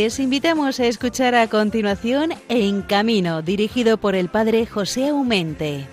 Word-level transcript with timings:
Les 0.00 0.20
invitamos 0.20 0.78
a 0.78 0.86
escuchar 0.86 1.34
a 1.34 1.48
continuación 1.48 2.30
En 2.48 2.82
Camino, 2.82 3.42
dirigido 3.42 3.98
por 3.98 4.14
el 4.14 4.28
padre 4.28 4.64
José 4.64 5.08
Aumente. 5.08 5.88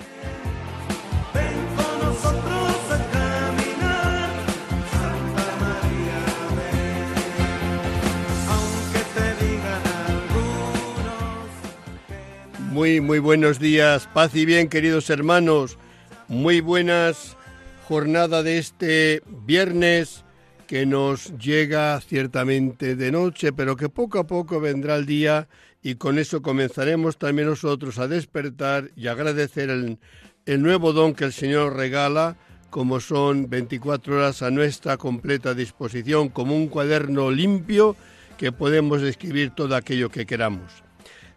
Muy, 12.70 13.02
muy 13.02 13.18
buenos 13.18 13.58
días, 13.58 14.08
paz 14.14 14.36
y 14.36 14.46
bien, 14.46 14.70
queridos 14.70 15.10
hermanos. 15.10 15.80
Muy 16.28 16.62
buenas 16.62 17.36
jornada 17.88 18.44
de 18.44 18.60
este 18.60 19.24
viernes 19.26 20.25
que 20.68 20.86
nos 20.86 21.38
llega 21.38 22.00
ciertamente 22.02 22.96
de 22.96 23.12
noche, 23.12 23.54
pero 23.54 23.76
que 23.76 23.90
poco 23.90 24.20
a 24.20 24.28
poco 24.28 24.60
vendrá 24.60 24.96
el 24.96 25.06
día 25.06 25.48
y 25.82 25.96
con 25.96 26.18
eso 26.18 26.42
comenzaremos 26.42 27.18
también 27.18 27.48
nosotros 27.48 28.00
a 28.00 28.08
despertar 28.08 28.90
y 28.96 29.08
agradecer 29.08 29.70
el, 29.70 30.00
nuevo 30.62 30.94
don 30.94 31.14
que 31.14 31.26
el 31.26 31.34
Señor 31.34 31.76
regala, 31.76 32.38
como 32.70 33.00
son 33.00 33.50
24 33.50 34.16
horas 34.16 34.42
a 34.42 34.50
nuestra 34.50 34.98
completa 34.98 35.54
disposición, 35.54 36.30
como 36.30 36.56
un 36.56 36.68
cuaderno 36.68 37.30
limpio 37.30 37.96
que 38.38 38.52
podemos 38.52 39.02
escribir 39.04 39.52
todo 39.52 39.76
aquello 39.76 40.10
que 40.10 40.26
queramos. 40.26 40.84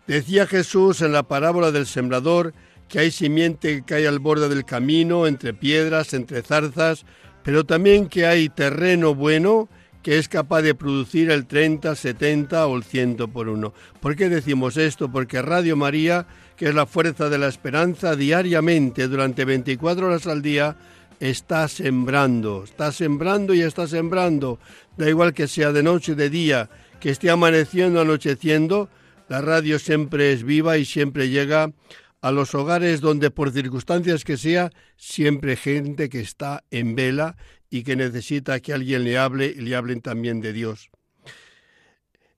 Decía 0.06 0.46
Jesús 0.46 1.02
en 1.02 1.12
la 1.12 1.24
parábola 1.24 1.70
del 1.70 1.86
sembrador 1.86 2.54
que 2.88 3.00
hay 3.00 3.10
simiente 3.10 3.76
que 3.76 3.82
cae 3.82 4.08
al 4.08 4.18
borde 4.18 4.48
del 4.48 4.64
camino, 4.64 5.26
entre 5.26 5.52
piedras, 5.52 6.14
entre 6.14 6.40
zarzas, 6.40 7.04
pero 7.48 7.64
también 7.64 8.08
que 8.08 8.26
hay 8.26 8.50
terreno 8.50 9.14
bueno 9.14 9.70
que 10.02 10.18
es 10.18 10.28
capaz 10.28 10.60
de 10.60 10.74
producir 10.74 11.30
el 11.30 11.46
30, 11.46 11.94
70 11.94 12.66
o 12.66 12.76
el 12.76 12.84
100 12.84 13.16
por 13.32 13.48
uno. 13.48 13.72
¿Por 14.00 14.16
qué 14.16 14.28
decimos 14.28 14.76
esto? 14.76 15.10
Porque 15.10 15.40
Radio 15.40 15.74
María, 15.74 16.26
que 16.58 16.68
es 16.68 16.74
la 16.74 16.84
fuerza 16.84 17.30
de 17.30 17.38
la 17.38 17.48
esperanza, 17.48 18.16
diariamente, 18.16 19.08
durante 19.08 19.46
24 19.46 20.08
horas 20.08 20.26
al 20.26 20.42
día, 20.42 20.76
está 21.20 21.66
sembrando, 21.68 22.64
está 22.64 22.92
sembrando 22.92 23.54
y 23.54 23.62
está 23.62 23.88
sembrando. 23.88 24.58
Da 24.98 25.08
igual 25.08 25.32
que 25.32 25.48
sea 25.48 25.72
de 25.72 25.82
noche, 25.82 26.14
de 26.14 26.28
día, 26.28 26.68
que 27.00 27.08
esté 27.08 27.30
amaneciendo, 27.30 28.02
anocheciendo, 28.02 28.90
la 29.30 29.40
radio 29.40 29.78
siempre 29.78 30.34
es 30.34 30.42
viva 30.42 30.76
y 30.76 30.84
siempre 30.84 31.30
llega 31.30 31.72
a 32.20 32.32
los 32.32 32.54
hogares 32.54 33.00
donde 33.00 33.30
por 33.30 33.52
circunstancias 33.52 34.24
que 34.24 34.36
sea, 34.36 34.70
siempre 34.96 35.56
gente 35.56 36.08
que 36.08 36.20
está 36.20 36.64
en 36.70 36.94
vela 36.94 37.36
y 37.70 37.82
que 37.82 37.96
necesita 37.96 38.60
que 38.60 38.72
alguien 38.72 39.04
le 39.04 39.18
hable 39.18 39.46
y 39.46 39.60
le 39.60 39.76
hablen 39.76 40.00
también 40.00 40.40
de 40.40 40.52
Dios. 40.52 40.90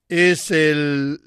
Es 0.09 0.51
el, 0.51 1.19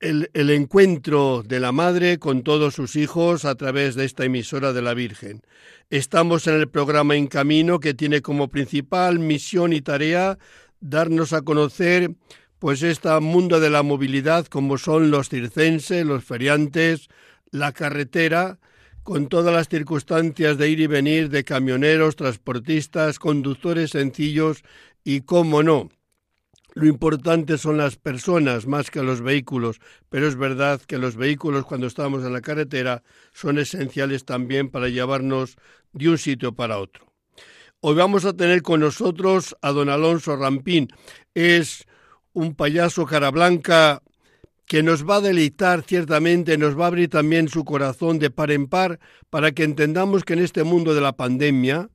el, 0.00 0.30
el, 0.32 0.50
encuentro 0.50 1.42
de 1.46 1.60
la 1.60 1.70
madre 1.70 2.18
con 2.18 2.42
todos 2.42 2.74
sus 2.74 2.96
hijos 2.96 3.44
a 3.44 3.54
través 3.54 3.94
de 3.94 4.06
esta 4.06 4.24
emisora 4.24 4.72
de 4.72 4.82
la 4.82 4.94
Virgen. 4.94 5.42
Estamos 5.90 6.46
en 6.46 6.54
el 6.54 6.68
programa 6.68 7.16
En 7.16 7.26
Camino 7.26 7.78
que 7.78 7.92
tiene 7.92 8.22
como 8.22 8.48
principal 8.48 9.18
misión 9.18 9.74
y 9.74 9.82
tarea 9.82 10.38
darnos 10.80 11.32
a 11.32 11.42
conocer 11.42 12.10
pues 12.58 12.82
este 12.82 13.18
mundo 13.20 13.60
de 13.60 13.70
la 13.70 13.82
movilidad 13.82 14.46
como 14.46 14.78
son 14.78 15.10
los 15.10 15.28
circenses, 15.28 16.06
los 16.06 16.24
feriantes, 16.24 17.08
la 17.52 17.70
carretera 17.70 18.58
con 19.04 19.28
todas 19.28 19.54
las 19.54 19.68
circunstancias 19.68 20.58
de 20.58 20.68
ir 20.68 20.80
y 20.80 20.86
venir 20.88 21.28
de 21.28 21.44
camioneros, 21.44 22.16
transportistas, 22.16 23.18
conductores 23.18 23.90
sencillos 23.90 24.64
y, 25.04 25.20
cómo 25.20 25.62
no, 25.62 25.90
lo 26.74 26.86
importante 26.86 27.58
son 27.58 27.76
las 27.76 27.96
personas 27.96 28.66
más 28.66 28.90
que 28.90 29.02
los 29.02 29.20
vehículos, 29.20 29.80
pero 30.08 30.26
es 30.26 30.36
verdad 30.36 30.80
que 30.80 30.98
los 30.98 31.16
vehículos 31.16 31.66
cuando 31.66 31.86
estamos 31.86 32.24
en 32.24 32.32
la 32.32 32.40
carretera 32.40 33.02
son 33.32 33.58
esenciales 33.58 34.24
también 34.24 34.70
para 34.70 34.88
llevarnos 34.88 35.56
de 35.92 36.08
un 36.08 36.18
sitio 36.18 36.54
para 36.54 36.78
otro. 36.78 37.12
Hoy 37.80 37.96
vamos 37.96 38.24
a 38.24 38.32
tener 38.32 38.62
con 38.62 38.80
nosotros 38.80 39.56
a 39.60 39.72
don 39.72 39.88
Alonso 39.88 40.36
Rampín. 40.36 40.88
Es 41.34 41.84
un 42.32 42.54
payaso 42.54 43.04
cara 43.04 43.30
blanca 43.30 44.02
que 44.72 44.82
nos 44.82 45.06
va 45.06 45.16
a 45.16 45.20
deleitar 45.20 45.82
ciertamente, 45.82 46.56
nos 46.56 46.80
va 46.80 46.84
a 46.84 46.86
abrir 46.86 47.10
también 47.10 47.46
su 47.48 47.62
corazón 47.62 48.18
de 48.18 48.30
par 48.30 48.50
en 48.50 48.68
par 48.68 49.00
para 49.28 49.52
que 49.52 49.64
entendamos 49.64 50.24
que 50.24 50.32
en 50.32 50.38
este 50.38 50.64
mundo 50.64 50.94
de 50.94 51.02
la 51.02 51.12
pandemia, 51.12 51.90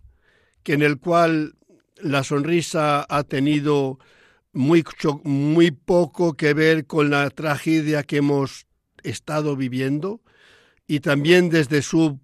que 0.61 0.73
en 0.73 0.83
el 0.83 0.99
cual 0.99 1.55
la 1.99 2.23
sonrisa 2.23 3.03
ha 3.09 3.23
tenido 3.23 3.97
muy, 4.53 4.83
muy 5.23 5.71
poco 5.71 6.35
que 6.35 6.53
ver 6.53 6.85
con 6.85 7.09
la 7.09 7.27
tragedia 7.31 8.03
que 8.03 8.17
hemos 8.17 8.67
estado 9.01 9.55
viviendo 9.55 10.21
y 10.85 10.99
también 10.99 11.49
desde 11.49 11.81
su 11.81 12.19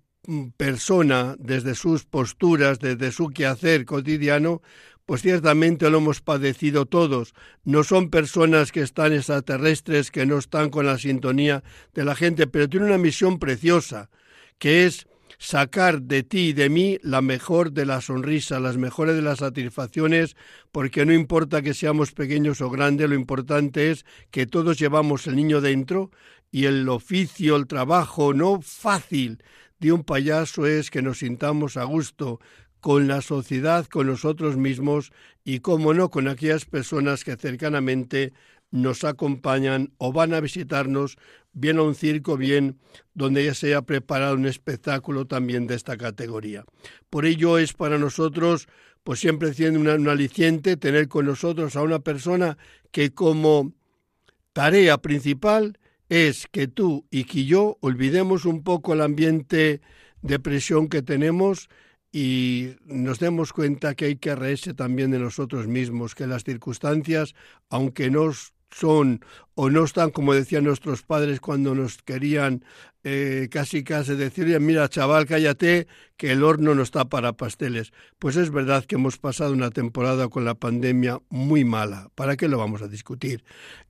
persona, 0.56 1.36
desde 1.40 1.74
sus 1.74 2.06
posturas, 2.06 2.78
desde 2.78 3.12
su 3.12 3.30
quehacer 3.30 3.86
cotidiano, 3.86 4.62
pues 5.06 5.22
ciertamente 5.22 5.90
lo 5.90 5.98
hemos 5.98 6.22
padecido 6.22 6.86
todos. 6.86 7.34
No 7.64 7.84
son 7.84 8.10
personas 8.10 8.72
que 8.72 8.82
están 8.82 9.14
extraterrestres, 9.14 10.12
que 10.12 10.26
no 10.26 10.38
están 10.38 10.70
con 10.70 10.86
la 10.86 10.98
sintonía 10.98 11.64
de 11.94 12.06
la 12.06 12.16
gente, 12.16 12.48
pero 12.48 12.70
tiene 12.70 12.86
una 12.86 12.98
misión 12.98 13.40
preciosa, 13.40 14.10
que 14.58 14.86
es 14.86 15.08
sacar 15.40 16.02
de 16.04 16.24
ti 16.24 16.50
y 16.50 16.54
de 16.54 16.70
mí 16.70 17.00
la 17.02 17.22
mejor 17.22 17.74
de 17.74 17.86
la 17.86 18.00
sonrisa, 18.00 18.62
las 18.62 18.78
mejores 18.78 19.16
de 19.16 19.22
las 19.22 19.40
satisfacciones, 19.40 20.38
porque 20.72 21.06
no 21.06 21.14
importa 21.14 21.62
que 21.62 21.74
seamos 21.74 22.14
pequeños 22.14 22.62
o 22.62 22.70
grandes, 22.70 23.10
lo 23.10 23.16
importante 23.16 23.92
es 23.92 24.06
que 24.32 24.46
todos 24.48 24.80
llevamos 24.80 25.28
el 25.28 25.36
niño 25.36 25.60
dentro 25.60 26.12
y 26.50 26.66
el 26.66 26.88
oficio, 26.88 27.58
el 27.58 27.68
trabajo 27.68 28.34
no 28.34 28.62
fácil 28.62 29.44
de 29.80 29.92
un 29.92 30.06
payaso 30.06 30.66
es 30.66 30.90
que 30.90 31.02
nos 31.02 31.20
sintamos 31.20 31.76
a 31.76 31.84
gusto, 31.84 32.40
con 32.84 33.08
la 33.08 33.22
sociedad, 33.22 33.86
con 33.86 34.08
nosotros 34.08 34.58
mismos 34.58 35.14
y, 35.46 35.62
como 35.62 35.94
no, 35.94 36.10
con 36.10 36.28
aquellas 36.28 36.66
personas 36.66 37.24
que 37.24 37.38
cercanamente 37.38 38.34
nos 38.72 39.06
acompañan 39.06 39.94
o 40.00 40.12
van 40.12 40.34
a 40.34 40.42
visitarnos, 40.42 41.16
bien 41.54 41.78
a 41.78 41.84
un 41.84 41.96
circo, 41.96 42.36
bien 42.36 42.78
donde 43.14 43.46
ya 43.46 43.54
se 43.54 43.68
haya 43.68 43.84
preparado 43.84 44.36
un 44.36 44.46
espectáculo 44.46 45.26
también 45.28 45.66
de 45.66 45.76
esta 45.76 45.96
categoría. 45.96 46.66
Por 47.10 47.26
ello 47.26 47.58
es 47.58 47.72
para 47.72 47.98
nosotros, 47.98 48.68
pues 49.06 49.22
siempre 49.22 49.54
siendo 49.54 49.80
un 49.80 50.10
aliciente, 50.10 50.76
tener 50.76 51.08
con 51.08 51.26
nosotros 51.26 51.78
a 51.78 51.84
una 51.84 52.00
persona 52.00 52.58
que 52.92 53.14
como 53.14 53.72
tarea 54.52 54.98
principal 54.98 55.80
es 56.10 56.48
que 56.52 56.68
tú 56.68 57.06
y 57.10 57.24
que 57.24 57.46
yo 57.46 57.78
olvidemos 57.80 58.44
un 58.44 58.62
poco 58.62 58.94
el 58.94 59.00
ambiente 59.00 59.80
de 60.22 60.40
presión 60.40 60.90
que 60.90 61.02
tenemos 61.02 61.70
y 62.16 62.76
nos 62.86 63.18
demos 63.18 63.52
cuenta 63.54 63.96
que 63.96 64.06
hay 64.06 64.16
que 64.18 64.36
reírse 64.36 64.76
también 64.76 65.10
de 65.10 65.18
nosotros 65.18 65.68
mismos, 65.68 66.14
que 66.14 66.28
las 66.28 66.44
circunstancias, 66.44 67.34
aunque 67.70 68.12
no 68.12 68.32
son 68.70 69.26
o 69.56 69.72
no 69.72 69.84
están 69.84 70.12
como 70.12 70.34
decían 70.34 70.64
nuestros 70.64 71.02
padres 71.02 71.40
cuando 71.40 71.74
nos 71.74 71.98
querían 72.04 72.64
eh, 73.04 73.50
casi 73.52 73.84
casi 73.84 74.14
decir, 74.14 74.60
mira 74.60 74.88
chaval, 74.90 75.26
cállate, 75.26 75.88
que 76.16 76.32
el 76.32 76.44
horno 76.44 76.76
no 76.76 76.84
está 76.84 77.06
para 77.06 77.34
pasteles. 77.34 77.92
Pues 78.20 78.36
es 78.36 78.52
verdad 78.52 78.86
que 78.86 78.96
hemos 78.96 79.18
pasado 79.18 79.52
una 79.52 79.72
temporada 79.72 80.28
con 80.30 80.46
la 80.46 80.54
pandemia 80.54 81.20
muy 81.30 81.66
mala. 81.66 82.10
¿Para 82.14 82.38
qué 82.38 82.48
lo 82.48 82.60
vamos 82.60 82.84
a 82.84 82.88
discutir? 82.88 83.44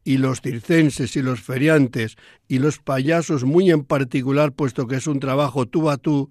Y 0.06 0.18
los 0.18 0.42
circenses 0.42 1.16
y 1.18 1.22
los 1.22 1.42
feriantes 1.42 2.16
y 2.48 2.60
los 2.60 2.80
payasos 2.80 3.44
muy 3.44 3.70
en 3.70 3.84
particular, 3.84 4.54
puesto 4.54 4.88
que 4.88 4.96
es 4.96 5.08
un 5.08 5.20
trabajo 5.20 5.66
tú 5.66 5.90
a 5.90 5.98
tú, 5.98 6.30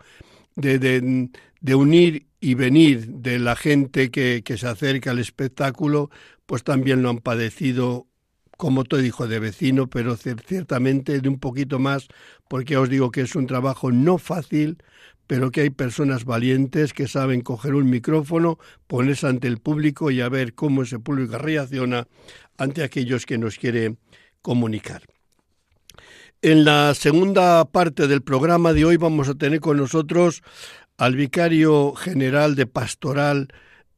de, 0.56 0.78
de, 0.78 1.30
de 1.62 1.74
unir 1.74 2.26
y 2.40 2.54
venir 2.54 3.06
de 3.06 3.38
la 3.38 3.56
gente 3.56 4.10
que, 4.10 4.42
que, 4.44 4.58
se 4.58 4.66
acerca 4.66 5.12
al 5.12 5.20
espectáculo, 5.20 6.10
pues 6.44 6.64
también 6.64 7.02
lo 7.02 7.08
han 7.08 7.18
padecido, 7.18 8.08
como 8.56 8.84
te 8.84 9.00
dijo, 9.00 9.28
de 9.28 9.38
vecino, 9.38 9.86
pero 9.86 10.16
ciertamente 10.16 11.20
de 11.20 11.28
un 11.28 11.38
poquito 11.38 11.78
más, 11.78 12.08
porque 12.48 12.76
os 12.76 12.88
digo 12.88 13.12
que 13.12 13.22
es 13.22 13.36
un 13.36 13.46
trabajo 13.46 13.92
no 13.92 14.18
fácil, 14.18 14.78
pero 15.28 15.52
que 15.52 15.62
hay 15.62 15.70
personas 15.70 16.24
valientes 16.24 16.92
que 16.92 17.06
saben 17.06 17.42
coger 17.42 17.74
un 17.74 17.88
micrófono, 17.88 18.58
ponerse 18.88 19.28
ante 19.28 19.46
el 19.46 19.58
público 19.58 20.10
y 20.10 20.20
a 20.20 20.28
ver 20.28 20.54
cómo 20.54 20.82
ese 20.82 20.98
público 20.98 21.38
reacciona 21.38 22.08
ante 22.58 22.82
aquellos 22.82 23.24
que 23.24 23.38
nos 23.38 23.56
quiere 23.56 23.96
comunicar. 24.42 25.02
En 26.44 26.64
la 26.64 26.92
segunda 26.94 27.64
parte 27.66 28.08
del 28.08 28.20
programa 28.20 28.72
de 28.72 28.84
hoy 28.84 28.96
vamos 28.96 29.28
a 29.28 29.36
tener 29.36 29.60
con 29.60 29.76
nosotros 29.76 30.42
al 30.98 31.16
vicario 31.16 31.94
general 31.94 32.54
de 32.54 32.66
pastoral 32.66 33.48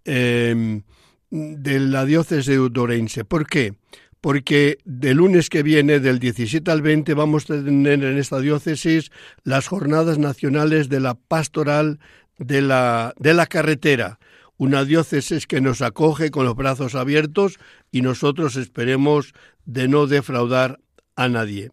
eh, 0.04 0.82
de 1.30 1.80
la 1.80 2.04
diócesis 2.04 2.46
de 2.46 2.60
Udorense. 2.60 3.24
¿Por 3.24 3.46
qué? 3.46 3.74
Porque 4.20 4.78
del 4.84 5.18
lunes 5.18 5.50
que 5.50 5.62
viene, 5.62 6.00
del 6.00 6.18
17 6.18 6.70
al 6.70 6.82
20, 6.82 7.12
vamos 7.14 7.44
a 7.44 7.62
tener 7.62 8.04
en 8.04 8.18
esta 8.18 8.38
diócesis 8.40 9.10
las 9.42 9.66
jornadas 9.68 10.18
nacionales 10.18 10.88
de 10.88 11.00
la 11.00 11.14
pastoral 11.14 11.98
de 12.38 12.62
la, 12.62 13.14
de 13.18 13.34
la 13.34 13.46
carretera 13.46 14.18
una 14.56 14.84
diócesis 14.84 15.46
que 15.46 15.60
nos 15.60 15.82
acoge 15.82 16.30
con 16.30 16.44
los 16.44 16.54
brazos 16.54 16.94
abiertos 16.94 17.58
y 17.90 18.02
nosotros 18.02 18.56
esperemos 18.56 19.34
de 19.64 19.88
no 19.88 20.06
defraudar 20.06 20.80
a 21.16 21.28
nadie. 21.28 21.70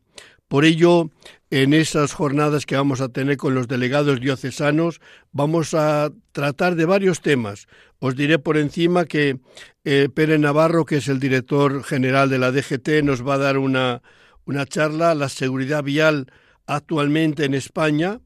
Por 0.52 0.66
ello, 0.66 1.12
en 1.50 1.74
esas 1.74 2.12
jornadas 2.12 2.66
que 2.66 2.76
vamos 2.76 3.00
a 3.00 3.08
tener 3.08 3.38
con 3.38 3.56
los 3.56 3.70
delegados 3.70 4.20
diocesanos, 4.20 5.00
vamos 5.32 5.74
a 5.74 6.12
tratar 6.34 6.76
de 6.76 6.84
varios 6.84 7.22
temas. 7.22 7.68
Os 8.00 8.18
diré 8.18 8.38
por 8.38 8.58
encima 8.58 9.06
que 9.06 9.40
eh, 9.86 10.10
Pérez 10.14 10.42
Navarro, 10.42 10.84
que 10.84 10.98
es 10.98 11.08
el 11.08 11.22
director 11.22 11.86
general 11.86 12.30
de 12.30 12.38
la 12.38 12.52
DGT, 12.52 13.02
nos 13.02 13.26
va 13.26 13.36
a 13.36 13.38
dar 13.38 13.58
una, 13.58 14.02
una 14.44 14.66
charla, 14.66 15.16
la 15.16 15.30
seguridad 15.30 15.86
vial 15.86 16.28
actualmente 16.68 17.46
en 17.46 17.54
España. 17.54 18.20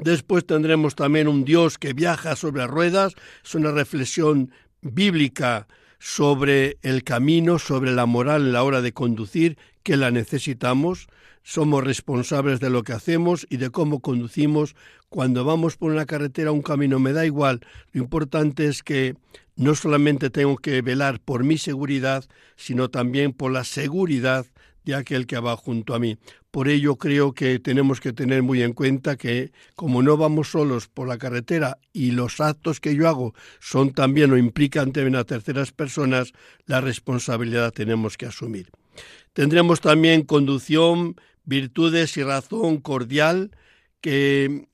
Después 0.00 0.46
tendremos 0.46 0.94
también 0.94 1.28
un 1.28 1.44
Dios 1.44 1.76
que 1.76 1.92
viaja 1.92 2.36
sobre 2.36 2.66
ruedas, 2.66 3.16
es 3.44 3.54
una 3.54 3.70
reflexión 3.70 4.50
bíblica 4.80 5.68
sobre 5.98 6.78
el 6.80 7.04
camino, 7.04 7.58
sobre 7.58 7.92
la 7.92 8.06
moral 8.06 8.46
en 8.46 8.52
la 8.52 8.62
hora 8.62 8.80
de 8.80 8.92
conducir, 8.92 9.58
que 9.88 9.96
la 9.96 10.10
necesitamos, 10.10 11.08
somos 11.42 11.82
responsables 11.82 12.60
de 12.60 12.68
lo 12.68 12.82
que 12.82 12.92
hacemos 12.92 13.46
y 13.48 13.56
de 13.56 13.70
cómo 13.70 14.00
conducimos. 14.00 14.76
Cuando 15.08 15.46
vamos 15.46 15.78
por 15.78 15.90
una 15.90 16.04
carretera 16.04 16.52
un 16.52 16.60
camino 16.60 16.98
me 16.98 17.14
da 17.14 17.24
igual, 17.24 17.60
lo 17.92 18.02
importante 18.02 18.66
es 18.66 18.82
que 18.82 19.14
no 19.56 19.74
solamente 19.74 20.28
tengo 20.28 20.58
que 20.58 20.82
velar 20.82 21.20
por 21.20 21.42
mi 21.42 21.56
seguridad, 21.56 22.26
sino 22.54 22.90
también 22.90 23.32
por 23.32 23.50
la 23.50 23.64
seguridad 23.64 24.44
de 24.84 24.94
aquel 24.94 25.26
que 25.26 25.40
va 25.40 25.56
junto 25.56 25.94
a 25.94 25.98
mí. 25.98 26.18
Por 26.50 26.68
ello 26.68 26.96
creo 26.96 27.32
que 27.32 27.58
tenemos 27.58 27.98
que 27.98 28.12
tener 28.12 28.42
muy 28.42 28.62
en 28.62 28.74
cuenta 28.74 29.16
que 29.16 29.52
como 29.74 30.02
no 30.02 30.18
vamos 30.18 30.50
solos 30.50 30.88
por 30.88 31.08
la 31.08 31.16
carretera 31.16 31.78
y 31.94 32.10
los 32.10 32.40
actos 32.40 32.78
que 32.78 32.94
yo 32.94 33.08
hago 33.08 33.32
son 33.58 33.94
también 33.94 34.32
o 34.32 34.36
implican 34.36 34.92
también 34.92 35.16
a 35.16 35.24
terceras 35.24 35.72
personas, 35.72 36.34
la 36.66 36.82
responsabilidad 36.82 37.72
tenemos 37.72 38.18
que 38.18 38.26
asumir. 38.26 38.68
Tendremos 39.32 39.80
también 39.80 40.22
conducción, 40.22 41.16
virtudes 41.44 42.16
y 42.16 42.22
razón 42.22 42.78
cordial 42.78 43.50
que 44.00 44.68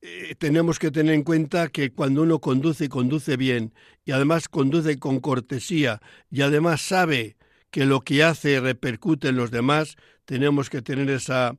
eh, 0.00 0.34
tenemos 0.38 0.78
que 0.78 0.90
tener 0.90 1.14
en 1.14 1.24
cuenta 1.24 1.68
que 1.68 1.90
cuando 1.90 2.22
uno 2.22 2.38
conduce, 2.38 2.88
conduce 2.88 3.36
bien 3.36 3.74
y 4.04 4.12
además 4.12 4.48
conduce 4.48 4.98
con 4.98 5.20
cortesía 5.20 6.00
y 6.30 6.42
además 6.42 6.80
sabe 6.80 7.36
que 7.70 7.84
lo 7.84 8.00
que 8.00 8.22
hace 8.22 8.60
repercute 8.60 9.28
en 9.28 9.36
los 9.36 9.50
demás, 9.50 9.96
tenemos 10.24 10.70
que 10.70 10.82
tener 10.82 11.10
esa 11.10 11.56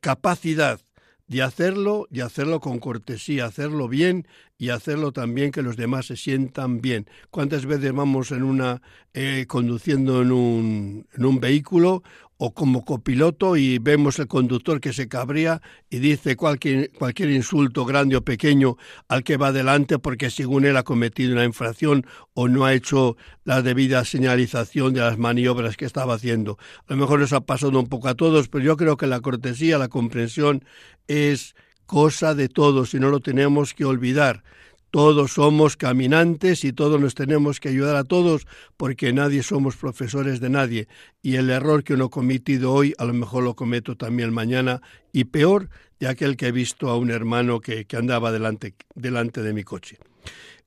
capacidad 0.00 0.80
de 1.28 1.42
hacerlo 1.42 2.06
y 2.10 2.20
hacerlo 2.20 2.60
con 2.60 2.78
cortesía, 2.78 3.46
hacerlo 3.46 3.88
bien 3.88 4.26
y 4.58 4.70
hacerlo 4.70 5.12
también 5.12 5.50
que 5.50 5.62
los 5.62 5.76
demás 5.76 6.06
se 6.06 6.16
sientan 6.16 6.80
bien. 6.80 7.06
¿Cuántas 7.30 7.66
veces 7.66 7.92
vamos 7.92 8.30
en 8.30 8.42
una 8.42 8.80
eh, 9.12 9.46
conduciendo 9.48 10.22
en 10.22 10.32
un, 10.32 11.06
en 11.12 11.24
un 11.24 11.40
vehículo 11.40 12.02
o 12.38 12.52
como 12.52 12.84
copiloto 12.84 13.56
y 13.56 13.78
vemos 13.78 14.18
el 14.18 14.26
conductor 14.26 14.80
que 14.80 14.92
se 14.92 15.08
cabría 15.08 15.62
y 15.88 15.98
dice 15.98 16.36
cualquier, 16.36 16.90
cualquier 16.92 17.30
insulto 17.30 17.84
grande 17.84 18.16
o 18.16 18.22
pequeño 18.22 18.76
al 19.08 19.24
que 19.24 19.36
va 19.36 19.48
adelante 19.48 19.98
porque 19.98 20.30
según 20.30 20.66
él 20.66 20.76
ha 20.76 20.82
cometido 20.82 21.32
una 21.32 21.44
infracción 21.44 22.06
o 22.34 22.48
no 22.48 22.64
ha 22.64 22.74
hecho 22.74 23.16
la 23.44 23.62
debida 23.62 24.04
señalización 24.04 24.92
de 24.92 25.00
las 25.00 25.18
maniobras 25.18 25.76
que 25.76 25.86
estaba 25.86 26.14
haciendo. 26.14 26.58
A 26.86 26.92
lo 26.92 26.96
mejor 26.96 27.20
nos 27.20 27.32
ha 27.32 27.40
pasado 27.40 27.78
un 27.78 27.88
poco 27.88 28.08
a 28.08 28.14
todos, 28.14 28.48
pero 28.48 28.64
yo 28.64 28.76
creo 28.76 28.96
que 28.96 29.06
la 29.06 29.20
cortesía, 29.20 29.78
la 29.78 29.88
comprensión 29.88 30.64
es 31.08 31.54
cosa 31.86 32.34
de 32.34 32.48
todos 32.48 32.92
y 32.94 33.00
no 33.00 33.08
lo 33.08 33.20
tenemos 33.20 33.72
que 33.72 33.84
olvidar. 33.84 34.42
Todos 34.90 35.32
somos 35.32 35.76
caminantes 35.76 36.64
y 36.64 36.72
todos 36.72 37.00
nos 37.00 37.14
tenemos 37.14 37.60
que 37.60 37.68
ayudar 37.68 37.96
a 37.96 38.04
todos 38.04 38.46
porque 38.76 39.12
nadie 39.12 39.42
somos 39.42 39.76
profesores 39.76 40.40
de 40.40 40.48
nadie 40.48 40.88
y 41.22 41.36
el 41.36 41.50
error 41.50 41.84
que 41.84 41.94
uno 41.94 42.06
ha 42.06 42.10
cometido 42.10 42.72
hoy 42.72 42.94
a 42.98 43.04
lo 43.04 43.12
mejor 43.12 43.44
lo 43.44 43.54
cometo 43.54 43.96
también 43.96 44.32
mañana 44.32 44.80
y 45.12 45.24
peor 45.24 45.68
de 45.98 46.08
aquel 46.08 46.36
que 46.36 46.48
he 46.48 46.52
visto 46.52 46.88
a 46.88 46.96
un 46.96 47.10
hermano 47.10 47.60
que, 47.60 47.86
andaba 47.96 48.30
delante, 48.32 48.74
delante 48.94 49.42
de 49.42 49.52
mi 49.52 49.64
coche. 49.64 49.98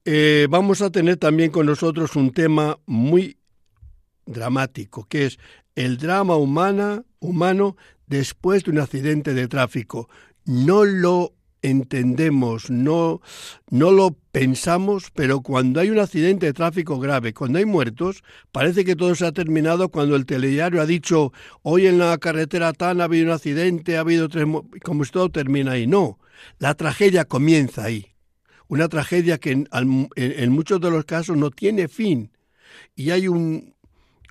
Eh, 0.06 0.48
vamos 0.50 0.82
a 0.82 0.92
tener 0.92 1.18
también 1.18 1.52
con 1.52 1.66
nosotros 1.66 2.16
un 2.16 2.32
tema 2.32 2.78
muy 2.86 3.38
dramático 4.26 5.06
que 5.06 5.26
es 5.26 5.40
el 5.76 5.98
drama 5.98 6.36
humana, 6.36 7.04
humano 7.20 7.78
después 8.08 8.64
de 8.64 8.72
un 8.72 8.80
accidente 8.80 9.34
de 9.34 9.48
tráfico. 9.48 10.10
No 10.46 10.84
lo 10.84 11.34
entendemos, 11.62 12.70
no, 12.70 13.22
no 13.70 13.92
lo 13.92 14.16
pensamos, 14.32 15.12
pero 15.14 15.42
cuando 15.42 15.80
hay 15.80 15.90
un 15.90 16.00
accidente 16.00 16.46
de 16.46 16.54
tráfico 16.54 17.00
grave, 17.00 17.34
cuando 17.34 17.60
hay 17.60 17.66
muertos, 17.66 18.24
parece 18.52 18.86
que 18.86 18.96
todo 18.96 19.16
se 19.16 19.26
ha 19.26 19.32
terminado 19.32 19.90
cuando 19.90 20.16
el 20.16 20.26
telediario 20.26 20.82
ha 20.82 20.86
dicho, 20.86 21.34
hoy 21.62 21.88
en 21.88 21.98
la 21.98 22.18
carretera 22.18 22.74
tan 22.74 23.02
ha 23.02 23.06
habido 23.06 23.26
un 23.26 23.32
accidente, 23.32 23.98
ha 23.98 24.02
habido 24.02 24.30
tres, 24.30 24.46
como 24.84 25.06
si 25.06 25.12
todo 25.12 25.30
termina 25.30 25.72
ahí. 25.72 25.88
No, 25.88 26.20
la 26.58 26.76
tragedia 26.76 27.26
comienza 27.26 27.86
ahí. 27.86 28.14
Una 28.68 28.88
tragedia 28.88 29.40
que 29.40 29.66
en, 29.72 30.52
muchos 30.52 30.80
de 30.80 30.92
los 30.92 31.06
casos 31.06 31.36
no 31.36 31.50
tiene 31.50 31.88
fin. 31.88 32.32
Y 32.96 33.10
hay 33.10 33.28
un, 33.28 33.74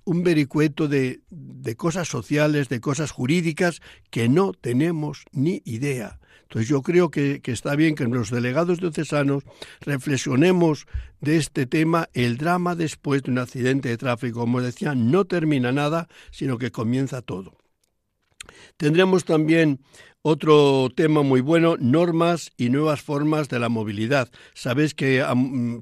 un 0.05 0.23
vericueto 0.23 0.87
de, 0.87 1.21
de 1.29 1.75
cosas 1.75 2.07
sociales, 2.07 2.69
de 2.69 2.81
cosas 2.81 3.11
jurídicas 3.11 3.81
que 4.11 4.29
no 4.29 4.53
tenemos 4.53 5.25
ni 5.33 5.61
idea. 5.65 6.21
Entonces 6.49 6.69
yo 6.69 6.81
creo 6.81 7.11
que, 7.11 7.43
está 7.45 7.77
bien 7.77 7.95
que 7.95 8.05
los 8.05 8.31
delegados 8.31 8.79
diocesanos 8.81 9.45
reflexionemos 9.81 10.87
de 11.21 11.37
este 11.37 11.67
tema, 11.67 12.09
el 12.15 12.39
drama 12.39 12.75
después 12.75 13.23
de 13.23 13.33
un 13.33 13.39
accidente 13.39 13.91
de 13.91 13.99
tráfico. 13.99 14.41
Como 14.41 14.63
decía, 14.63 14.95
no 14.95 15.27
termina 15.27 15.73
nada, 15.73 16.09
sino 16.31 16.57
que 16.57 16.71
comienza 16.71 17.21
todo. 17.21 17.55
Tendremos 18.79 19.27
también 19.27 19.81
otro 20.23 20.89
tema 20.97 21.21
muy 21.23 21.43
bueno, 21.43 21.77
normas 21.79 22.51
y 22.57 22.71
nuevas 22.71 23.03
formas 23.03 23.51
de 23.51 23.59
la 23.59 23.69
movilidad. 23.69 24.31
Sabéis 24.55 24.95
que 24.95 25.23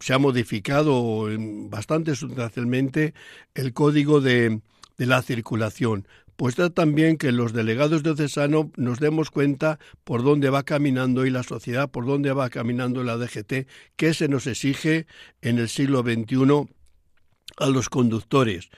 se 0.01 0.13
ha 0.13 0.19
modificado 0.19 1.29
bastante 1.71 2.17
sustancialmente 2.17 3.15
el 3.55 3.73
código 3.73 4.21
de, 4.21 4.61
de 4.99 5.07
la 5.07 5.23
circulación 5.23 6.09
pues 6.37 6.57
da 6.57 6.71
también 6.71 7.17
que 7.17 7.33
los 7.33 7.53
delegados 7.53 8.03
diocesanos 8.03 8.67
nos 8.77 9.01
demos 9.01 9.31
cuenta 9.31 9.79
por 10.05 10.23
dónde 10.23 10.51
va 10.51 10.63
caminando 10.63 11.27
y 11.27 11.31
la 11.31 11.43
sociedad, 11.43 11.91
por 11.91 12.07
dónde 12.07 12.33
va 12.33 12.51
caminando 12.51 13.03
la 13.03 13.17
DGT, 13.17 13.67
qué 13.97 14.15
se 14.15 14.29
nos 14.29 14.47
exige 14.47 15.07
en 15.41 15.59
el 15.59 15.69
siglo 15.69 16.03
XXI 16.03 16.69
a 17.59 17.67
los 17.69 17.89
conductores 17.89 18.71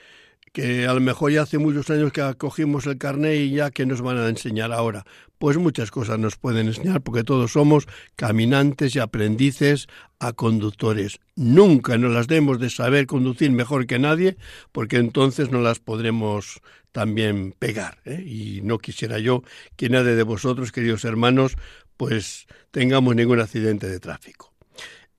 que 0.51 0.87
a 0.87 0.93
lo 0.93 0.99
mejor 0.99 1.31
ya 1.31 1.43
hace 1.43 1.57
muchos 1.57 1.89
años 1.89 2.11
que 2.11 2.21
acogimos 2.21 2.85
el 2.85 2.97
carné 2.97 3.35
y 3.35 3.51
ya 3.51 3.71
que 3.71 3.85
nos 3.85 4.01
van 4.01 4.17
a 4.17 4.27
enseñar 4.27 4.71
ahora. 4.71 5.05
Pues 5.37 5.57
muchas 5.57 5.91
cosas 5.91 6.19
nos 6.19 6.35
pueden 6.35 6.67
enseñar 6.67 7.01
porque 7.01 7.23
todos 7.23 7.53
somos 7.53 7.87
caminantes 8.15 8.95
y 8.95 8.99
aprendices 8.99 9.87
a 10.19 10.33
conductores. 10.33 11.19
Nunca 11.35 11.97
nos 11.97 12.13
las 12.13 12.27
demos 12.27 12.59
de 12.59 12.69
saber 12.69 13.05
conducir 13.05 13.51
mejor 13.51 13.87
que 13.87 13.99
nadie 13.99 14.37
porque 14.71 14.97
entonces 14.97 15.51
no 15.51 15.61
las 15.61 15.79
podremos 15.79 16.61
también 16.91 17.53
pegar. 17.57 17.99
¿eh? 18.05 18.23
Y 18.25 18.61
no 18.63 18.79
quisiera 18.79 19.19
yo 19.19 19.43
que 19.75 19.89
nadie 19.89 20.15
de 20.15 20.23
vosotros, 20.23 20.71
queridos 20.71 21.05
hermanos, 21.05 21.55
pues 21.97 22.47
tengamos 22.71 23.15
ningún 23.15 23.39
accidente 23.39 23.87
de 23.87 23.99
tráfico. 23.99 24.48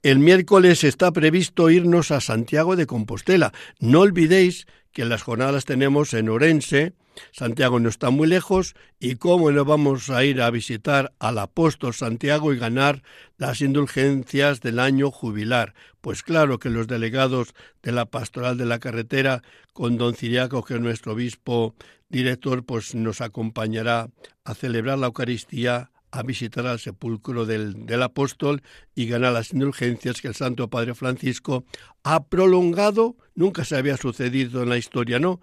El 0.03 0.19
miércoles 0.19 0.83
está 0.83 1.13
previsto 1.13 1.69
irnos 1.69 2.11
a 2.11 2.23
Santiago 2.23 2.75
de 2.75 2.87
Compostela. 2.87 3.53
No 3.81 4.01
olvidéis 4.01 4.67
que 4.93 5.05
las 5.05 5.21
jornadas 5.21 5.67
tenemos 5.67 6.15
en 6.15 6.31
Orense, 6.31 6.95
Santiago 7.33 7.79
no 7.81 7.91
está 7.91 8.09
muy 8.09 8.27
lejos, 8.27 8.75
y 8.99 9.17
cómo 9.17 9.51
no 9.51 9.63
vamos 9.67 10.09
a 10.09 10.25
ir 10.25 10.41
a 10.41 10.51
visitar 10.51 11.13
al 11.19 11.37
apóstol 11.37 11.93
Santiago 11.93 12.55
y 12.55 12.59
ganar 12.59 13.03
las 13.37 13.61
indulgencias 13.61 14.63
del 14.63 14.79
año 14.79 15.11
jubilar. 15.11 15.75
Pues 16.01 16.23
claro 16.23 16.59
que 16.59 16.71
los 16.71 16.87
delegados 16.87 17.53
de 17.83 17.93
la 17.93 18.07
pastoral 18.07 18.57
de 18.57 18.65
la 18.65 18.79
carretera, 18.79 19.43
con 19.75 19.99
don 19.99 20.15
Ciriaco, 20.15 20.65
que 20.65 20.77
es 20.77 20.81
nuestro 20.81 21.13
obispo 21.13 21.75
director, 22.09 22.65
pues 22.65 22.95
nos 22.95 23.21
acompañará 23.21 24.09
a 24.45 24.55
celebrar 24.55 24.99
la 24.99 25.09
Eucaristía 25.09 25.91
a 26.11 26.23
visitar 26.23 26.67
al 26.67 26.79
sepulcro 26.79 27.47
del, 27.47 27.87
del, 27.87 28.03
apóstol 28.03 28.63
y 28.95 29.07
ganar 29.07 29.33
las 29.33 29.53
indulgencias 29.53 30.21
que 30.21 30.29
el 30.29 30.35
Santo 30.35 30.69
Padre 30.69 30.95
Francisco 30.95 31.65
ha 32.03 32.25
prolongado, 32.25 33.17
nunca 33.35 33.65
se 33.65 33.77
había 33.77 33.97
sucedido 33.97 34.63
en 34.63 34.69
la 34.69 34.79
historia, 34.79 35.19
¿no? 35.19 35.41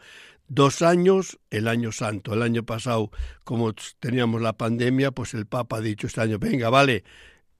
Dos 0.50 0.82
años, 0.82 1.40
el 1.50 1.68
año 1.68 1.92
santo. 1.92 2.34
El 2.34 2.42
año 2.42 2.64
pasado, 2.64 3.12
como 3.44 3.74
teníamos 4.00 4.42
la 4.42 4.54
pandemia, 4.54 5.12
pues 5.12 5.34
el 5.34 5.46
Papa 5.46 5.78
ha 5.78 5.82
dicho 5.82 6.08
este 6.08 6.22
año, 6.22 6.40
venga, 6.40 6.70
vale, 6.70 7.04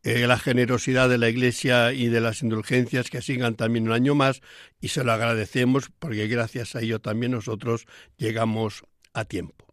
eh, 0.04 0.26
la 0.26 0.40
generosidad 0.40 1.10
de 1.10 1.18
la 1.18 1.28
Iglesia 1.28 1.92
y 1.92 2.08
de 2.08 2.22
las 2.22 2.42
indulgencias 2.42 3.10
que 3.10 3.22
sigan 3.22 3.56
también 3.56 3.88
un 3.88 3.92
año 3.92 4.16
más 4.16 4.42
y 4.80 4.88
se 4.88 5.04
lo 5.04 5.12
agradecemos 5.12 5.92
porque 6.00 6.28
gracias 6.28 6.76
a 6.76 6.82
ello 6.82 7.02
también 7.02 7.34
nosotros 7.34 7.88
llegamos 8.18 8.84
a 9.14 9.26
tiempo. 9.26 9.67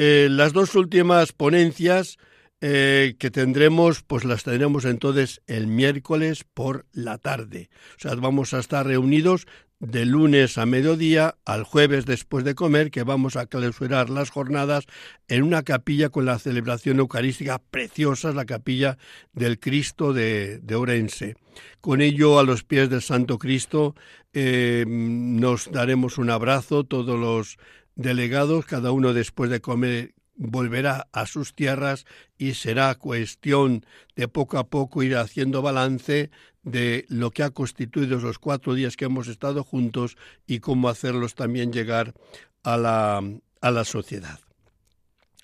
Eh, 0.00 0.28
las 0.30 0.52
dos 0.52 0.76
últimas 0.76 1.32
ponencias 1.32 2.18
eh, 2.60 3.16
que 3.18 3.32
tendremos, 3.32 4.04
pues 4.04 4.24
las 4.24 4.44
tendremos 4.44 4.84
entonces 4.84 5.42
el 5.48 5.66
miércoles 5.66 6.44
por 6.54 6.86
la 6.92 7.18
tarde. 7.18 7.68
O 7.96 8.00
sea, 8.00 8.14
vamos 8.14 8.54
a 8.54 8.60
estar 8.60 8.86
reunidos 8.86 9.48
de 9.80 10.04
lunes 10.04 10.56
a 10.56 10.66
mediodía 10.66 11.34
al 11.44 11.64
jueves 11.64 12.06
después 12.06 12.44
de 12.44 12.54
comer, 12.54 12.92
que 12.92 13.02
vamos 13.02 13.34
a 13.34 13.46
clausurar 13.46 14.08
las 14.08 14.30
jornadas 14.30 14.86
en 15.26 15.42
una 15.42 15.64
capilla 15.64 16.10
con 16.10 16.26
la 16.26 16.38
celebración 16.38 17.00
eucarística 17.00 17.58
preciosa, 17.58 18.30
la 18.30 18.44
capilla 18.44 18.98
del 19.32 19.58
Cristo 19.58 20.12
de, 20.12 20.60
Orense. 20.76 21.34
Con 21.80 22.02
ello, 22.02 22.38
a 22.38 22.44
los 22.44 22.62
pies 22.62 22.88
del 22.88 23.02
Santo 23.02 23.36
Cristo, 23.36 23.96
eh, 24.32 24.84
nos 24.86 25.72
daremos 25.72 26.18
un 26.18 26.30
abrazo, 26.30 26.84
todos 26.84 27.18
los 27.18 27.58
delegados, 27.98 28.64
cada 28.64 28.92
uno 28.92 29.12
después 29.12 29.50
de 29.50 29.60
comer 29.60 30.14
volverá 30.36 31.08
a 31.12 31.26
sus 31.26 31.52
tierras 31.52 32.06
y 32.38 32.54
será 32.54 32.94
cuestión 32.94 33.84
de 34.14 34.28
poco 34.28 34.56
a 34.56 34.68
poco 34.68 35.02
ir 35.02 35.16
haciendo 35.16 35.62
balance 35.62 36.30
de 36.62 37.06
lo 37.08 37.32
que 37.32 37.42
ha 37.42 37.50
constituido 37.50 38.18
los 38.20 38.38
cuatro 38.38 38.74
días 38.74 38.96
que 38.96 39.06
hemos 39.06 39.26
estado 39.26 39.64
juntos 39.64 40.16
y 40.46 40.60
cómo 40.60 40.88
hacerlos 40.88 41.34
también 41.34 41.72
llegar 41.72 42.14
a 42.62 42.76
la, 42.76 43.20
a 43.60 43.70
la 43.72 43.84
sociedad. 43.84 44.38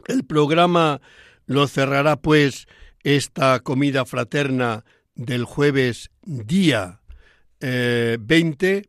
El 0.06 0.25
programa 0.25 1.00
lo 1.46 1.66
cerrará 1.66 2.16
pues 2.16 2.68
esta 3.02 3.58
comida 3.61 4.04
fraterna 4.04 4.84
del 5.16 5.44
jueves 5.44 6.11
día 6.23 7.00
20 7.61 8.76
eh, 8.76 8.84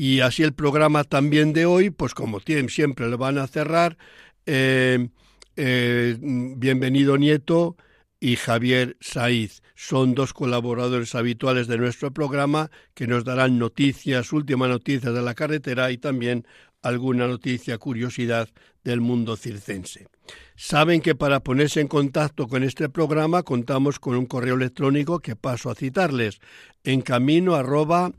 y 0.00 0.20
así 0.20 0.42
el 0.42 0.54
programa 0.54 1.04
también 1.04 1.52
de 1.52 1.66
hoy, 1.66 1.90
pues 1.90 2.14
como 2.14 2.40
siempre 2.40 3.06
lo 3.06 3.18
van 3.18 3.36
a 3.36 3.46
cerrar. 3.46 3.98
Eh, 4.46 5.10
eh, 5.56 6.16
bienvenido 6.18 7.18
Nieto 7.18 7.76
y 8.18 8.36
Javier 8.36 8.96
Saiz. 9.00 9.60
Son 9.74 10.14
dos 10.14 10.32
colaboradores 10.32 11.14
habituales 11.14 11.66
de 11.66 11.76
nuestro 11.76 12.14
programa 12.14 12.70
que 12.94 13.06
nos 13.06 13.24
darán 13.24 13.58
noticias, 13.58 14.32
últimas 14.32 14.70
noticias 14.70 15.12
de 15.12 15.20
la 15.20 15.34
carretera 15.34 15.90
y 15.90 15.98
también 15.98 16.46
alguna 16.80 17.26
noticia, 17.26 17.76
curiosidad 17.76 18.48
del 18.82 19.02
mundo 19.02 19.36
circense. 19.36 20.06
Saben 20.56 21.02
que 21.02 21.14
para 21.14 21.40
ponerse 21.40 21.78
en 21.78 21.88
contacto 21.88 22.48
con 22.48 22.62
este 22.62 22.88
programa 22.88 23.42
contamos 23.42 23.98
con 23.98 24.16
un 24.16 24.24
correo 24.24 24.54
electrónico 24.54 25.20
que 25.20 25.36
paso 25.36 25.68
a 25.68 25.74
citarles 25.74 26.40
en 26.84 27.02
camino 27.02 27.54
arroba 27.54 28.12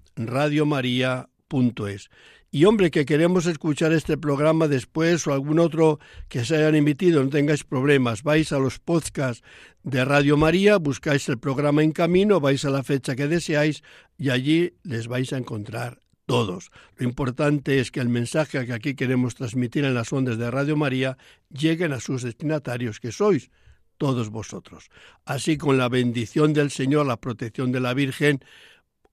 radiomaria.es. 1.52 2.10
Y 2.54 2.66
hombre, 2.66 2.92
que 2.92 3.06
queremos 3.06 3.46
escuchar 3.46 3.94
este 3.94 4.18
programa 4.18 4.68
después 4.68 5.26
o 5.26 5.34
algún 5.34 5.58
otro 5.60 6.00
que 6.28 6.44
se 6.44 6.58
hayan 6.58 6.76
emitido, 6.76 7.24
no 7.24 7.30
tengáis 7.30 7.64
problemas. 7.64 8.24
Vais 8.24 8.52
a 8.52 8.60
los 8.60 8.78
podcasts 8.78 9.42
de 9.84 10.04
Radio 10.04 10.36
María, 10.36 10.78
buscáis 10.78 11.30
el 11.30 11.40
programa 11.40 11.82
en 11.82 11.94
camino, 11.94 12.42
vais 12.42 12.66
a 12.66 12.70
la 12.70 12.84
fecha 12.84 13.16
que 13.16 13.30
deseáis 13.30 13.84
y 14.18 14.32
allí 14.32 14.74
les 14.84 15.08
vais 15.08 15.32
a 15.32 15.38
encontrar 15.38 16.00
todos. 16.26 16.72
Lo 16.98 17.08
importante 17.08 17.80
es 17.80 17.90
que 17.90 18.02
el 18.02 18.10
mensaje 18.10 18.66
que 18.66 18.74
aquí 18.74 18.96
queremos 18.96 19.36
transmitir 19.36 19.86
en 19.86 19.94
las 19.94 20.12
ondas 20.12 20.38
de 20.38 20.52
Radio 20.52 20.76
María 20.76 21.18
lleguen 21.50 21.94
a 21.94 22.02
sus 22.02 22.22
destinatarios 22.22 23.00
que 23.00 23.14
sois 23.14 23.50
todos 23.98 24.30
vosotros. 24.30 24.90
Así 25.24 25.58
con 25.58 25.78
la 25.78 25.88
bendición 25.88 26.52
del 26.52 26.70
Señor, 26.70 27.06
la 27.06 27.22
protección 27.22 27.72
de 27.72 27.80
la 27.80 27.94
Virgen, 27.94 28.44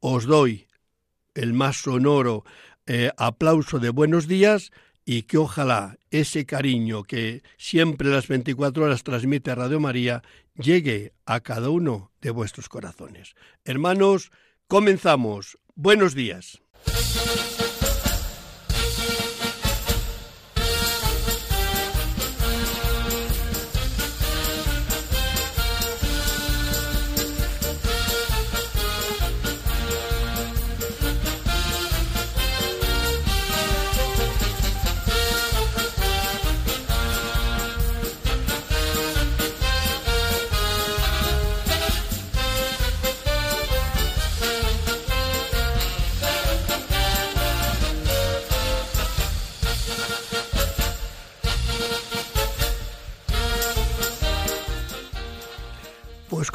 os 0.00 0.26
doy 0.26 0.67
el 1.38 1.54
más 1.54 1.82
sonoro 1.82 2.44
eh, 2.86 3.10
aplauso 3.16 3.78
de 3.78 3.90
buenos 3.90 4.26
días 4.26 4.72
y 5.04 5.22
que 5.22 5.38
ojalá 5.38 5.96
ese 6.10 6.44
cariño 6.44 7.04
que 7.04 7.42
siempre 7.56 8.08
las 8.08 8.28
24 8.28 8.84
horas 8.84 9.04
transmite 9.04 9.54
Radio 9.54 9.80
María 9.80 10.22
llegue 10.56 11.12
a 11.24 11.40
cada 11.40 11.70
uno 11.70 12.10
de 12.20 12.30
vuestros 12.30 12.68
corazones. 12.68 13.34
Hermanos, 13.64 14.32
comenzamos. 14.66 15.58
Buenos 15.76 16.14
días. 16.14 16.60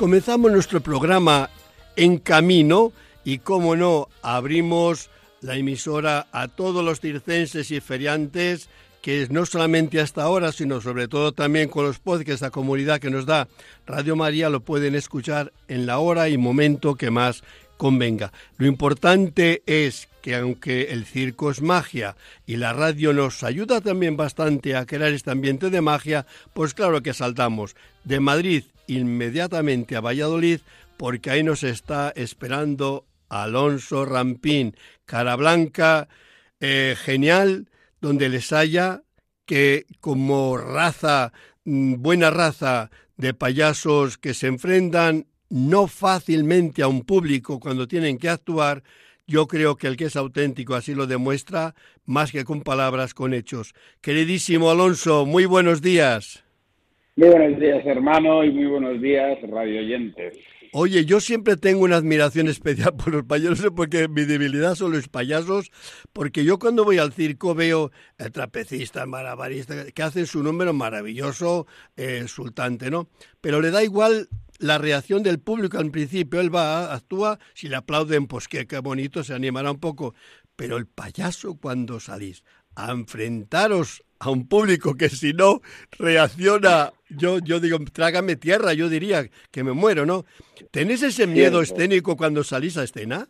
Comenzamos 0.03 0.51
nuestro 0.51 0.81
programa 0.81 1.49
en 1.95 2.17
camino 2.17 2.91
y, 3.23 3.37
como 3.37 3.77
no, 3.77 4.09
abrimos 4.21 5.09
la 5.39 5.55
emisora 5.55 6.27
a 6.33 6.49
todos 6.49 6.83
los 6.83 6.99
circenses 6.99 7.71
y 7.71 7.79
feriantes 7.79 8.67
que 9.01 9.25
no 9.29 9.45
solamente 9.45 10.01
hasta 10.01 10.23
ahora, 10.23 10.51
sino 10.51 10.81
sobre 10.81 11.07
todo 11.07 11.31
también 11.31 11.69
con 11.69 11.85
los 11.85 11.99
podcasts, 11.99 12.41
la 12.41 12.49
comunidad 12.49 12.99
que 12.99 13.09
nos 13.09 13.25
da 13.25 13.47
Radio 13.87 14.17
María, 14.17 14.49
lo 14.49 14.59
pueden 14.59 14.93
escuchar 14.95 15.53
en 15.69 15.85
la 15.85 15.99
hora 15.99 16.27
y 16.27 16.37
momento 16.37 16.95
que 16.95 17.09
más 17.09 17.41
convenga. 17.77 18.33
Lo 18.57 18.67
importante 18.67 19.63
es 19.65 20.09
que 20.21 20.35
aunque 20.35 20.91
el 20.91 21.05
circo 21.05 21.49
es 21.49 21.61
magia 21.61 22.17
y 22.45 22.57
la 22.57 22.73
radio 22.73 23.13
nos 23.13 23.41
ayuda 23.41 23.79
también 23.79 24.17
bastante 24.17 24.75
a 24.75 24.85
crear 24.85 25.13
este 25.13 25.31
ambiente 25.31 25.69
de 25.69 25.79
magia, 25.79 26.25
pues 26.53 26.73
claro 26.73 27.01
que 27.01 27.13
saltamos 27.13 27.77
de 28.03 28.19
Madrid 28.19 28.63
inmediatamente 28.87 29.95
a 29.95 30.01
Valladolid 30.01 30.59
porque 30.97 31.31
ahí 31.31 31.43
nos 31.43 31.63
está 31.63 32.13
esperando 32.15 33.05
Alonso 33.29 34.05
Rampín, 34.05 34.75
cara 35.05 35.35
blanca, 35.35 36.07
eh, 36.59 36.95
genial, 36.97 37.69
donde 37.99 38.29
les 38.29 38.53
haya 38.53 39.03
que 39.45 39.85
como 39.99 40.57
raza, 40.57 41.33
mm, 41.65 41.95
buena 42.01 42.29
raza 42.29 42.89
de 43.17 43.33
payasos 43.33 44.17
que 44.17 44.33
se 44.33 44.47
enfrentan 44.47 45.27
no 45.49 45.87
fácilmente 45.87 46.81
a 46.83 46.87
un 46.87 47.03
público 47.03 47.59
cuando 47.59 47.87
tienen 47.87 48.17
que 48.17 48.29
actuar, 48.29 48.83
yo 49.27 49.47
creo 49.47 49.77
que 49.77 49.87
el 49.87 49.97
que 49.97 50.05
es 50.05 50.15
auténtico 50.15 50.75
así 50.75 50.93
lo 50.93 51.07
demuestra, 51.07 51.75
más 52.05 52.31
que 52.31 52.43
con 52.43 52.61
palabras, 52.61 53.13
con 53.13 53.33
hechos. 53.33 53.73
Queridísimo 54.01 54.69
Alonso, 54.69 55.25
muy 55.25 55.45
buenos 55.45 55.81
días. 55.81 56.43
Muy 57.15 57.29
buenos 57.29 57.59
días, 57.59 57.85
hermano, 57.85 58.43
y 58.43 58.51
muy 58.51 58.65
buenos 58.65 58.99
días, 58.99 59.37
radio 59.43 59.81
oyentes. 59.81 60.35
Oye, 60.71 61.05
yo 61.05 61.19
siempre 61.19 61.57
tengo 61.57 61.83
una 61.83 61.97
admiración 61.97 62.47
especial 62.47 62.95
por 62.97 63.13
los 63.13 63.23
payasos 63.23 63.71
porque 63.75 64.07
mi 64.07 64.25
debilidad 64.25 64.73
son 64.73 64.93
los 64.93 65.07
payasos, 65.09 65.69
porque 66.11 66.43
yo 66.43 66.57
cuando 66.57 66.83
voy 66.83 66.97
al 66.97 67.13
circo 67.13 67.53
veo 67.53 67.91
el 68.17 68.31
trapecista, 68.31 69.03
el 69.03 69.93
que 69.93 70.01
hacen 70.01 70.25
su 70.25 70.41
número 70.41 70.73
maravilloso, 70.73 71.67
eh, 71.97 72.23
sultante, 72.25 72.89
¿no? 72.89 73.09
Pero 73.41 73.61
le 73.61 73.69
da 73.69 73.83
igual 73.83 74.27
la 74.57 74.79
reacción 74.79 75.21
del 75.21 75.39
público 75.39 75.77
al 75.77 75.91
principio, 75.91 76.41
él 76.41 76.53
va, 76.53 76.95
actúa, 76.95 77.37
si 77.53 77.69
le 77.69 77.75
aplauden, 77.75 78.25
pues 78.25 78.47
qué, 78.47 78.65
qué 78.65 78.79
bonito, 78.79 79.23
se 79.23 79.35
animará 79.35 79.69
un 79.69 79.79
poco. 79.79 80.15
Pero 80.55 80.77
el 80.77 80.87
payaso 80.87 81.59
cuando 81.61 81.99
salís 81.99 82.43
a 82.75 82.91
enfrentaros 82.91 84.03
a 84.23 84.29
un 84.31 84.47
público 84.47 84.95
que 84.95 85.09
si 85.09 85.33
no 85.33 85.61
reacciona, 85.99 86.91
yo, 87.09 87.39
yo 87.39 87.59
digo, 87.59 87.77
trágame 87.91 88.35
tierra, 88.35 88.73
yo 88.73 88.89
diría 88.89 89.25
que 89.51 89.63
me 89.63 89.73
muero, 89.73 90.05
¿no? 90.05 90.23
¿Tenés 90.71 91.03
ese 91.03 91.27
miedo 91.27 91.61
escénico 91.61 92.15
cuando 92.15 92.43
salís 92.43 92.77
a 92.77 92.83
escena? 92.83 93.27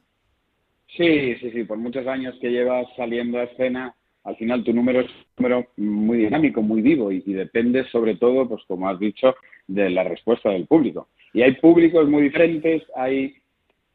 Sí, 0.96 1.36
sí, 1.36 1.52
sí, 1.52 1.64
por 1.64 1.78
muchos 1.78 2.06
años 2.06 2.36
que 2.40 2.52
llevas 2.52 2.86
saliendo 2.96 3.40
a 3.40 3.46
escena, 3.46 3.96
al 4.24 4.36
final 4.36 4.64
tu 4.64 4.74
número 4.74 5.02
es 5.02 5.08
un 5.10 5.44
número 5.44 5.68
muy 5.78 6.20
dinámico, 6.20 6.62
muy 6.62 6.82
vivo 6.82 7.12
y, 7.12 7.22
depende 7.22 7.86
sobre 7.90 8.16
todo, 8.16 8.48
pues 8.48 8.62
como 8.68 8.88
has 8.88 9.00
dicho, 9.00 9.36
de 9.68 9.90
la 9.90 10.04
respuesta 10.04 10.50
del 10.52 10.68
público. 10.68 11.10
Y 11.34 11.42
hay 11.42 11.54
públicos 11.56 12.08
muy 12.08 12.24
diferentes, 12.24 12.84
hay 12.96 13.36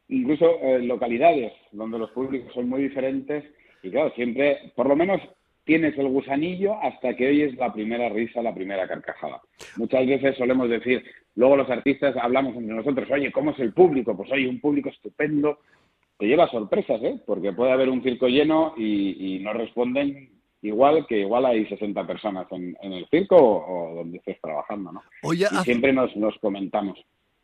incluso 0.09 0.59
eh, 0.61 0.81
localidades 0.81 1.53
donde 1.71 1.99
los 1.99 2.11
públicos 2.11 2.53
son 2.53 2.69
muy 2.69 2.83
diferentes 2.83 3.45
y 3.83 3.91
claro, 3.91 4.13
siempre, 4.17 4.73
por 4.75 4.89
lo 4.89 4.97
menos 4.97 5.21
tienes 5.69 5.99
el 5.99 6.09
gusanillo 6.09 6.81
hasta 6.83 7.15
que 7.15 7.29
oyes 7.29 7.55
la 7.57 7.71
primera 7.71 8.09
risa, 8.09 8.41
la 8.41 8.55
primera 8.55 8.89
carcajada. 8.89 9.43
Muchas 9.77 10.07
veces 10.07 10.35
solemos 10.39 10.71
decir, 10.71 11.05
luego 11.35 11.59
los 11.59 11.69
artistas 11.69 12.17
hablamos 12.17 12.57
entre 12.57 12.75
nosotros, 12.75 13.07
oye, 13.11 13.31
¿cómo 13.31 13.51
es 13.51 13.59
el 13.59 13.75
público? 13.75 14.17
Pues 14.17 14.33
oye, 14.33 14.49
un 14.49 14.61
público 14.61 14.89
estupendo, 14.89 15.59
te 16.17 16.27
lleva 16.27 16.49
sorpresas, 16.49 17.03
¿eh? 17.03 17.21
Porque 17.27 17.53
puede 17.53 17.73
haber 17.73 17.91
un 17.91 18.03
circo 18.03 18.29
lleno 18.29 18.73
y, 18.79 19.41
no 19.43 19.53
responden 19.53 20.31
igual 20.63 21.07
que 21.07 21.19
igual 21.19 21.45
hay 21.45 21.67
60 21.67 22.07
personas 22.07 22.47
en, 22.51 22.75
el 22.81 23.07
circo 23.11 23.37
o, 23.37 23.95
donde 23.95 24.17
estés 24.17 24.41
trabajando, 24.41 24.91
¿no? 24.91 25.03
y 25.35 25.45
siempre 25.65 25.93
nos, 25.93 26.17
nos 26.17 26.37
comentamos. 26.39 26.99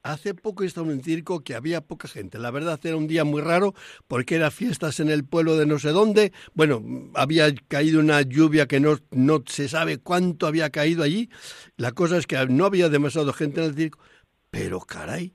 Hace 0.04 0.34
poco 0.34 0.64
estaba 0.64 0.86
en 0.88 0.98
un 0.98 1.02
circo 1.02 1.42
que 1.42 1.54
había 1.54 1.80
poca 1.80 2.08
gente. 2.08 2.38
La 2.38 2.50
verdad 2.50 2.78
era 2.84 2.94
un 2.94 3.06
día 3.06 3.24
muy 3.24 3.40
raro 3.40 3.74
porque 4.06 4.34
era 4.34 4.50
fiestas 4.50 5.00
en 5.00 5.08
el 5.08 5.24
pueblo 5.24 5.56
de 5.56 5.64
no 5.64 5.78
sé 5.78 5.92
dónde. 5.92 6.30
Bueno, 6.52 6.84
había 7.14 7.54
caído 7.68 8.00
una 8.00 8.20
lluvia 8.20 8.66
que 8.66 8.80
no, 8.80 8.98
no 9.10 9.42
se 9.46 9.66
sabe 9.66 9.96
cuánto 9.96 10.46
había 10.46 10.68
caído 10.68 11.02
allí. 11.02 11.30
La 11.78 11.92
cosa 11.92 12.18
es 12.18 12.26
que 12.26 12.36
no 12.48 12.66
había 12.66 12.90
demasiado 12.90 13.32
gente 13.32 13.62
en 13.62 13.70
el 13.70 13.74
circo. 13.74 13.98
Pero 14.50 14.80
caray, 14.80 15.32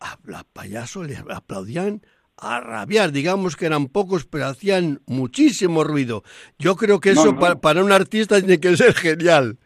a 0.00 0.18
la 0.24 0.44
payaso 0.44 1.04
le 1.04 1.18
aplaudían 1.18 2.06
a 2.38 2.60
rabiar. 2.60 3.12
Digamos 3.12 3.54
que 3.54 3.66
eran 3.66 3.88
pocos, 3.88 4.24
pero 4.24 4.46
hacían 4.46 5.02
muchísimo 5.04 5.84
ruido. 5.84 6.24
Yo 6.58 6.76
creo 6.76 7.00
que 7.00 7.10
eso 7.10 7.36
para 7.60 7.84
un 7.84 7.92
artista 7.92 8.38
tiene 8.38 8.58
que 8.58 8.78
ser 8.78 8.94
genial. 8.94 9.58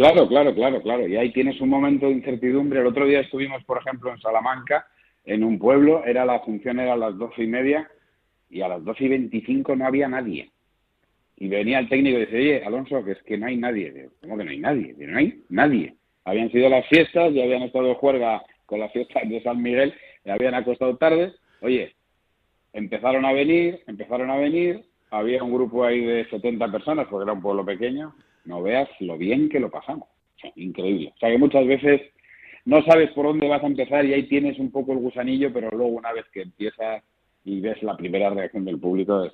Claro, 0.00 0.26
claro, 0.28 0.54
claro, 0.54 0.80
claro. 0.80 1.06
Y 1.06 1.16
ahí 1.18 1.30
tienes 1.30 1.60
un 1.60 1.68
momento 1.68 2.06
de 2.06 2.12
incertidumbre. 2.12 2.80
El 2.80 2.86
otro 2.86 3.04
día 3.04 3.20
estuvimos, 3.20 3.62
por 3.64 3.76
ejemplo, 3.76 4.10
en 4.10 4.18
Salamanca, 4.18 4.86
en 5.26 5.44
un 5.44 5.58
pueblo, 5.58 6.06
era 6.06 6.24
la 6.24 6.40
función 6.40 6.80
era 6.80 6.94
a 6.94 6.96
las 6.96 7.18
doce 7.18 7.42
y 7.42 7.46
media 7.46 7.86
y 8.48 8.62
a 8.62 8.68
las 8.68 8.82
doce 8.82 9.04
y 9.04 9.08
veinticinco 9.08 9.76
no 9.76 9.84
había 9.84 10.08
nadie. 10.08 10.48
Y 11.36 11.48
venía 11.48 11.80
el 11.80 11.90
técnico 11.90 12.16
y 12.16 12.20
dice, 12.20 12.38
oye, 12.38 12.64
Alonso, 12.64 13.04
que 13.04 13.10
es 13.12 13.22
que 13.24 13.36
no 13.36 13.44
hay 13.44 13.58
nadie. 13.58 14.08
¿Cómo 14.22 14.38
que 14.38 14.44
no 14.44 14.50
hay 14.50 14.58
nadie? 14.58 14.94
no 14.96 15.18
hay 15.18 15.44
nadie. 15.50 15.94
Habían 16.24 16.50
sido 16.50 16.70
las 16.70 16.86
fiestas, 16.88 17.34
ya 17.34 17.42
habían 17.42 17.64
estado 17.64 17.88
de 17.88 17.94
juerga 17.96 18.42
con 18.64 18.80
las 18.80 18.90
fiestas 18.92 19.28
de 19.28 19.42
San 19.42 19.60
Miguel, 19.60 19.92
y 20.24 20.30
habían 20.30 20.54
acostado 20.54 20.96
tarde. 20.96 21.34
Oye, 21.60 21.94
empezaron 22.72 23.26
a 23.26 23.34
venir, 23.34 23.82
empezaron 23.86 24.30
a 24.30 24.36
venir, 24.36 24.82
había 25.10 25.44
un 25.44 25.52
grupo 25.52 25.84
ahí 25.84 26.00
de 26.00 26.26
70 26.30 26.72
personas, 26.72 27.06
porque 27.10 27.24
era 27.24 27.34
un 27.34 27.42
pueblo 27.42 27.66
pequeño, 27.66 28.14
no 28.44 28.62
veas 28.62 28.88
lo 29.00 29.16
bien 29.18 29.48
que 29.48 29.60
lo 29.60 29.70
pasamos. 29.70 30.08
increíble. 30.56 31.12
O 31.14 31.18
sea 31.18 31.30
que 31.30 31.38
muchas 31.38 31.66
veces 31.66 32.00
no 32.64 32.82
sabes 32.84 33.10
por 33.12 33.26
dónde 33.26 33.48
vas 33.48 33.62
a 33.62 33.66
empezar 33.66 34.04
y 34.04 34.14
ahí 34.14 34.24
tienes 34.24 34.58
un 34.58 34.70
poco 34.70 34.92
el 34.92 34.98
gusanillo, 34.98 35.52
pero 35.52 35.70
luego 35.70 35.88
una 35.88 36.12
vez 36.12 36.26
que 36.32 36.42
empiezas 36.42 37.02
y 37.44 37.60
ves 37.60 37.82
la 37.82 37.96
primera 37.96 38.30
reacción 38.30 38.64
del 38.64 38.78
público 38.78 39.24
es 39.24 39.32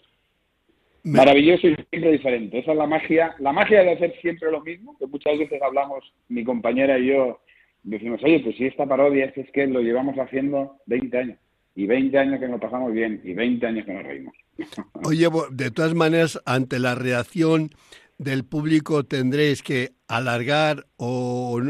maravilloso 1.06 1.68
y 1.68 1.74
siempre 1.74 2.12
diferente. 2.12 2.58
Esa 2.58 2.72
es 2.72 2.78
la 2.78 2.86
magia, 2.86 3.34
la 3.38 3.52
magia 3.52 3.82
de 3.82 3.92
hacer 3.92 4.14
siempre 4.20 4.50
lo 4.50 4.60
mismo, 4.60 4.96
que 4.98 5.06
muchas 5.06 5.38
veces 5.38 5.60
hablamos, 5.62 6.12
mi 6.28 6.44
compañera 6.44 6.98
y 6.98 7.06
yo, 7.06 7.40
decimos, 7.84 8.20
oye, 8.24 8.40
pues 8.40 8.56
si 8.56 8.66
esta 8.66 8.86
parodia 8.86 9.26
es, 9.26 9.38
es 9.38 9.50
que 9.52 9.66
lo 9.66 9.80
llevamos 9.80 10.16
haciendo 10.16 10.78
20 10.86 11.18
años, 11.18 11.38
y 11.74 11.86
20 11.86 12.18
años 12.18 12.40
que 12.40 12.48
nos 12.48 12.60
pasamos 12.60 12.92
bien, 12.92 13.20
y 13.24 13.34
20 13.34 13.66
años 13.66 13.86
que 13.86 13.92
nos 13.92 14.02
reímos. 14.02 14.34
Oye, 15.04 15.28
de 15.50 15.70
todas 15.70 15.94
maneras, 15.94 16.40
ante 16.44 16.78
la 16.78 16.94
reacción 16.94 17.70
del 18.18 18.44
público 18.44 19.04
tendréis 19.04 19.62
que 19.62 19.92
alargar 20.08 20.86
o 20.96 21.60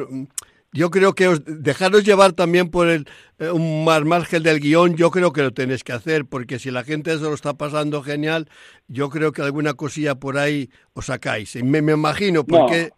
yo 0.72 0.90
creo 0.90 1.14
que 1.14 1.26
os, 1.26 1.42
dejaros 1.44 2.04
llevar 2.04 2.34
también 2.34 2.70
por 2.70 2.88
el 2.88 3.06
eh, 3.38 3.50
un 3.50 3.84
margen 3.84 4.42
del 4.42 4.60
guion, 4.60 4.94
yo 4.96 5.10
creo 5.10 5.32
que 5.32 5.42
lo 5.42 5.52
tenéis 5.52 5.82
que 5.82 5.92
hacer, 5.92 6.26
porque 6.26 6.58
si 6.58 6.70
la 6.70 6.84
gente 6.84 7.16
se 7.16 7.24
lo 7.24 7.34
está 7.34 7.54
pasando 7.54 8.02
genial, 8.02 8.46
yo 8.86 9.08
creo 9.08 9.32
que 9.32 9.42
alguna 9.42 9.72
cosilla 9.72 10.16
por 10.16 10.36
ahí 10.36 10.68
os 10.92 11.06
sacáis. 11.06 11.56
Me, 11.64 11.80
me 11.80 11.92
imagino, 11.92 12.44
porque... 12.44 12.90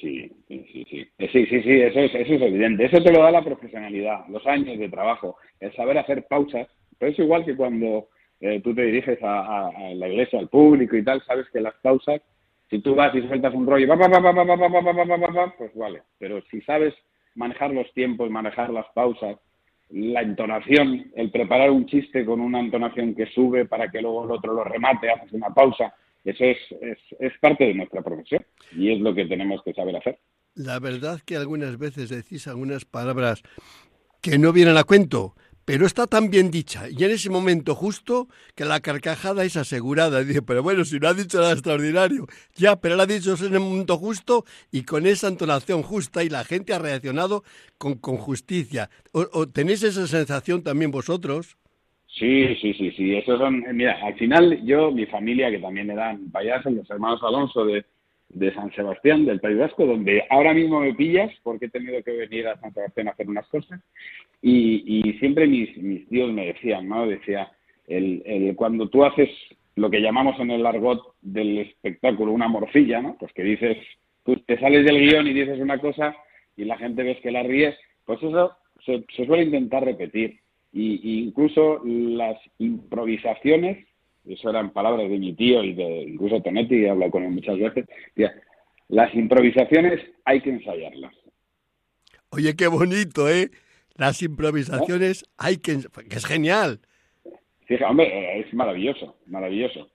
Sí, 0.00 0.32
sí, 0.48 0.86
sí. 0.90 1.06
Eh, 1.18 1.28
sí, 1.30 1.44
sí, 1.46 1.62
sí, 1.62 1.82
eso 1.82 2.00
es, 2.00 2.14
eso 2.14 2.34
es 2.34 2.42
evidente. 2.42 2.86
Eso 2.86 3.02
te 3.02 3.12
lo 3.12 3.22
da 3.22 3.30
la 3.30 3.44
profesionalidad, 3.44 4.26
los 4.30 4.46
años 4.46 4.78
de 4.78 4.88
trabajo, 4.88 5.36
el 5.60 5.74
saber 5.74 5.98
hacer 5.98 6.26
pausas. 6.26 6.66
Pero 6.98 7.12
es 7.12 7.18
igual 7.18 7.44
que 7.44 7.56
cuando 7.56 8.08
eh, 8.40 8.60
tú 8.64 8.74
te 8.74 8.82
diriges 8.82 9.22
a, 9.22 9.68
a, 9.68 9.94
la 9.94 10.08
iglesia, 10.08 10.38
al 10.38 10.48
público 10.48 10.96
y 10.96 11.04
tal, 11.04 11.22
sabes 11.26 11.46
que 11.52 11.60
las 11.60 11.74
pausas 11.82 12.22
si 12.70 12.78
tú 12.78 12.94
vas 12.94 13.14
y 13.14 13.26
sueltas 13.26 13.52
un 13.52 13.66
rollo, 13.66 13.88
pues 15.58 15.74
vale. 15.74 16.02
Pero 16.18 16.40
si 16.50 16.60
sabes 16.62 16.94
manejar 17.34 17.72
los 17.72 17.92
tiempos, 17.92 18.30
manejar 18.30 18.70
las 18.70 18.86
pausas, 18.94 19.36
la 19.90 20.22
entonación, 20.22 21.10
el 21.16 21.32
preparar 21.32 21.70
un 21.72 21.86
chiste 21.86 22.24
con 22.24 22.40
una 22.40 22.60
entonación 22.60 23.14
que 23.16 23.26
sube 23.26 23.66
para 23.66 23.90
que 23.90 24.00
luego 24.00 24.24
el 24.24 24.30
otro 24.30 24.54
lo 24.54 24.62
remate, 24.62 25.10
haces 25.10 25.32
una 25.32 25.52
pausa, 25.52 25.92
eso 26.24 26.44
es, 26.44 26.58
es, 26.80 26.98
es 27.18 27.32
parte 27.40 27.64
de 27.64 27.74
nuestra 27.74 28.02
profesión 28.02 28.44
y 28.72 28.92
es 28.92 29.00
lo 29.00 29.14
que 29.14 29.24
tenemos 29.26 29.62
que 29.64 29.74
saber 29.74 29.96
hacer. 29.96 30.18
La 30.54 30.78
verdad 30.78 31.20
que 31.24 31.36
algunas 31.36 31.76
veces 31.76 32.08
decís 32.08 32.46
algunas 32.46 32.84
palabras 32.84 33.42
que 34.22 34.38
no 34.38 34.52
vienen 34.52 34.76
a 34.76 34.84
cuento, 34.84 35.34
pero 35.64 35.86
está 35.86 36.06
tan 36.06 36.30
bien 36.30 36.50
dicha 36.50 36.88
y 36.90 37.04
en 37.04 37.10
ese 37.10 37.30
momento 37.30 37.74
justo 37.74 38.28
que 38.54 38.64
la 38.64 38.80
carcajada 38.80 39.44
es 39.44 39.56
asegurada. 39.56 40.24
Dice, 40.24 40.42
pero 40.42 40.62
bueno, 40.62 40.84
si 40.84 40.98
no 40.98 41.08
ha 41.08 41.14
dicho 41.14 41.38
nada 41.38 41.52
extraordinario, 41.52 42.26
ya, 42.54 42.76
pero 42.76 42.96
lo 42.96 43.02
ha 43.02 43.06
dicho 43.06 43.34
en 43.44 43.54
el 43.54 43.60
momento 43.60 43.96
justo 43.96 44.44
y 44.72 44.82
con 44.82 45.06
esa 45.06 45.28
entonación 45.28 45.82
justa 45.82 46.24
y 46.24 46.28
la 46.28 46.44
gente 46.44 46.74
ha 46.74 46.78
reaccionado 46.78 47.44
con, 47.78 47.94
con 47.94 48.16
justicia. 48.16 48.90
¿O, 49.12 49.46
tenéis 49.48 49.82
esa 49.82 50.06
sensación 50.06 50.62
también 50.62 50.90
vosotros? 50.90 51.56
Sí, 52.06 52.54
sí, 52.60 52.74
sí, 52.74 52.90
sí. 52.92 53.16
Eso 53.16 53.38
son, 53.38 53.64
mira, 53.72 53.98
al 54.02 54.14
final 54.16 54.64
yo, 54.64 54.90
mi 54.90 55.06
familia, 55.06 55.50
que 55.50 55.58
también 55.58 55.86
me 55.86 55.94
dan 55.94 56.30
payasos, 56.30 56.72
los 56.72 56.90
hermanos 56.90 57.20
Alonso 57.22 57.64
de, 57.64 57.84
de 58.30 58.54
San 58.54 58.72
Sebastián, 58.72 59.26
del 59.26 59.40
País 59.40 59.58
Vasco, 59.58 59.86
donde 59.86 60.24
ahora 60.30 60.54
mismo 60.54 60.80
me 60.80 60.94
pillas 60.94 61.30
porque 61.42 61.66
he 61.66 61.70
tenido 61.70 62.02
que 62.02 62.12
venir 62.12 62.48
a 62.48 62.60
San 62.60 62.72
Sebastián 62.72 63.08
a 63.08 63.10
hacer 63.12 63.28
unas 63.28 63.46
cosas. 63.48 63.80
Y, 64.42 65.14
siempre 65.18 65.46
mis, 65.46 65.76
mis 65.76 66.08
tíos 66.08 66.32
me 66.32 66.46
decían, 66.46 66.88
¿no? 66.88 67.06
Decía, 67.06 67.50
el, 67.86 68.22
el, 68.24 68.56
cuando 68.56 68.88
tú 68.88 69.04
haces 69.04 69.28
lo 69.76 69.90
que 69.90 70.00
llamamos 70.00 70.38
en 70.40 70.50
el 70.50 70.64
argot 70.64 71.14
del 71.20 71.58
espectáculo 71.58 72.32
una 72.32 72.48
morcilla, 72.48 73.00
¿no? 73.02 73.16
Pues 73.18 73.32
que 73.32 73.42
dices, 73.42 73.78
tú 74.24 74.36
te 74.36 74.58
sales 74.58 74.84
del 74.84 74.98
guion 74.98 75.26
y 75.26 75.32
dices 75.32 75.58
una 75.60 75.78
cosa 75.78 76.16
y 76.56 76.64
la 76.64 76.78
gente 76.78 77.02
ves 77.02 77.18
que 77.20 77.30
la 77.30 77.42
ríes, 77.42 77.76
pues 78.04 78.22
eso 78.22 78.56
se, 78.84 79.04
suele 79.26 79.44
intentar 79.44 79.84
repetir. 79.84 80.38
Y, 80.72 81.24
incluso 81.24 81.80
las 81.84 82.38
improvisaciones 82.58 83.86
eso 84.34 84.50
eran 84.50 84.72
palabras 84.72 85.08
de 85.08 85.18
mi 85.18 85.34
tío 85.34 85.62
y 85.62 85.74
de 85.74 86.02
incluso 86.02 86.40
Tonetti, 86.42 86.84
he 86.84 86.90
hablado 86.90 87.10
con 87.10 87.24
él 87.24 87.30
muchas 87.30 87.58
veces, 87.58 87.86
las 88.88 89.14
improvisaciones 89.14 90.00
hay 90.24 90.40
que 90.40 90.50
ensayarlas. 90.50 91.14
Oye, 92.30 92.54
qué 92.56 92.66
bonito, 92.68 93.28
¿eh? 93.28 93.50
Las 93.96 94.22
improvisaciones 94.22 95.24
hay 95.36 95.58
que... 95.58 95.78
que 96.08 96.16
es 96.16 96.26
genial. 96.26 96.80
Fija, 97.66 97.88
hombre, 97.88 98.40
es 98.40 98.52
maravilloso, 98.54 99.16
maravilloso. 99.26 99.88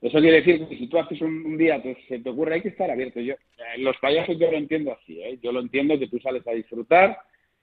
Eso 0.00 0.18
quiere 0.18 0.42
decir 0.42 0.66
que 0.68 0.76
si 0.76 0.86
tú 0.86 0.98
haces 0.98 1.20
un, 1.22 1.56
día, 1.56 1.80
te, 1.80 1.96
se 2.08 2.18
te 2.18 2.28
ocurre, 2.28 2.56
hay 2.56 2.60
que 2.60 2.68
estar 2.68 2.90
abierto. 2.90 3.20
Yo, 3.20 3.34
eh, 3.34 3.78
los 3.78 3.96
payasos 3.98 4.38
yo 4.38 4.50
lo 4.50 4.58
entiendo 4.58 4.92
así, 4.92 5.20
¿eh? 5.20 5.38
Yo 5.42 5.50
lo 5.50 5.60
entiendo 5.60 5.98
que 5.98 6.08
tú 6.08 6.18
sales 6.18 6.46
a 6.46 6.52
disfrutar 6.52 7.16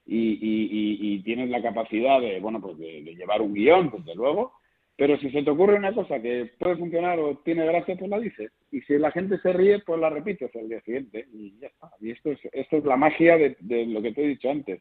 y, 0.05 0.39
y, 0.41 1.19
tienes 1.23 1.49
la 1.49 1.61
capacidad 1.61 2.19
de, 2.19 2.39
bueno, 2.39 2.59
pues 2.59 2.77
de, 2.79 3.03
de 3.03 3.15
llevar 3.15 3.41
un 3.41 3.53
guion, 3.53 3.91
desde 3.95 4.15
luego, 4.15 4.53
pero 5.01 5.17
si 5.17 5.31
se 5.31 5.41
te 5.41 5.49
ocurre 5.49 5.77
una 5.77 5.95
cosa 5.95 6.21
que 6.21 6.51
puede 6.59 6.75
funcionar 6.75 7.17
o 7.19 7.41
tiene 7.43 7.65
gracia, 7.65 7.95
pues 7.97 8.07
la 8.07 8.19
dices. 8.19 8.51
Y 8.71 8.81
si 8.81 8.99
la 8.99 9.09
gente 9.09 9.39
se 9.39 9.51
ríe, 9.51 9.79
pues 9.79 9.99
la 9.99 10.11
repites 10.11 10.53
el 10.53 10.69
día 10.69 10.79
siguiente. 10.81 11.25
Y 11.33 11.55
ya 11.59 11.69
está. 11.69 11.89
Y 11.99 12.11
esto 12.11 12.31
es, 12.31 12.37
esto 12.51 12.77
es 12.77 12.85
la 12.85 12.97
magia 12.97 13.35
de, 13.35 13.85
lo 13.87 13.99
que 14.03 14.11
te 14.11 14.23
he 14.23 14.27
dicho 14.27 14.51
antes. 14.51 14.79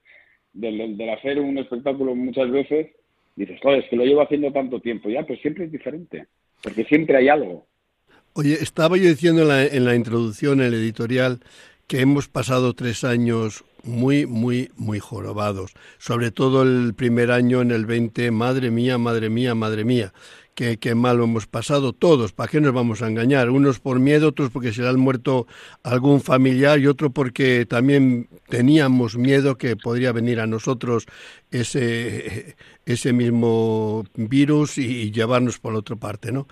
Del, 0.53 1.09
hacer 1.09 1.41
un 1.41 1.57
espectáculo 1.57 2.15
muchas 2.15 2.51
veces, 2.51 2.89
dices, 3.35 3.59
joder, 3.63 3.83
es 3.83 3.89
que 3.89 3.97
lo 3.97 4.05
llevo 4.05 4.21
haciendo 4.21 4.53
tanto 4.53 4.79
tiempo. 4.79 5.09
Ya, 5.09 5.23
pues 5.23 5.41
siempre 5.41 5.65
es 5.65 5.73
diferente. 5.73 6.27
Porque 6.63 6.85
siempre 6.85 7.17
hay 7.17 7.31
algo. 7.31 7.67
Oye, 8.35 8.53
estaba 8.61 8.99
yo 8.99 9.09
diciendo 9.09 9.41
en 9.41 9.49
la, 9.49 9.65
en 9.65 9.87
la 9.87 9.95
introducción, 9.95 10.61
en 10.61 10.67
el 10.67 10.75
editorial, 10.75 11.41
que 11.91 12.03
hemos 12.03 12.29
pasado 12.29 12.73
tres 12.75 13.03
años 13.03 13.65
muy, 13.83 14.25
muy, 14.25 14.71
muy 14.77 15.01
jorobados. 15.01 15.73
Sobre 15.99 16.31
todo 16.31 16.63
el 16.63 16.95
primer 16.95 17.33
año 17.33 17.63
en 17.63 17.73
el 17.73 17.85
20, 17.85 18.31
madre 18.31 18.71
mía, 18.71 18.97
madre 18.97 19.29
mía, 19.29 19.57
madre 19.57 19.85
mía. 19.85 20.13
Qué, 20.55 20.77
qué 20.77 20.95
mal 20.95 21.17
lo 21.17 21.25
hemos 21.25 21.49
pasado 21.49 21.93
todos, 21.93 22.33
¿para 22.33 22.49
qué 22.49 22.61
nos 22.61 22.73
vamos 22.73 23.03
a 23.03 23.09
engañar? 23.09 23.51
Unos 23.51 23.81
por 23.81 23.99
miedo, 23.99 24.29
otros 24.29 24.51
porque 24.51 24.73
se 24.73 24.83
le 24.83 24.89
han 24.89 25.01
muerto 25.01 25.49
algún 25.83 26.21
familiar 26.21 26.79
y 26.79 26.87
otro 26.87 27.11
porque 27.11 27.67
también 27.67 28.29
teníamos 28.49 29.17
miedo 29.17 29.59
que 29.59 29.75
podría 29.75 30.13
venir 30.13 30.39
a 30.39 30.47
nosotros 30.47 31.07
ese, 31.51 32.55
ese 32.87 33.13
mismo 33.13 34.05
virus 34.15 34.79
y 34.79 35.11
llevarnos 35.11 35.59
por 35.59 35.75
otra 35.75 35.97
parte, 35.97 36.31
¿no? 36.31 36.47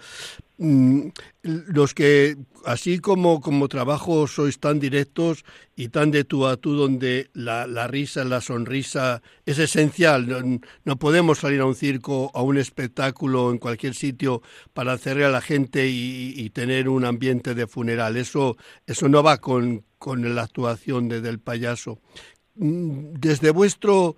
Mm, 0.61 1.11
los 1.43 1.95
que, 1.95 2.37
así 2.65 2.99
como, 2.99 3.41
como 3.41 3.69
trabajo, 3.69 4.27
sois 4.27 4.59
tan 4.59 4.81
directos 4.81 5.45
y 5.77 5.89
tan 5.89 6.11
de 6.11 6.25
tú 6.25 6.47
a 6.47 6.57
tú, 6.57 6.75
donde 6.75 7.31
la, 7.33 7.69
la 7.69 7.87
risa, 7.87 8.25
la 8.25 8.41
sonrisa 8.41 9.23
es 9.47 9.61
esencial. 9.61 10.61
No, 10.85 10.99
podemos 10.99 11.39
salir 11.39 11.61
a 11.61 11.65
un 11.67 11.77
circo, 11.77 12.33
a 12.35 12.43
un 12.43 12.59
espectáculo, 12.59 13.53
en 13.53 13.59
cualquier 13.59 13.95
sitio, 13.95 14.43
para 14.75 14.93
hacerle 14.95 15.25
a 15.27 15.31
la 15.31 15.41
gente 15.41 15.87
y, 15.89 16.51
tener 16.51 16.89
un 16.89 17.05
ambiente 17.05 17.55
de 17.55 17.69
funeral. 17.69 18.17
Eso, 18.17 18.57
eso 18.87 19.09
no 19.09 19.23
va 19.23 19.39
con, 19.39 19.85
con 19.99 20.35
la 20.35 20.43
actuación 20.43 21.09
de, 21.09 21.21
del 21.21 21.39
payaso. 21.39 22.01
Mm, 22.57 23.15
desde 23.15 23.51
vuestro 23.51 24.17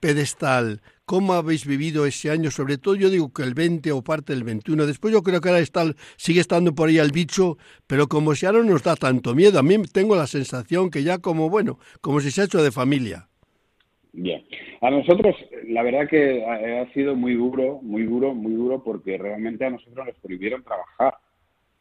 pedestal, 0.00 0.80
¿Cómo 1.12 1.34
habéis 1.34 1.66
vivido 1.66 2.06
ese 2.06 2.30
año? 2.30 2.50
Sobre 2.50 2.78
todo 2.78 2.94
yo 2.94 3.10
digo 3.10 3.34
que 3.34 3.42
el 3.42 3.52
20 3.52 3.92
o 3.92 4.00
parte 4.00 4.32
del 4.32 4.44
21. 4.44 4.86
Después 4.86 5.12
yo 5.12 5.22
creo 5.22 5.42
que 5.42 5.50
ahora 5.50 5.60
está, 5.60 5.82
sigue 6.16 6.40
estando 6.40 6.74
por 6.74 6.88
ahí 6.88 6.96
el 6.96 7.12
bicho, 7.12 7.58
pero 7.86 8.06
como 8.06 8.34
si 8.34 8.46
ahora 8.46 8.60
no 8.60 8.70
nos 8.70 8.82
da 8.82 8.96
tanto 8.96 9.34
miedo. 9.34 9.58
A 9.58 9.62
mí 9.62 9.76
tengo 9.92 10.16
la 10.16 10.26
sensación 10.26 10.90
que 10.90 11.02
ya 11.02 11.18
como, 11.18 11.50
bueno, 11.50 11.78
como 12.00 12.20
si 12.20 12.30
se 12.30 12.40
ha 12.40 12.44
hecho 12.46 12.62
de 12.62 12.72
familia. 12.72 13.28
Bien. 14.14 14.42
A 14.80 14.90
nosotros, 14.90 15.36
la 15.68 15.82
verdad 15.82 16.08
que 16.08 16.46
ha 16.46 16.90
sido 16.94 17.14
muy 17.14 17.34
duro, 17.34 17.80
muy 17.82 18.04
duro, 18.04 18.32
muy 18.32 18.54
duro, 18.54 18.82
porque 18.82 19.18
realmente 19.18 19.66
a 19.66 19.70
nosotros 19.70 20.06
nos 20.06 20.16
prohibieron 20.16 20.64
trabajar. 20.64 21.18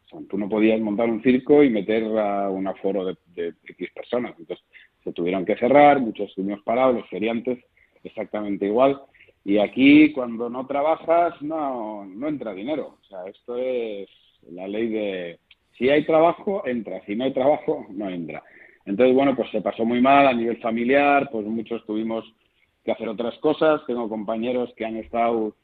O 0.08 0.10
sea, 0.10 0.20
tú 0.30 0.38
no 0.38 0.50
podías 0.50 0.82
montar 0.82 1.10
un 1.10 1.24
circo 1.24 1.64
y 1.64 1.70
meter 1.70 2.04
a 2.20 2.50
un 2.50 2.68
aforo 2.68 3.06
de, 3.06 3.16
de 3.34 3.54
X 3.66 3.92
personas. 3.96 4.36
Entonces, 4.38 4.66
se 5.06 5.14
tuvieron 5.14 5.46
que 5.46 5.56
cerrar, 5.56 6.02
muchos 6.02 6.28
estuvimos 6.28 6.62
parados, 6.64 6.96
los 6.96 7.10
feriantes 7.10 7.60
exactamente 8.04 8.66
igual. 8.66 9.02
Y 9.44 9.58
aquí, 9.58 10.12
cuando 10.14 10.50
no 10.50 10.68
trabajas, 10.68 11.42
no, 11.42 12.06
no 12.06 12.28
entra 12.28 12.54
dinero. 12.54 12.98
O 13.02 13.06
sea, 13.06 13.26
esto 13.26 13.58
es 13.58 14.08
la 14.50 14.68
ley 14.68 14.88
de 14.88 15.40
si 15.78 15.90
hay 15.90 16.06
trabajo, 16.06 16.62
entra. 16.68 17.04
Si 17.06 17.16
no 17.16 17.24
hay 17.24 17.34
trabajo, 17.34 17.88
no 17.90 18.08
entra. 18.10 18.44
Entonces, 18.86 19.16
bueno, 19.16 19.36
pues 19.36 19.50
se 19.52 19.62
pasó 19.62 19.86
muy 19.86 20.00
mal 20.00 20.28
a 20.28 20.34
nivel 20.34 20.58
familiar, 20.58 21.30
pues 21.32 21.46
muchos 21.46 21.86
tuvimos 21.86 22.24
que 22.84 22.92
hacer 22.92 23.10
otras 23.10 23.38
cosas. 23.40 23.82
Tengo 23.88 24.10
compañeros 24.10 24.72
que 24.76 24.86
han 24.86 24.98
estado 24.98 25.56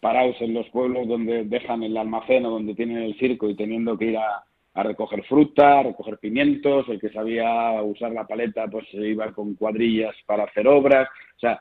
parados 0.00 0.36
en 0.40 0.54
los 0.54 0.68
pueblos 0.68 1.08
donde 1.08 1.44
dejan 1.44 1.82
el 1.82 1.96
almacén 1.96 2.46
o 2.46 2.50
donde 2.50 2.74
tienen 2.74 2.98
el 2.98 3.18
circo 3.18 3.48
y 3.48 3.56
teniendo 3.56 3.96
que 3.98 4.06
ir 4.06 4.18
a, 4.18 4.44
recoger 4.74 5.24
fruta, 5.24 5.80
a 5.80 5.82
recoger 5.82 6.18
pimientos. 6.18 6.88
El 6.88 7.00
que 7.00 7.10
sabía 7.10 7.82
usar 7.82 8.12
la 8.12 8.26
paleta, 8.26 8.68
pues 8.68 8.86
se 8.90 8.98
iba 8.98 9.32
con 9.32 9.54
cuadrillas 9.54 10.14
para 10.24 10.44
hacer 10.44 10.68
obras. 10.68 11.08
O 11.36 11.40
sea, 11.40 11.60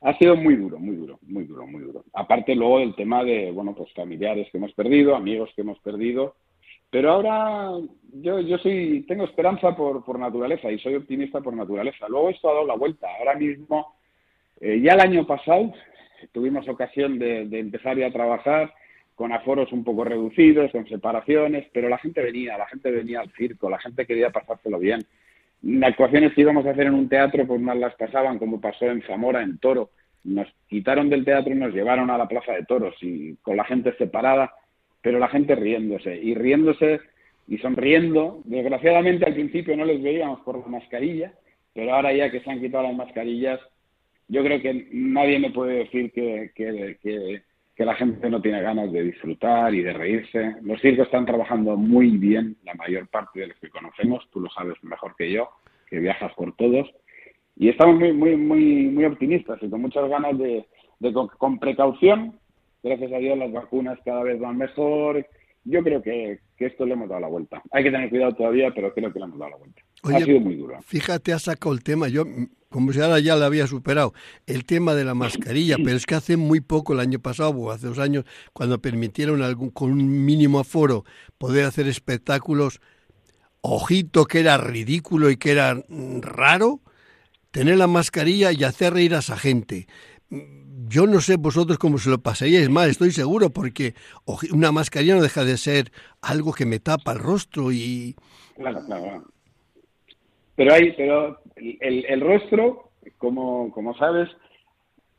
ha 0.00 0.16
sido 0.18 0.36
muy 0.36 0.56
duro, 0.56 0.78
muy 0.78 0.96
duro, 0.96 1.18
muy 1.22 1.44
duro, 1.44 1.66
muy 1.66 1.82
duro. 1.82 2.04
Aparte 2.12 2.54
luego 2.54 2.80
el 2.80 2.94
tema 2.94 3.24
de, 3.24 3.50
bueno, 3.50 3.74
pues 3.74 3.92
familiares 3.92 4.48
que 4.50 4.58
hemos 4.58 4.72
perdido, 4.72 5.16
amigos 5.16 5.50
que 5.54 5.62
hemos 5.62 5.78
perdido 5.80 6.36
pero 6.90 7.10
ahora 7.10 7.72
yo, 8.12 8.40
yo 8.40 8.58
soy, 8.58 9.04
tengo 9.08 9.24
esperanza 9.24 9.74
por, 9.76 10.04
por 10.04 10.18
naturaleza 10.18 10.70
y 10.70 10.78
soy 10.78 10.94
optimista 10.94 11.40
por 11.40 11.54
naturaleza. 11.54 12.08
Luego 12.08 12.30
esto 12.30 12.48
ha 12.48 12.54
dado 12.54 12.66
la 12.66 12.76
vuelta. 12.76 13.08
Ahora 13.18 13.34
mismo, 13.34 13.96
eh, 14.60 14.80
ya 14.80 14.92
el 14.92 15.00
año 15.00 15.26
pasado 15.26 15.72
tuvimos 16.32 16.68
ocasión 16.68 17.18
de, 17.18 17.46
de 17.46 17.58
empezar 17.58 17.98
ya 17.98 18.06
a 18.06 18.12
trabajar 18.12 18.72
con 19.14 19.32
aforos 19.32 19.72
un 19.72 19.82
poco 19.82 20.04
reducidos, 20.04 20.70
con 20.72 20.86
separaciones, 20.86 21.66
pero 21.72 21.88
la 21.88 21.98
gente 21.98 22.22
venía, 22.22 22.56
la 22.56 22.66
gente 22.66 22.90
venía 22.90 23.20
al 23.20 23.32
circo, 23.32 23.68
la 23.68 23.78
gente 23.78 24.06
quería 24.06 24.30
pasárselo 24.30 24.78
bien. 24.78 25.04
Actuaciones 25.82 26.32
que 26.34 26.42
íbamos 26.42 26.66
a 26.66 26.70
hacer 26.70 26.86
en 26.86 26.94
un 26.94 27.08
teatro, 27.08 27.46
pues 27.46 27.60
más 27.60 27.76
las 27.76 27.94
pasaban, 27.94 28.38
como 28.38 28.60
pasó 28.60 28.86
en 28.86 29.02
Zamora, 29.02 29.42
en 29.42 29.58
Toro. 29.58 29.90
Nos 30.24 30.48
quitaron 30.68 31.08
del 31.08 31.24
teatro 31.24 31.52
y 31.52 31.56
nos 31.56 31.72
llevaron 31.72 32.10
a 32.10 32.18
la 32.18 32.28
plaza 32.28 32.52
de 32.52 32.64
toros 32.64 32.94
y 33.00 33.36
con 33.36 33.56
la 33.56 33.64
gente 33.64 33.94
separada 33.96 34.52
pero 35.06 35.20
la 35.20 35.28
gente 35.28 35.54
riéndose 35.54 36.16
y 36.16 36.34
riéndose 36.34 36.98
y 37.46 37.58
sonriendo. 37.58 38.42
Desgraciadamente 38.44 39.24
al 39.24 39.34
principio 39.34 39.76
no 39.76 39.84
les 39.84 40.02
veíamos 40.02 40.40
por 40.40 40.58
la 40.58 40.66
mascarilla, 40.66 41.32
pero 41.72 41.94
ahora 41.94 42.12
ya 42.12 42.28
que 42.28 42.40
se 42.40 42.50
han 42.50 42.60
quitado 42.60 42.82
las 42.82 42.96
mascarillas, 42.96 43.60
yo 44.26 44.42
creo 44.42 44.60
que 44.60 44.88
nadie 44.90 45.38
me 45.38 45.52
puede 45.52 45.84
decir 45.84 46.10
que, 46.10 46.50
que, 46.56 46.98
que, 47.00 47.42
la 47.84 47.94
gente 47.94 48.30
no 48.30 48.40
tiene 48.40 48.62
ganas 48.62 48.90
de 48.90 49.02
disfrutar 49.02 49.74
y 49.74 49.82
de 49.82 49.92
reírse. 49.92 50.56
Los 50.62 50.80
circos 50.80 51.06
están 51.06 51.26
trabajando 51.26 51.76
muy 51.76 52.16
bien, 52.16 52.56
la 52.64 52.74
mayor 52.74 53.06
parte 53.08 53.40
de 53.40 53.48
los 53.48 53.58
que 53.58 53.68
conocemos, 53.68 54.26
tú 54.32 54.40
lo 54.40 54.48
sabes 54.50 54.82
mejor 54.82 55.14
que 55.16 55.30
yo, 55.30 55.50
que 55.88 55.98
viajas 55.98 56.32
por 56.34 56.54
todos, 56.56 56.90
y 57.56 57.68
estamos 57.68 57.98
muy, 57.98 58.12
muy, 58.12 58.36
muy, 58.36 58.64
muy 58.88 59.04
optimistas 59.04 59.58
y 59.62 59.70
con 59.70 59.82
muchas 59.82 60.08
ganas 60.08 60.38
de 60.38 60.66
con 61.38 61.58
precaución, 61.58 62.38
gracias 62.82 63.12
a 63.12 63.18
Dios 63.18 63.36
las 63.36 63.52
vacunas 63.52 63.98
cada 64.04 64.22
vez 64.22 64.40
van 64.40 64.56
mejor. 64.58 65.26
Yo 65.68 65.82
creo 65.82 66.00
que, 66.00 66.38
esto 66.58 66.86
le 66.86 66.92
hemos 66.92 67.08
dado 67.08 67.20
la 67.20 67.26
vuelta. 67.26 67.60
Hay 67.72 67.82
que 67.82 67.90
tener 67.90 68.08
cuidado 68.08 68.32
todavía, 68.36 68.72
pero 68.72 68.94
creo 68.94 69.12
que 69.12 69.18
le 69.18 69.26
hemos 69.26 69.38
dado 69.38 69.50
la 69.50 69.56
vuelta. 69.56 69.82
ha 70.04 70.20
sido 70.20 70.40
muy 70.40 70.54
duro. 70.54 70.80
Fíjate, 70.82 71.32
ha 71.32 71.40
sacado 71.40 71.74
el 71.74 71.82
tema. 71.82 72.06
Yo, 72.06 72.24
como 72.68 72.92
si 72.92 73.00
ahora 73.00 73.18
ya 73.18 73.34
lo 73.34 73.44
había 73.44 73.66
superado, 73.66 74.14
el 74.46 74.64
tema 74.64 74.94
de 74.94 75.04
la 75.04 75.14
mascarilla, 75.14 75.76
pero 75.84 75.96
es 75.96 76.06
que 76.06 76.14
hace 76.14 76.36
muy 76.36 76.60
poco, 76.60 76.92
el 76.92 77.00
año 77.00 77.18
pasado 77.18 77.50
o 77.50 77.72
hace 77.72 77.88
dos 77.88 77.98
años, 77.98 78.24
cuando 78.52 78.80
permitieron 78.80 79.42
algún, 79.42 79.70
con 79.70 79.90
un 79.90 80.24
mínimo 80.24 80.60
aforo 80.60 81.04
poder 81.36 81.64
hacer 81.64 81.88
espectáculos, 81.88 82.80
ojito 83.60 84.26
que 84.26 84.38
era 84.38 84.58
ridículo 84.58 85.30
y 85.30 85.36
que 85.36 85.50
era 85.50 85.82
raro, 86.20 86.80
tener 87.50 87.76
la 87.76 87.88
mascarilla 87.88 88.52
y 88.52 88.62
hacer 88.62 88.94
reír 88.94 89.16
a 89.16 89.18
esa 89.18 89.36
gente 89.36 89.88
yo 90.88 91.06
no 91.06 91.20
sé 91.20 91.36
vosotros 91.36 91.78
cómo 91.78 91.98
se 91.98 92.10
lo 92.10 92.18
pasaríais 92.18 92.68
mal, 92.70 92.90
estoy 92.90 93.10
seguro, 93.10 93.50
porque 93.50 93.94
una 94.52 94.72
mascarilla 94.72 95.16
no 95.16 95.22
deja 95.22 95.44
de 95.44 95.56
ser 95.56 95.90
algo 96.22 96.52
que 96.52 96.66
me 96.66 96.78
tapa 96.78 97.12
el 97.12 97.18
rostro 97.18 97.72
y... 97.72 98.14
Claro, 98.56 98.80
claro. 98.86 99.24
Pero 100.54 100.72
hay, 100.72 100.92
pero 100.92 101.40
el, 101.56 102.04
el 102.06 102.20
rostro, 102.20 102.90
como, 103.18 103.70
como 103.72 103.94
sabes, 103.96 104.28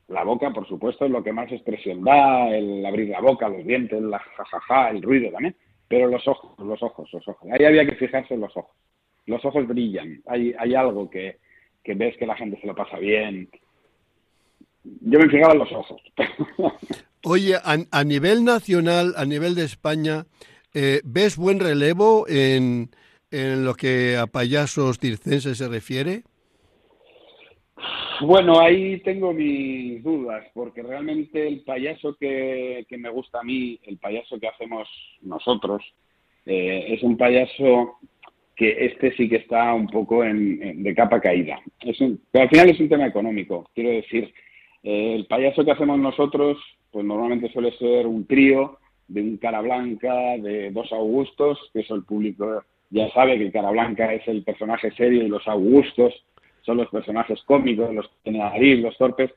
la 0.08 0.24
boca, 0.24 0.52
por 0.52 0.68
supuesto, 0.68 1.06
es 1.06 1.12
lo 1.12 1.24
que 1.24 1.34
más 1.34 1.52
expresión 1.52 2.04
da, 2.04 2.50
el 2.56 2.86
abrir 2.86 3.10
la 3.10 3.22
boca, 3.22 3.50
los 3.50 3.66
dientes, 3.66 4.02
la 4.02 4.20
jajaja, 4.20 4.90
el 4.90 5.02
ruido 5.02 5.32
también, 5.32 5.56
pero 5.88 6.08
los 6.08 6.28
ojos, 6.28 6.58
los 6.60 6.82
ojos, 6.82 7.12
los 7.12 7.28
ojos. 7.28 7.50
Ahí 7.52 7.66
había 7.66 7.86
que 7.86 7.96
fijarse 7.96 8.34
en 8.34 8.42
los 8.42 8.56
ojos. 8.56 8.76
Los 9.26 9.44
ojos 9.44 9.68
brillan, 9.68 10.22
hay, 10.26 10.54
hay 10.58 10.74
algo 10.74 11.10
que, 11.10 11.38
que 11.84 11.94
ves 11.94 12.16
que 12.18 12.26
la 12.26 12.36
gente 12.36 12.60
se 12.62 12.68
lo 12.68 12.74
pasa 12.74 12.98
bien, 12.98 13.50
yo 15.02 15.20
me 15.20 15.30
fijaba 15.30 15.54
en 15.54 15.60
los 15.60 15.72
ojos. 15.72 16.02
Oye, 17.24 17.56
a, 17.64 18.04
nivel 18.04 18.44
nacional, 18.44 19.14
a 19.18 19.26
nivel 19.26 19.56
de 19.56 19.66
España, 19.66 20.26
eh, 20.74 21.02
¿ves 21.04 21.36
buen 21.36 21.60
relevo 21.60 22.26
en, 22.28 22.90
en 23.32 23.66
lo 23.66 23.74
que 23.74 24.18
a 24.18 24.28
payasos 24.28 25.00
circenses 25.00 25.58
se 25.58 25.68
refiere? 25.68 26.24
Bueno, 28.22 28.60
ahí 28.60 29.00
tengo 29.02 29.34
mis 29.34 30.02
dudas, 30.04 30.46
porque 30.54 30.82
realmente 30.82 31.48
el 31.48 31.62
payaso 31.62 32.16
que, 32.16 32.86
que 32.90 32.98
me 32.98 33.10
gusta 33.10 33.40
a 33.42 33.44
mí, 33.44 33.80
el 33.84 33.98
payaso 33.98 34.40
que 34.40 34.48
hacemos 34.48 34.88
nosotros, 35.22 35.84
eh, 36.46 36.86
es 36.94 37.04
un 37.04 37.18
payaso 37.18 38.00
que 38.56 38.86
este 38.86 39.16
sí 39.16 39.30
que 39.30 39.36
está 39.36 39.72
un 39.74 39.88
poco 39.88 40.24
en, 40.24 40.82
de 40.82 40.96
capa 40.96 41.22
caída. 41.22 41.60
Es 41.82 41.98
pero 42.32 42.44
al 42.44 42.50
final 42.50 42.70
es 42.70 42.80
un 42.80 42.90
tema 42.90 43.06
económico. 43.06 43.70
Quiero 43.76 43.92
decir, 43.92 44.34
eh, 44.90 45.16
el 45.16 45.26
payaso 45.26 45.66
que 45.66 45.72
hacemos 45.72 46.00
nosotros, 46.00 46.58
pues 46.92 47.06
normalmente 47.06 47.52
suele 47.52 47.78
ser 47.78 48.08
un 48.08 48.26
trío 48.26 48.78
de 49.10 49.22
un 49.22 49.36
cara 49.36 49.60
blanca, 49.60 50.38
de 50.38 50.72
dos 50.72 50.90
augustos, 50.94 51.60
que 51.74 51.82
eso 51.82 51.94
el 51.94 52.06
público 52.06 52.64
ya 52.90 53.12
sabe 53.12 53.38
que 53.38 53.48
el 53.48 53.52
cara 53.52 53.72
blanca 53.72 54.14
es 54.14 54.26
el 54.30 54.46
personaje 54.46 54.92
serio 54.92 55.24
y 55.24 55.28
los 55.28 55.46
augustos 55.46 56.14
son 56.62 56.78
los 56.78 56.88
personajes 56.88 57.38
cómicos, 57.44 57.94
los 57.94 58.10
que 58.24 58.32
nariz, 58.32 58.82
los 58.82 58.98
torpes. 58.98 59.30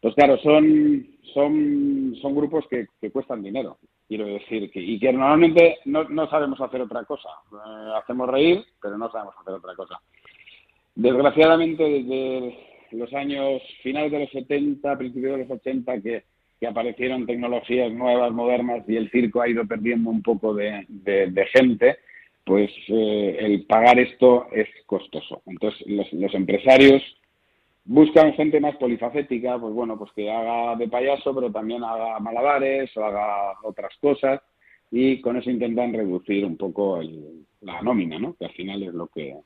Pues 0.00 0.16
claro, 0.16 0.36
son, 0.38 1.06
son, 1.32 2.16
son 2.20 2.34
grupos 2.34 2.64
que, 2.68 2.88
cuestan 3.12 3.44
dinero, 3.44 3.78
quiero 4.08 4.26
decir, 4.26 4.68
que, 4.72 4.80
y 4.80 4.98
que 4.98 5.12
normalmente 5.12 5.78
no, 5.84 6.08
no 6.08 6.28
sabemos 6.28 6.60
hacer 6.60 6.80
otra 6.80 7.04
cosa. 7.04 7.28
Eh, 7.52 7.92
hacemos 8.02 8.28
reír, 8.28 8.64
pero 8.82 8.98
no 8.98 9.08
sabemos 9.12 9.36
hacer 9.40 9.54
otra 9.54 9.76
cosa. 9.76 10.00
Desgraciadamente, 10.96 11.84
desde 11.84 12.75
los 12.92 13.12
años 13.14 13.62
finales 13.82 14.12
de 14.12 14.20
los 14.20 14.30
70, 14.30 14.98
principios 14.98 15.32
de 15.32 15.44
los 15.44 15.50
80, 15.50 16.00
que, 16.00 16.24
aparecieron 16.66 17.26
tecnologías 17.26 17.92
nuevas, 17.92 18.32
modernas, 18.32 18.82
y 18.88 18.96
el 18.96 19.10
circo 19.10 19.40
ha 19.40 19.48
ido 19.48 19.66
perdiendo 19.66 20.10
un 20.10 20.22
poco 20.22 20.54
de, 20.54 20.86
gente, 21.52 21.98
pues 22.44 22.70
eh, 22.88 23.36
el 23.40 23.66
pagar 23.66 23.98
esto 24.00 24.46
es 24.52 24.66
costoso. 24.86 25.42
Entonces, 25.46 25.86
los, 25.86 26.34
empresarios 26.34 27.02
buscan 27.84 28.32
gente 28.32 28.58
más 28.58 28.74
polifacética, 28.76 29.58
pues 29.58 29.74
bueno, 29.74 29.96
pues 29.98 30.10
que 30.12 30.30
haga 30.30 30.74
de 30.76 30.88
payaso, 30.88 31.34
pero 31.34 31.52
también 31.52 31.84
haga 31.84 32.18
malabares 32.18 32.96
o 32.96 33.04
haga 33.04 33.54
otras 33.62 33.94
cosas, 34.00 34.40
y 34.90 35.20
con 35.20 35.36
eso 35.36 35.50
intentan 35.50 35.92
reducir 35.92 36.44
un 36.44 36.56
poco 36.56 37.00
la 37.60 37.82
nómina, 37.82 38.18
¿no? 38.18 38.34
Que 38.34 38.46
al 38.46 38.52
final 38.52 38.82
es 38.82 38.94
lo 38.94 39.08
que 39.08 39.36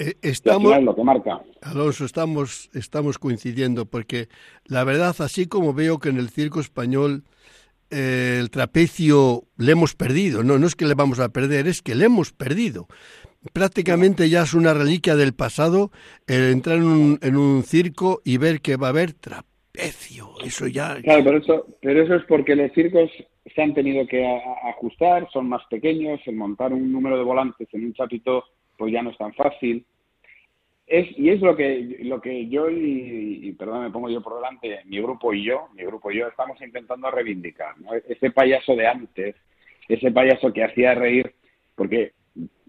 eh, 0.00 0.14
estamos, 0.22 0.82
lo 0.82 0.94
que 0.94 1.04
marca. 1.04 1.42
Alonso, 1.60 2.06
estamos, 2.06 2.70
estamos 2.72 3.18
coincidiendo 3.18 3.84
porque 3.84 4.28
la 4.64 4.82
verdad, 4.84 5.14
así 5.18 5.46
como 5.46 5.74
veo 5.74 5.98
que 5.98 6.08
en 6.08 6.16
el 6.16 6.30
circo 6.30 6.60
español 6.60 7.24
eh, 7.90 8.38
el 8.40 8.50
trapecio 8.50 9.44
le 9.58 9.72
hemos 9.72 9.94
perdido, 9.94 10.42
no, 10.42 10.58
no 10.58 10.66
es 10.66 10.74
que 10.74 10.86
le 10.86 10.94
vamos 10.94 11.20
a 11.20 11.28
perder, 11.28 11.66
es 11.66 11.82
que 11.82 11.94
le 11.94 12.06
hemos 12.06 12.32
perdido. 12.32 12.86
Prácticamente 13.52 14.30
ya 14.30 14.42
es 14.42 14.54
una 14.54 14.72
reliquia 14.72 15.16
del 15.16 15.34
pasado 15.34 15.90
el 16.26 16.50
entrar 16.50 16.78
en 16.78 16.84
un, 16.84 17.18
en 17.20 17.36
un 17.36 17.62
circo 17.62 18.22
y 18.24 18.38
ver 18.38 18.62
que 18.62 18.76
va 18.76 18.86
a 18.86 18.90
haber 18.90 19.12
trapecio. 19.12 20.30
Eso 20.42 20.66
ya. 20.66 20.96
Claro, 21.02 21.24
pero 21.24 21.38
eso, 21.38 21.66
pero 21.82 22.02
eso 22.02 22.14
es 22.14 22.24
porque 22.26 22.56
los 22.56 22.72
circos 22.72 23.10
se 23.54 23.62
han 23.62 23.74
tenido 23.74 24.06
que 24.06 24.26
ajustar, 24.70 25.28
son 25.30 25.48
más 25.50 25.62
pequeños, 25.68 26.20
el 26.24 26.36
montar 26.36 26.72
un 26.72 26.90
número 26.90 27.18
de 27.18 27.24
volantes 27.24 27.68
en 27.72 27.84
un 27.84 27.92
chapito 27.92 28.44
pues 28.80 28.94
ya 28.94 29.02
no 29.02 29.10
es 29.10 29.18
tan 29.18 29.34
fácil. 29.34 29.84
es, 30.86 31.06
y 31.18 31.28
es 31.28 31.42
lo 31.42 31.54
que, 31.54 31.98
lo 32.00 32.18
que 32.18 32.48
yo 32.48 32.70
y, 32.70 33.54
perdón, 33.58 33.82
me 33.82 33.90
pongo 33.90 34.08
yo 34.08 34.22
por 34.22 34.36
delante, 34.36 34.80
mi 34.86 34.98
grupo 35.02 35.34
y 35.34 35.44
yo, 35.44 35.68
mi 35.74 35.84
grupo 35.84 36.10
y 36.10 36.16
yo 36.16 36.28
estamos 36.28 36.58
intentando 36.62 37.10
reivindicar, 37.10 37.74
Ese 38.08 38.30
payaso 38.30 38.74
de 38.74 38.86
antes, 38.86 39.36
ese 39.86 40.10
payaso 40.10 40.50
que 40.54 40.64
hacía 40.64 40.94
reír, 40.94 41.30
porque 41.74 42.12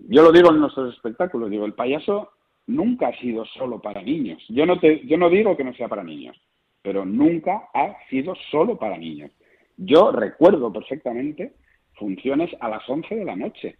yo 0.10 0.22
lo 0.22 0.34
digo 0.34 0.52
en 0.52 0.60
nuestros 0.60 0.94
espectáculos, 0.94 1.50
digo, 1.50 1.66
el 1.66 1.76
payaso 1.76 2.34
nunca 2.68 3.08
ha 3.08 3.18
sido 3.22 3.46
solo 3.46 3.80
para 3.80 4.02
niños. 4.02 4.44
Yo 4.50 4.66
no, 4.66 4.82
te, 4.82 5.08
yo 5.08 5.18
no 5.18 5.30
digo 5.30 5.56
que 5.56 5.64
no 5.64 5.74
sea 5.76 5.88
para 5.88 6.04
niños, 6.04 6.36
pero 6.82 7.06
nunca 7.06 7.70
ha 7.74 7.96
sido 8.10 8.36
solo 8.52 8.78
para 8.78 8.98
niños. 8.98 9.32
Yo 9.78 10.12
recuerdo 10.12 10.74
perfectamente 10.74 11.54
funciones 11.94 12.52
a 12.60 12.68
las 12.68 12.88
11 12.90 13.16
de 13.16 13.24
la 13.24 13.38
noche. 13.38 13.78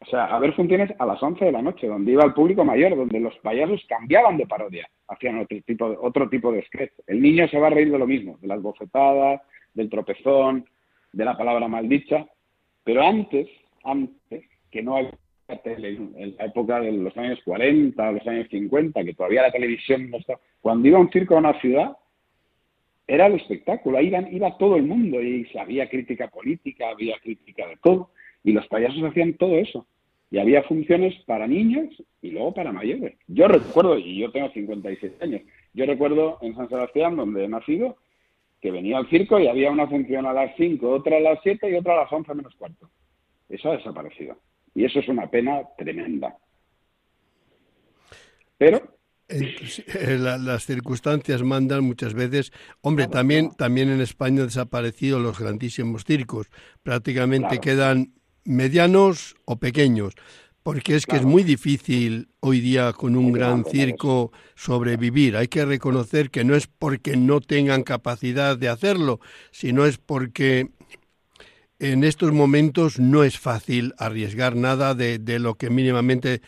O 0.00 0.06
sea, 0.06 0.26
a 0.26 0.38
ver 0.38 0.54
funciones 0.54 0.92
a 0.98 1.06
las 1.06 1.20
11 1.20 1.44
de 1.44 1.52
la 1.52 1.62
noche, 1.62 1.88
donde 1.88 2.12
iba 2.12 2.24
el 2.24 2.32
público 2.32 2.64
mayor, 2.64 2.96
donde 2.96 3.18
los 3.18 3.36
payasos 3.38 3.84
cambiaban 3.88 4.36
de 4.36 4.46
parodia, 4.46 4.88
hacían 5.08 5.40
otro 5.40 5.58
tipo 5.66 5.90
de, 5.90 5.96
otro 6.00 6.28
tipo 6.28 6.52
de 6.52 6.62
sketch. 6.66 6.92
El 7.06 7.20
niño 7.20 7.48
se 7.48 7.58
va 7.58 7.66
a 7.66 7.70
reír 7.70 7.90
de 7.90 7.98
lo 7.98 8.06
mismo, 8.06 8.38
de 8.40 8.46
las 8.46 8.62
bofetadas, 8.62 9.40
del 9.74 9.90
tropezón, 9.90 10.66
de 11.12 11.24
la 11.24 11.36
palabra 11.36 11.66
maldicha, 11.66 12.26
pero 12.84 13.02
antes, 13.02 13.48
antes, 13.84 14.44
que 14.70 14.82
no 14.82 14.96
había 14.96 15.62
tele, 15.64 15.96
en 15.96 16.36
la 16.38 16.44
época 16.44 16.80
de 16.80 16.92
los 16.92 17.16
años 17.16 17.40
40, 17.44 18.12
los 18.12 18.26
años 18.26 18.46
50, 18.50 19.02
que 19.02 19.14
todavía 19.14 19.42
la 19.42 19.52
televisión 19.52 20.10
no 20.10 20.18
estaba, 20.18 20.38
cuando 20.60 20.86
iba 20.86 20.98
un 20.98 21.10
circo 21.10 21.34
a 21.34 21.38
una 21.38 21.60
ciudad, 21.60 21.96
era 23.06 23.26
el 23.26 23.34
espectáculo, 23.34 24.00
iba, 24.00 24.20
iba 24.30 24.56
todo 24.58 24.76
el 24.76 24.84
mundo 24.84 25.20
y 25.20 25.48
había 25.58 25.88
crítica 25.88 26.28
política, 26.28 26.90
había 26.90 27.18
crítica 27.18 27.66
de 27.66 27.78
todo 27.82 28.10
y 28.44 28.52
los 28.52 28.66
payasos 28.68 29.02
hacían 29.04 29.34
todo 29.34 29.56
eso. 29.56 29.86
Y 30.30 30.38
había 30.38 30.62
funciones 30.64 31.14
para 31.24 31.46
niños 31.46 31.88
y 32.20 32.30
luego 32.30 32.52
para 32.52 32.72
mayores. 32.72 33.16
Yo 33.26 33.48
recuerdo, 33.48 33.98
y 33.98 34.18
yo 34.18 34.30
tengo 34.30 34.50
56 34.50 35.12
años, 35.22 35.42
yo 35.72 35.86
recuerdo 35.86 36.38
en 36.42 36.54
San 36.54 36.68
Sebastián, 36.68 37.16
donde 37.16 37.44
he 37.44 37.48
nacido, 37.48 37.96
que 38.60 38.70
venía 38.70 38.98
al 38.98 39.08
circo 39.08 39.38
y 39.38 39.46
había 39.46 39.70
una 39.70 39.86
función 39.86 40.26
a 40.26 40.32
las 40.32 40.54
5, 40.56 40.90
otra 40.90 41.16
a 41.16 41.20
las 41.20 41.38
7 41.42 41.70
y 41.70 41.74
otra 41.74 41.94
a 41.94 42.02
las 42.02 42.12
11 42.12 42.34
menos 42.34 42.54
cuarto. 42.56 42.90
Eso 43.48 43.70
ha 43.70 43.76
desaparecido. 43.76 44.36
Y 44.74 44.84
eso 44.84 44.98
es 44.98 45.08
una 45.08 45.30
pena 45.30 45.62
tremenda. 45.78 46.36
Pero 48.58 48.82
eh, 49.28 50.18
las 50.18 50.64
circunstancias 50.64 51.42
mandan 51.42 51.84
muchas 51.84 52.14
veces. 52.14 52.52
Hombre, 52.80 53.06
también, 53.08 53.50
también 53.56 53.90
en 53.90 54.00
España 54.00 54.42
han 54.42 54.48
desaparecido 54.48 55.18
los 55.20 55.38
grandísimos 55.38 56.04
circos. 56.04 56.48
Prácticamente 56.82 57.58
quedan 57.60 58.14
medianos 58.48 59.36
o 59.44 59.58
pequeños, 59.58 60.14
porque 60.62 60.96
es 60.96 61.06
que 61.06 61.16
es 61.16 61.24
muy 61.24 61.44
difícil 61.44 62.28
hoy 62.40 62.60
día 62.60 62.92
con 62.92 63.14
un 63.14 63.30
gran 63.32 63.64
circo 63.64 64.32
sobrevivir. 64.54 65.36
Hay 65.36 65.48
que 65.48 65.64
reconocer 65.64 66.30
que 66.30 66.44
no 66.44 66.54
es 66.56 66.66
porque 66.66 67.16
no 67.16 67.40
tengan 67.40 67.82
capacidad 67.82 68.56
de 68.56 68.68
hacerlo, 68.68 69.20
sino 69.50 69.86
es 69.86 69.98
porque 69.98 70.70
en 71.78 72.04
estos 72.04 72.32
momentos 72.32 72.98
no 72.98 73.22
es 73.22 73.38
fácil 73.38 73.94
arriesgar 73.98 74.56
nada 74.56 74.94
de, 74.94 75.18
de 75.18 75.38
lo 75.38 75.54
que 75.54 75.70
mínimamente 75.70 76.42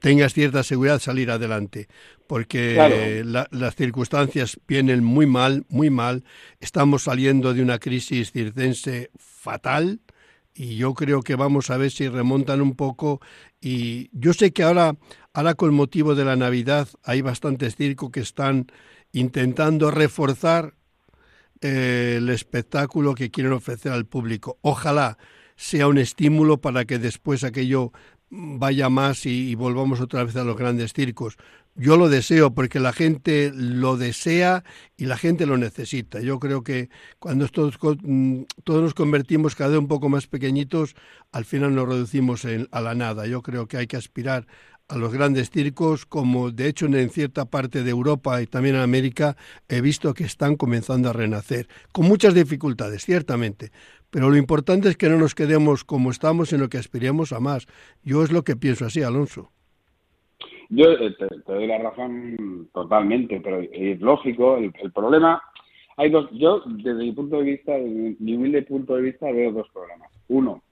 tengas 0.00 0.34
cierta 0.34 0.64
seguridad 0.64 0.98
salir 0.98 1.30
adelante, 1.30 1.86
porque 2.26 3.22
las 3.24 3.76
circunstancias 3.76 4.58
vienen 4.66 5.04
muy 5.04 5.26
mal, 5.26 5.64
muy 5.68 5.90
mal. 5.90 6.24
Estamos 6.60 7.04
saliendo 7.04 7.54
de 7.54 7.62
una 7.62 7.78
crisis 7.78 8.32
circense 8.32 9.10
fatal, 9.16 10.00
y 10.54 10.76
yo 10.76 10.94
creo 10.94 11.22
que 11.22 11.36
vamos 11.36 11.70
a 11.70 11.76
ver 11.76 11.90
si 11.90 12.08
remontan 12.08 12.60
un 12.60 12.74
poco 12.74 13.20
y 13.60 14.10
yo 14.12 14.32
sé 14.34 14.52
que 14.52 14.62
ahora 14.62 14.96
ahora 15.32 15.54
con 15.54 15.74
motivo 15.74 16.14
de 16.14 16.24
la 16.24 16.36
Navidad 16.36 16.88
hay 17.04 17.22
bastantes 17.22 17.76
circos 17.76 18.10
que 18.10 18.20
están 18.20 18.66
intentando 19.12 19.90
reforzar 19.90 20.74
eh, 21.60 22.16
el 22.18 22.28
espectáculo 22.28 23.14
que 23.14 23.30
quieren 23.30 23.52
ofrecer 23.52 23.92
al 23.92 24.06
público. 24.06 24.58
Ojalá 24.62 25.16
sea 25.56 25.86
un 25.86 25.98
estímulo 25.98 26.60
para 26.60 26.84
que 26.84 26.98
después 26.98 27.44
aquello 27.44 27.92
vaya 28.32 28.88
más 28.88 29.26
y, 29.26 29.54
volvamos 29.54 30.00
otra 30.00 30.24
vez 30.24 30.34
a 30.36 30.44
los 30.44 30.56
grandes 30.56 30.94
circos. 30.94 31.36
Yo 31.74 31.96
lo 31.96 32.08
deseo 32.08 32.54
porque 32.54 32.80
la 32.80 32.92
gente 32.92 33.52
lo 33.54 33.96
desea 33.98 34.64
y 34.96 35.04
la 35.04 35.18
gente 35.18 35.44
lo 35.44 35.58
necesita. 35.58 36.20
Yo 36.20 36.38
creo 36.38 36.62
que 36.62 36.88
cuando 37.18 37.46
todos, 37.48 37.78
mm, 38.02 38.42
todos 38.64 38.82
nos 38.82 38.94
convertimos 38.94 39.54
cada 39.54 39.70
vez 39.70 39.78
un 39.78 39.88
poco 39.88 40.08
más 40.08 40.26
pequeñitos, 40.26 40.94
al 41.30 41.44
final 41.44 41.74
nos 41.74 41.88
reducimos 41.88 42.46
a 42.70 42.80
la 42.80 42.94
nada. 42.94 43.26
Yo 43.26 43.42
creo 43.42 43.66
que 43.66 43.76
hay 43.76 43.86
que 43.86 43.96
aspirar 43.98 44.46
a 44.88 44.96
los 44.96 45.12
grandes 45.12 45.50
circos, 45.50 46.06
como 46.06 46.50
de 46.50 46.68
hecho 46.68 46.86
en 46.86 47.10
cierta 47.10 47.44
parte 47.46 47.82
de 47.82 47.90
Europa 47.90 48.42
y 48.42 48.46
también 48.46 48.76
en 48.76 48.82
América 48.82 49.36
he 49.68 49.80
visto 49.80 50.12
que 50.12 50.24
están 50.24 50.56
comenzando 50.56 51.08
a 51.08 51.12
renacer, 51.12 51.68
con 51.92 52.06
muchas 52.06 52.34
dificultades, 52.34 53.04
ciertamente, 53.04 53.72
pero 54.12 54.28
lo 54.28 54.36
importante 54.36 54.90
es 54.90 54.98
que 54.98 55.08
no 55.08 55.16
nos 55.16 55.34
quedemos 55.34 55.84
como 55.84 56.10
estamos, 56.10 56.50
sino 56.50 56.68
que 56.68 56.76
aspiremos 56.76 57.32
a 57.32 57.40
más. 57.40 57.66
Yo 58.04 58.22
es 58.22 58.30
lo 58.30 58.42
que 58.42 58.56
pienso 58.56 58.84
así, 58.84 59.02
Alonso. 59.02 59.50
Yo 60.68 60.84
eh, 60.92 61.14
te, 61.18 61.26
doy 61.46 61.66
la 61.66 61.78
razón 61.78 62.68
totalmente, 62.74 63.40
pero 63.42 63.60
es 63.62 63.98
lógico. 64.02 64.58
El, 64.58 64.92
problema, 64.92 65.42
hay 65.96 66.10
dos. 66.10 66.28
Yo, 66.32 66.62
desde 66.66 66.92
mi 66.92 67.12
punto 67.12 67.38
de 67.38 67.44
vista, 67.44 67.72
desde 67.72 68.16
mi 68.18 68.34
humilde 68.34 68.60
punto 68.62 68.96
de 68.96 69.02
vista, 69.02 69.32
veo 69.32 69.50
dos 69.50 69.68
problemas. 69.72 70.12
Uno, 70.28 70.62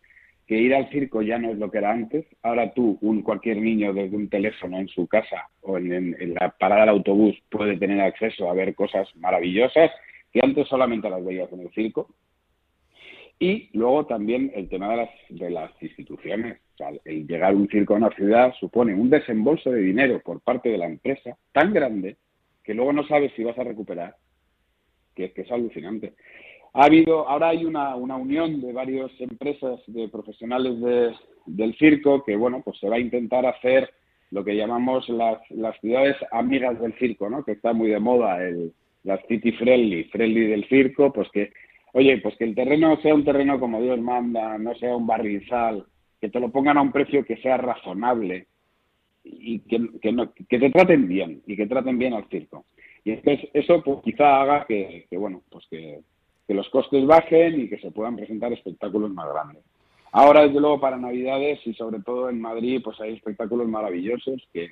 que 0.46 0.59
ir 0.59 0.74
al 0.74 0.90
circo 0.90 1.22
ya 1.22 1.38
no 1.38 1.48
es 1.48 1.57
lo 1.57 1.70
que 1.70 1.79
era 1.79 1.92
antes. 1.92 2.26
Ahora 2.42 2.70
tú, 2.74 2.98
un 3.00 3.22
cualquier 3.22 3.57
niño 3.57 3.94
desde 3.94 4.18
un 4.18 4.29
teléfono 4.29 4.79
en 4.79 4.88
su 4.88 5.07
casa 5.07 5.48
o 5.62 5.79
en, 5.79 6.14
en 6.20 6.35
la 6.35 6.50
parada 6.59 6.83
del 6.83 6.90
autobús 6.90 7.38
puede 7.50 7.79
tener 7.79 8.03
acceso 8.03 8.50
a 8.50 8.53
ver 8.53 8.74
cosas 8.74 9.09
maravillosas 9.16 9.90
que 10.31 10.40
antes 10.42 10.68
solamente 10.68 11.09
las 11.09 11.24
veías 11.24 11.50
en 11.53 11.61
el 11.61 11.70
circo 11.70 12.09
y 13.40 13.70
luego 13.72 14.05
también 14.05 14.53
el 14.55 14.68
tema 14.68 14.90
de 14.90 14.96
las, 14.98 15.11
de 15.31 15.50
las 15.50 15.83
instituciones. 15.83 16.59
O 16.74 16.76
sea, 16.76 16.90
el 17.07 17.26
llegar 17.26 17.55
un 17.55 17.68
circo 17.68 17.94
a 17.94 17.96
una 17.96 18.11
ciudad 18.11 18.53
supone 18.61 18.94
un 18.94 19.09
desembolso 19.09 19.70
de 19.70 19.81
dinero 19.81 20.20
por 20.22 20.40
parte 20.42 20.68
de 20.68 20.79
la 20.79 20.87
empresa 20.87 21.37
tan 21.53 21.72
grande 21.72 22.18
que 22.62 22.74
luego 22.74 22.92
no 22.92 23.07
sabes 23.09 23.33
si 23.35 23.42
vas 23.42 23.59
a 23.59 23.64
recuperar, 23.64 24.14
que, 25.16 25.33
que 25.33 25.40
es 25.40 25.50
alucinante. 25.50 26.12
Ha 26.74 26.85
habido, 26.85 27.26
ahora 27.29 27.48
hay 27.48 27.64
una, 27.64 27.96
una 27.96 28.16
unión 28.16 28.61
de 28.61 28.72
varias 28.74 29.11
empresas 29.18 29.81
de 29.87 30.09
profesionales 30.09 30.79
de, 30.79 31.12
del 31.46 31.74
circo 31.79 32.22
que, 32.22 32.37
bueno, 32.37 32.61
pues 32.62 32.79
se 32.79 32.88
va 32.88 32.96
a 32.96 33.00
intentar 33.00 33.46
hacer 33.46 33.90
lo 34.31 34.44
que 34.44 34.55
llamamos 34.55 35.09
las, 35.09 35.40
las 35.50 35.81
ciudades 35.81 36.16
amigas 36.31 36.79
del 36.79 36.96
circo, 36.98 37.31
¿no? 37.31 37.42
Que 37.42 37.53
está 37.53 37.72
muy 37.72 37.88
de 37.88 37.98
moda, 37.98 38.46
el, 38.46 38.72
las 39.03 39.20
city 39.26 39.53
friendly, 39.53 40.05
friendly 40.05 40.46
del 40.46 40.68
circo, 40.68 41.11
pues 41.12 41.29
que 41.31 41.53
oye, 41.92 42.18
pues 42.18 42.37
que 42.37 42.44
el 42.44 42.55
terreno 42.55 43.00
sea 43.00 43.14
un 43.14 43.24
terreno 43.24 43.59
como 43.59 43.81
Dios 43.81 44.00
manda, 44.00 44.59
no 44.59 44.74
sea 44.74 44.96
un 44.96 45.07
barrizal, 45.07 45.85
que 46.20 46.29
te 46.29 46.40
lo 46.40 46.50
pongan 46.50 46.79
a 46.79 46.83
un 46.83 46.92
precio 46.92 47.24
que 47.24 47.37
sea 47.38 47.57
razonable 47.57 48.46
y 49.24 49.61
que, 49.61 49.88
que, 50.00 50.59
te 50.59 50.70
traten 50.70 51.09
bien 51.09 51.42
y 51.46 51.57
que 51.57 51.66
traten 51.66 51.98
bien 51.98 52.14
al 52.14 52.29
circo. 52.29 52.66
Y 53.05 53.12
entonces 53.12 53.48
eso 53.55 53.83
pues 53.83 54.00
quizá 54.05 54.42
haga 54.42 54.66
que, 54.66 55.07
bueno, 55.12 55.42
pues 55.50 55.66
que, 55.70 56.00
los 56.48 56.68
costes 56.70 57.07
bajen 57.07 57.61
y 57.61 57.68
que 57.68 57.79
se 57.79 57.92
puedan 57.92 58.16
presentar 58.16 58.53
espectáculos 58.53 59.12
más 59.12 59.33
grandes. 59.33 59.62
Ahora, 60.11 60.42
desde 60.42 60.59
luego, 60.59 60.81
para 60.81 60.96
Navidades 60.96 61.61
y 61.64 61.74
sobre 61.74 62.00
todo 62.00 62.29
en 62.29 62.40
Madrid, 62.40 62.81
pues 62.83 63.00
hay 63.00 63.14
espectáculos 63.14 63.68
maravillosos 63.68 64.48
que, 64.53 64.68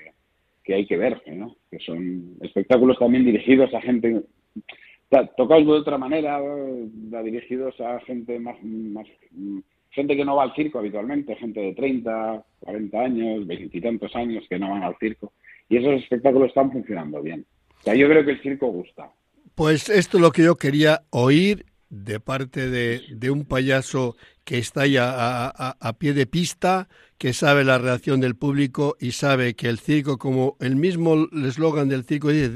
que 0.64 0.74
hay 0.74 0.86
que 0.86 0.96
ver, 0.96 1.22
¿no? 1.28 1.54
Que 1.70 1.78
son 1.78 2.34
espectáculos 2.40 2.98
también 2.98 3.24
dirigidos 3.24 3.72
a 3.72 3.80
gente 3.80 4.24
tocados 5.36 5.66
de 5.66 5.72
otra 5.72 5.98
manera, 5.98 6.40
dirigidos 7.22 7.80
a 7.80 8.00
gente 8.00 8.38
más, 8.38 8.56
gente 9.90 10.16
que 10.16 10.24
no 10.24 10.36
va 10.36 10.44
al 10.44 10.54
circo 10.54 10.78
habitualmente, 10.78 11.36
gente 11.36 11.60
de 11.60 11.74
30, 11.74 12.44
40 12.60 12.98
años, 12.98 13.46
veintitantos 13.46 14.14
años 14.14 14.44
que 14.48 14.58
no 14.58 14.70
van 14.70 14.82
al 14.82 14.96
circo. 14.98 15.32
Y 15.68 15.78
esos 15.78 16.02
espectáculos 16.02 16.48
están 16.48 16.72
funcionando 16.72 17.22
bien. 17.22 17.44
O 17.80 17.82
sea, 17.82 17.94
yo 17.94 18.08
creo 18.08 18.24
que 18.24 18.32
el 18.32 18.42
circo 18.42 18.68
gusta. 18.68 19.10
Pues 19.54 19.88
esto 19.88 20.18
es 20.18 20.22
lo 20.22 20.30
que 20.30 20.44
yo 20.44 20.56
quería 20.56 21.02
oír 21.10 21.64
de 21.90 22.20
parte 22.20 22.68
de 22.68 23.30
un 23.30 23.44
payaso 23.44 24.16
que 24.48 24.56
está 24.56 24.86
ya 24.86 25.10
a, 25.10 25.76
a, 25.78 25.98
pie 25.98 26.14
de 26.14 26.24
pista, 26.24 26.88
que 27.18 27.34
sabe 27.34 27.64
la 27.64 27.76
reacción 27.76 28.18
del 28.18 28.34
público 28.34 28.96
y 28.98 29.12
sabe 29.12 29.52
que 29.52 29.68
el 29.68 29.78
circo, 29.78 30.16
como 30.16 30.56
el 30.60 30.74
mismo 30.74 31.28
eslogan 31.44 31.90
del 31.90 32.06
circo 32.06 32.30
dice, 32.30 32.50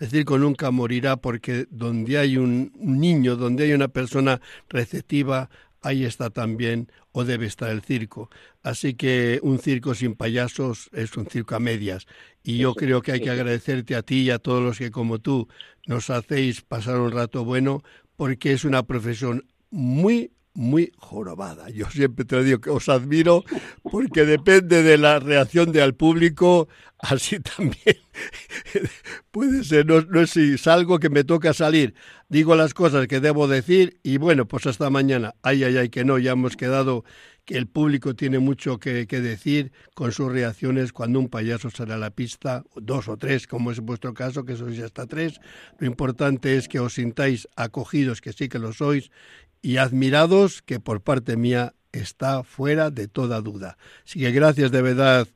el 0.00 0.08
circo 0.08 0.38
nunca 0.38 0.72
morirá 0.72 1.18
porque 1.18 1.68
donde 1.70 2.18
hay 2.18 2.36
un 2.36 2.72
niño, 2.80 3.36
donde 3.36 3.62
hay 3.62 3.74
una 3.74 3.86
persona 3.86 4.40
receptiva, 4.68 5.50
ahí 5.82 6.04
está 6.04 6.30
también 6.30 6.90
o 7.12 7.22
debe 7.22 7.46
estar 7.46 7.70
el 7.70 7.82
circo. 7.82 8.28
Así 8.64 8.94
que 8.94 9.38
un 9.44 9.60
circo 9.60 9.94
sin 9.94 10.16
payasos 10.16 10.90
es 10.92 11.16
un 11.16 11.26
circo 11.26 11.54
a 11.54 11.60
medias. 11.60 12.08
Y 12.42 12.56
yo 12.56 12.74
creo 12.74 13.02
que 13.02 13.12
hay 13.12 13.20
que 13.20 13.30
agradecerte 13.30 13.94
a 13.94 14.02
ti 14.02 14.22
y 14.22 14.30
a 14.30 14.40
todos 14.40 14.64
los 14.64 14.78
que 14.78 14.90
como 14.90 15.20
tú 15.20 15.46
nos 15.86 16.10
hacéis 16.10 16.62
pasar 16.62 16.98
un 16.98 17.12
rato 17.12 17.44
bueno 17.44 17.84
porque 18.16 18.50
es 18.50 18.64
una 18.64 18.82
profesión 18.82 19.46
muy, 19.70 20.32
muy 20.54 20.92
jorobada. 20.96 21.70
Yo 21.70 21.88
siempre 21.90 22.24
te 22.24 22.42
digo 22.42 22.60
que 22.60 22.70
os 22.70 22.88
admiro 22.88 23.44
porque 23.82 24.24
depende 24.24 24.82
de 24.82 24.98
la 24.98 25.18
reacción 25.20 25.72
del 25.72 25.94
público, 25.94 26.68
así 26.98 27.38
también 27.56 27.96
puede 29.30 29.64
ser. 29.64 29.86
No, 29.86 30.20
es 30.20 30.30
si 30.30 30.58
salgo 30.58 30.98
que 30.98 31.10
me 31.10 31.24
toca 31.24 31.54
salir, 31.54 31.94
digo 32.28 32.56
las 32.56 32.74
cosas 32.74 33.06
que 33.06 33.20
debo 33.20 33.48
decir 33.48 33.98
y 34.02 34.18
bueno, 34.18 34.46
pues 34.46 34.66
hasta 34.66 34.90
mañana. 34.90 35.34
Ay, 35.42 35.64
ay, 35.64 35.76
ay, 35.76 35.88
que 35.88 36.04
no, 36.04 36.18
ya 36.18 36.32
hemos 36.32 36.56
quedado 36.56 37.04
que 37.44 37.56
el 37.56 37.66
público 37.66 38.14
tiene 38.14 38.38
mucho 38.38 38.78
que, 38.78 39.06
que, 39.06 39.20
decir 39.20 39.72
con 39.94 40.12
sus 40.12 40.30
reacciones 40.30 40.92
cuando 40.92 41.18
un 41.18 41.28
payaso 41.28 41.70
sale 41.70 41.94
a 41.94 41.98
la 41.98 42.10
pista, 42.10 42.64
dos 42.76 43.08
o 43.08 43.16
tres, 43.16 43.46
como 43.46 43.70
es 43.70 43.80
vuestro 43.80 44.14
caso, 44.14 44.44
que 44.44 44.56
sois 44.56 44.78
hasta 44.80 45.06
tres. 45.06 45.40
Lo 45.78 45.86
importante 45.86 46.56
es 46.56 46.68
que 46.68 46.80
os 46.80 46.94
sintáis 46.94 47.48
acogidos, 47.56 48.20
que 48.20 48.32
sí 48.32 48.48
que 48.48 48.58
lo 48.58 48.72
sois, 48.72 49.10
y 49.62 49.76
admirados, 49.76 50.62
que 50.62 50.80
por 50.80 51.00
parte 51.02 51.36
mía 51.36 51.72
está 51.92 52.42
fuera 52.44 52.90
de 52.90 53.08
toda 53.08 53.40
duda. 53.40 53.76
Así 54.04 54.20
que 54.20 54.30
gracias 54.30 54.70
de 54.70 54.82
verdad, 54.82 55.26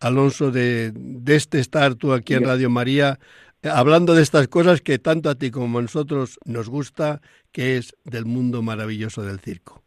Alonso, 0.00 0.50
de, 0.50 0.92
de 0.92 1.36
este 1.36 1.60
estar 1.60 1.94
tú 1.94 2.12
aquí 2.12 2.34
en 2.34 2.44
Radio 2.44 2.70
María, 2.70 3.18
hablando 3.62 4.14
de 4.14 4.22
estas 4.22 4.48
cosas 4.48 4.80
que 4.80 4.98
tanto 4.98 5.30
a 5.30 5.34
ti 5.34 5.50
como 5.50 5.78
a 5.78 5.82
nosotros 5.82 6.38
nos 6.44 6.68
gusta, 6.68 7.20
que 7.52 7.76
es 7.76 7.96
del 8.04 8.26
mundo 8.26 8.62
maravilloso 8.62 9.22
del 9.22 9.40
circo. 9.40 9.82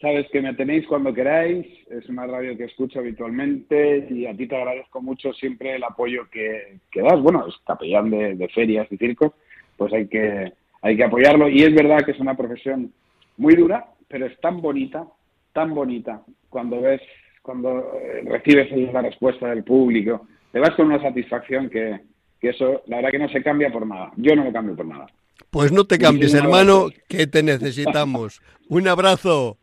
Sabes 0.00 0.26
que 0.32 0.42
me 0.42 0.52
tenéis 0.54 0.84
cuando 0.88 1.14
queráis, 1.14 1.64
es 1.88 2.08
una 2.08 2.26
radio 2.26 2.56
que 2.56 2.64
escucho 2.64 2.98
habitualmente 2.98 4.08
y 4.10 4.26
a 4.26 4.36
ti 4.36 4.48
te 4.48 4.56
agradezco 4.56 5.00
mucho 5.00 5.32
siempre 5.32 5.76
el 5.76 5.84
apoyo 5.84 6.28
que, 6.28 6.78
que 6.90 7.02
das. 7.02 7.20
Bueno, 7.20 7.46
es 7.46 7.54
capellán 7.64 8.10
de, 8.10 8.34
de 8.34 8.48
ferias 8.48 8.88
y 8.90 8.96
circos, 8.96 9.32
pues 9.76 9.92
hay 9.92 10.08
que, 10.08 10.52
hay 10.82 10.96
que 10.96 11.04
apoyarlo 11.04 11.48
y 11.48 11.62
es 11.62 11.74
verdad 11.74 12.04
que 12.04 12.10
es 12.10 12.20
una 12.20 12.36
profesión 12.36 12.92
muy 13.36 13.54
dura, 13.54 13.86
pero 14.08 14.26
es 14.26 14.38
tan 14.40 14.60
bonita, 14.60 15.06
tan 15.52 15.74
bonita 15.74 16.22
cuando 16.50 16.80
ves, 16.80 17.00
cuando 17.40 17.94
eh, 17.94 18.22
recibes 18.24 18.92
la 18.92 19.02
respuesta 19.02 19.48
del 19.48 19.64
público, 19.64 20.26
te 20.50 20.58
vas 20.58 20.72
con 20.72 20.86
una 20.86 21.00
satisfacción 21.00 21.70
que, 21.70 22.00
que 22.40 22.50
eso, 22.50 22.82
la 22.86 22.96
verdad 22.96 23.10
que 23.10 23.18
no 23.18 23.28
se 23.28 23.42
cambia 23.42 23.72
por 23.72 23.86
nada. 23.86 24.12
Yo 24.16 24.36
no 24.36 24.44
lo 24.44 24.52
cambio 24.52 24.76
por 24.76 24.86
nada. 24.86 25.06
Pues 25.50 25.72
no 25.72 25.84
te 25.84 25.98
cambies, 25.98 26.34
hermano, 26.34 26.88
que 27.08 27.26
te 27.26 27.42
necesitamos. 27.42 28.42
Un 28.68 28.88
abrazo. 28.88 29.58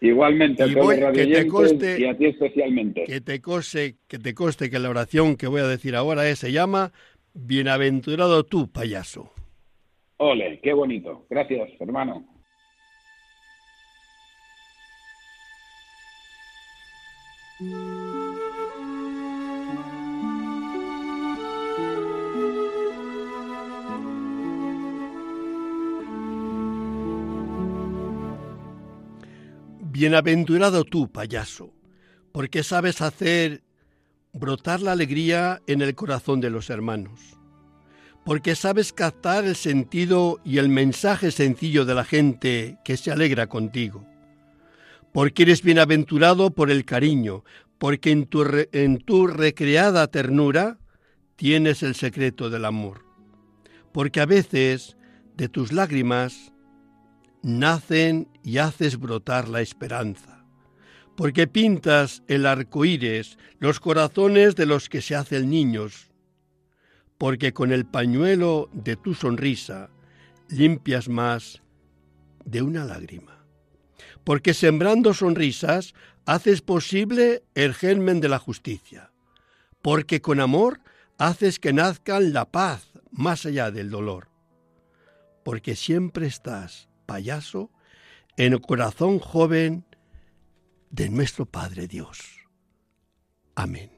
Igualmente, 0.00 0.62
a 0.62 0.66
y 0.66 0.74
voy, 0.74 0.96
que 1.14 1.26
te 1.26 1.46
coste, 1.46 2.00
y 2.00 2.04
a 2.04 2.16
ti 2.16 2.26
especialmente. 2.26 3.04
Que 3.04 3.20
te, 3.20 3.40
coste, 3.40 3.96
que 4.06 4.18
te 4.18 4.34
coste 4.34 4.68
que 4.68 4.78
la 4.78 4.90
oración 4.90 5.36
que 5.36 5.46
voy 5.46 5.62
a 5.62 5.66
decir 5.66 5.96
ahora 5.96 6.28
es, 6.28 6.40
se 6.40 6.52
llama 6.52 6.92
Bienaventurado 7.32 8.44
tú, 8.44 8.70
payaso. 8.70 9.32
Ole, 10.18 10.60
qué 10.62 10.72
bonito. 10.72 11.26
Gracias, 11.28 11.70
hermano. 11.80 12.24
Bienaventurado 29.80 30.84
tú, 30.84 31.10
payaso, 31.10 31.72
porque 32.32 32.62
sabes 32.62 33.00
hacer 33.00 33.62
brotar 34.34 34.82
la 34.82 34.92
alegría 34.92 35.62
en 35.66 35.80
el 35.80 35.94
corazón 35.94 36.42
de 36.42 36.50
los 36.50 36.68
hermanos, 36.68 37.35
porque 38.26 38.56
sabes 38.56 38.92
captar 38.92 39.44
el 39.44 39.54
sentido 39.54 40.40
y 40.44 40.58
el 40.58 40.68
mensaje 40.68 41.30
sencillo 41.30 41.84
de 41.84 41.94
la 41.94 42.04
gente 42.04 42.76
que 42.84 42.96
se 42.96 43.12
alegra 43.12 43.46
contigo, 43.46 44.04
porque 45.12 45.44
eres 45.44 45.62
bienaventurado 45.62 46.50
por 46.50 46.72
el 46.72 46.84
cariño, 46.84 47.44
porque 47.78 48.10
en 48.10 48.26
tu, 48.26 48.44
en 48.72 48.98
tu 48.98 49.28
recreada 49.28 50.08
ternura 50.08 50.80
tienes 51.36 51.84
el 51.84 51.94
secreto 51.94 52.50
del 52.50 52.64
amor, 52.64 53.04
porque 53.92 54.20
a 54.20 54.26
veces 54.26 54.96
de 55.36 55.48
tus 55.48 55.72
lágrimas 55.72 56.52
nacen 57.44 58.26
y 58.42 58.58
haces 58.58 58.98
brotar 58.98 59.48
la 59.48 59.60
esperanza, 59.60 60.44
porque 61.16 61.46
pintas 61.46 62.24
el 62.26 62.44
arco 62.44 62.84
iris, 62.84 63.38
los 63.60 63.78
corazones 63.78 64.56
de 64.56 64.66
los 64.66 64.88
que 64.88 65.00
se 65.00 65.14
hacen 65.14 65.48
niños, 65.48 66.05
porque 67.18 67.52
con 67.52 67.72
el 67.72 67.86
pañuelo 67.86 68.68
de 68.72 68.96
tu 68.96 69.14
sonrisa 69.14 69.90
limpias 70.48 71.08
más 71.08 71.62
de 72.44 72.62
una 72.62 72.84
lágrima, 72.84 73.44
porque 74.24 74.54
sembrando 74.54 75.14
sonrisas 75.14 75.94
haces 76.26 76.60
posible 76.60 77.42
el 77.54 77.74
germen 77.74 78.20
de 78.20 78.28
la 78.28 78.38
justicia, 78.38 79.12
porque 79.82 80.20
con 80.20 80.40
amor 80.40 80.80
haces 81.18 81.58
que 81.58 81.72
nazcan 81.72 82.32
la 82.32 82.44
paz 82.50 82.92
más 83.10 83.46
allá 83.46 83.70
del 83.70 83.90
dolor, 83.90 84.28
porque 85.44 85.76
siempre 85.76 86.26
estás 86.26 86.88
payaso 87.06 87.70
en 88.36 88.52
el 88.52 88.60
corazón 88.60 89.18
joven 89.18 89.84
de 90.90 91.08
nuestro 91.08 91.46
Padre 91.46 91.86
Dios. 91.86 92.46
Amén. 93.54 93.95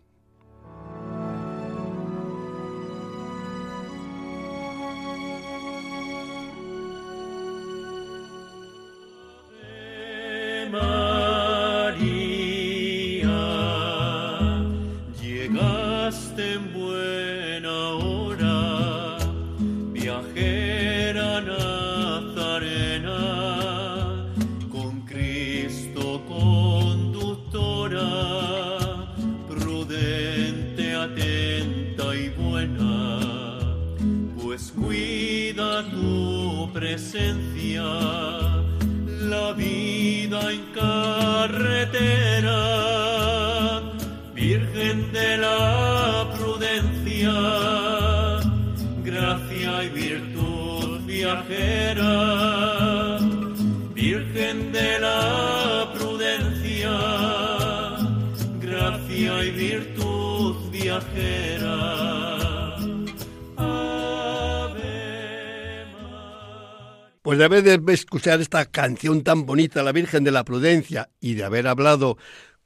Pues 67.29 67.39
de 67.39 67.45
haber 67.45 67.63
de 67.63 67.93
escuchar 67.93 68.41
esta 68.41 68.65
canción 68.65 69.23
tan 69.23 69.45
bonita, 69.45 69.83
La 69.83 69.93
Virgen 69.93 70.25
de 70.25 70.31
la 70.31 70.47
Prudencia, 70.47 71.11
y 71.21 71.35
de 71.35 71.45
haber 71.45 71.67
hablado 71.67 72.17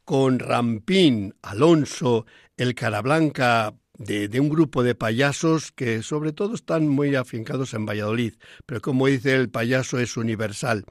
con 0.04 0.38
Rampín, 0.38 1.34
Alonso, 1.42 2.26
el 2.56 2.76
Carablanca, 2.76 3.74
de, 3.98 4.28
de, 4.28 4.38
un 4.38 4.48
grupo 4.48 4.84
de 4.84 4.94
payasos 4.94 5.72
que 5.72 6.04
sobre 6.04 6.32
todo 6.32 6.54
están 6.54 6.86
muy 6.86 7.16
afincados 7.16 7.74
en 7.74 7.86
Valladolid, 7.86 8.34
pero 8.64 8.80
como 8.80 9.08
dice 9.08 9.34
el 9.34 9.50
payaso 9.50 9.98
es 9.98 10.16
universal. 10.16 10.84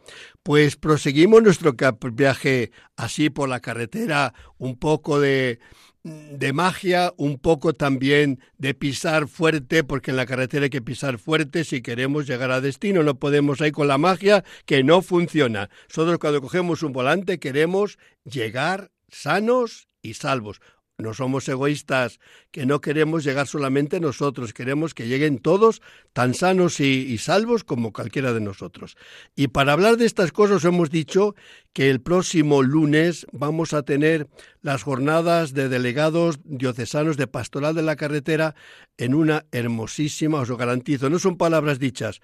Pues 0.44 0.76
proseguimos 0.76 1.42
nuestro 1.42 1.74
viaje 2.12 2.72
así 2.98 3.30
por 3.30 3.48
la 3.48 3.62
carretera, 3.62 4.34
un 4.58 4.78
poco 4.78 5.22
de, 5.22 5.60
de 6.04 6.54
magia, 6.54 7.14
un 7.18 7.38
poco 7.38 7.74
también 7.74 8.40
de 8.58 8.74
pisar 8.74 9.28
fuerte, 9.28 9.84
porque 9.84 10.12
en 10.12 10.18
la 10.18 10.26
carretera 10.26 10.64
hay 10.64 10.70
que 10.70 10.82
pisar 10.82 11.20
fuerte 11.20 11.64
si 11.64 11.82
queremos 11.82 12.28
llegar 12.28 12.52
a 12.52 12.62
destino. 12.62 13.04
No 13.04 13.16
podemos 13.16 13.62
ir 13.62 13.72
con 13.72 13.88
la 13.88 13.98
magia 13.98 14.44
que 14.66 14.84
no 14.84 15.02
funciona. 15.02 15.70
Nosotros 15.90 16.18
cuando 16.20 16.42
cogemos 16.42 16.84
un 16.84 16.94
volante 16.94 17.40
queremos 17.40 18.00
llegar 18.24 18.92
sanos 19.10 19.88
y 20.02 20.16
salvos. 20.16 20.60
No 21.02 21.14
somos 21.14 21.48
egoístas, 21.50 22.20
que 22.52 22.66
no 22.66 22.80
queremos 22.80 23.24
llegar 23.24 23.48
solamente 23.48 24.00
nosotros, 24.00 24.54
queremos 24.54 24.94
que 24.94 25.08
lleguen 25.08 25.40
todos 25.40 25.82
tan 26.14 26.34
sanos 26.34 26.80
y, 26.80 27.18
salvos 27.18 27.64
como 27.64 27.92
cualquiera 27.92 28.34
de 28.34 28.42
nosotros. 28.42 28.96
Y 29.36 29.48
para 29.48 29.74
hablar 29.74 29.98
de 29.98 30.06
estas 30.06 30.32
cosas 30.32 30.64
hemos 30.64 30.90
dicho 30.90 31.36
que 31.74 31.90
el 31.90 32.02
próximo 32.02 32.62
lunes 32.62 33.26
vamos 33.32 33.74
a 33.74 33.84
tener 33.84 34.28
las 34.62 34.84
jornadas 34.84 35.54
de 35.54 35.70
delegados 35.70 36.40
diocesanos 36.44 37.18
de 37.18 37.28
Pastoral 37.28 37.76
de 37.76 37.82
la 37.82 37.96
Carretera 37.96 38.56
en 38.98 39.14
una 39.14 39.46
hermosísima, 39.52 40.42
os 40.42 40.50
lo 40.50 40.58
garantizo, 40.58 41.10
no 41.10 41.20
son 41.20 41.38
palabras 41.38 41.80
dichas, 41.80 42.22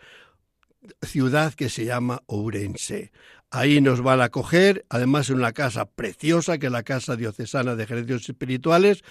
ciudad 1.02 1.54
que 1.54 1.70
se 1.70 1.86
llama 1.86 2.24
Ourense. 2.28 3.12
Ahí 3.50 3.80
nos 3.80 4.02
van 4.02 4.20
a 4.20 4.26
acoger, 4.26 4.86
además 4.90 5.30
en 5.30 5.38
una 5.38 5.54
casa 5.54 5.86
preciosa, 5.86 6.58
que 6.58 6.66
es 6.66 6.72
la 6.72 6.84
Casa 6.84 7.16
Diocesana 7.16 7.76
de 7.76 7.84
Ejercicios 7.84 8.28
Espirituales, 8.28 9.04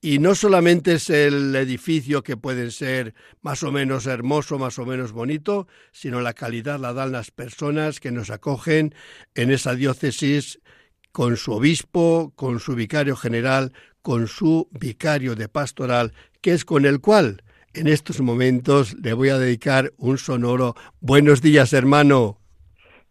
y 0.00 0.20
no 0.20 0.36
solamente 0.36 0.94
es 0.94 1.10
el 1.10 1.54
edificio 1.56 2.22
que 2.22 2.36
puede 2.36 2.70
ser 2.70 3.14
más 3.42 3.64
o 3.64 3.72
menos 3.72 4.06
hermoso, 4.06 4.58
más 4.58 4.78
o 4.78 4.86
menos 4.86 5.10
bonito, 5.10 5.66
sino 5.90 6.20
la 6.20 6.34
calidad 6.34 6.78
la 6.78 6.92
dan 6.92 7.10
las 7.10 7.32
personas 7.32 7.98
que 7.98 8.12
nos 8.12 8.30
acogen 8.30 8.94
en 9.34 9.50
esa 9.50 9.74
diócesis 9.74 10.60
con 11.10 11.36
su 11.36 11.52
obispo, 11.52 12.32
con 12.36 12.60
su 12.60 12.76
vicario 12.76 13.16
general, 13.16 13.72
con 14.02 14.28
su 14.28 14.68
vicario 14.70 15.34
de 15.34 15.48
pastoral, 15.48 16.12
que 16.40 16.52
es 16.52 16.64
con 16.64 16.86
el 16.86 17.00
cual 17.00 17.42
en 17.74 17.88
estos 17.88 18.20
momentos 18.20 18.94
le 19.02 19.12
voy 19.12 19.30
a 19.30 19.38
dedicar 19.38 19.92
un 19.96 20.16
sonoro 20.16 20.76
Buenos 21.00 21.42
días, 21.42 21.72
hermano. 21.72 22.39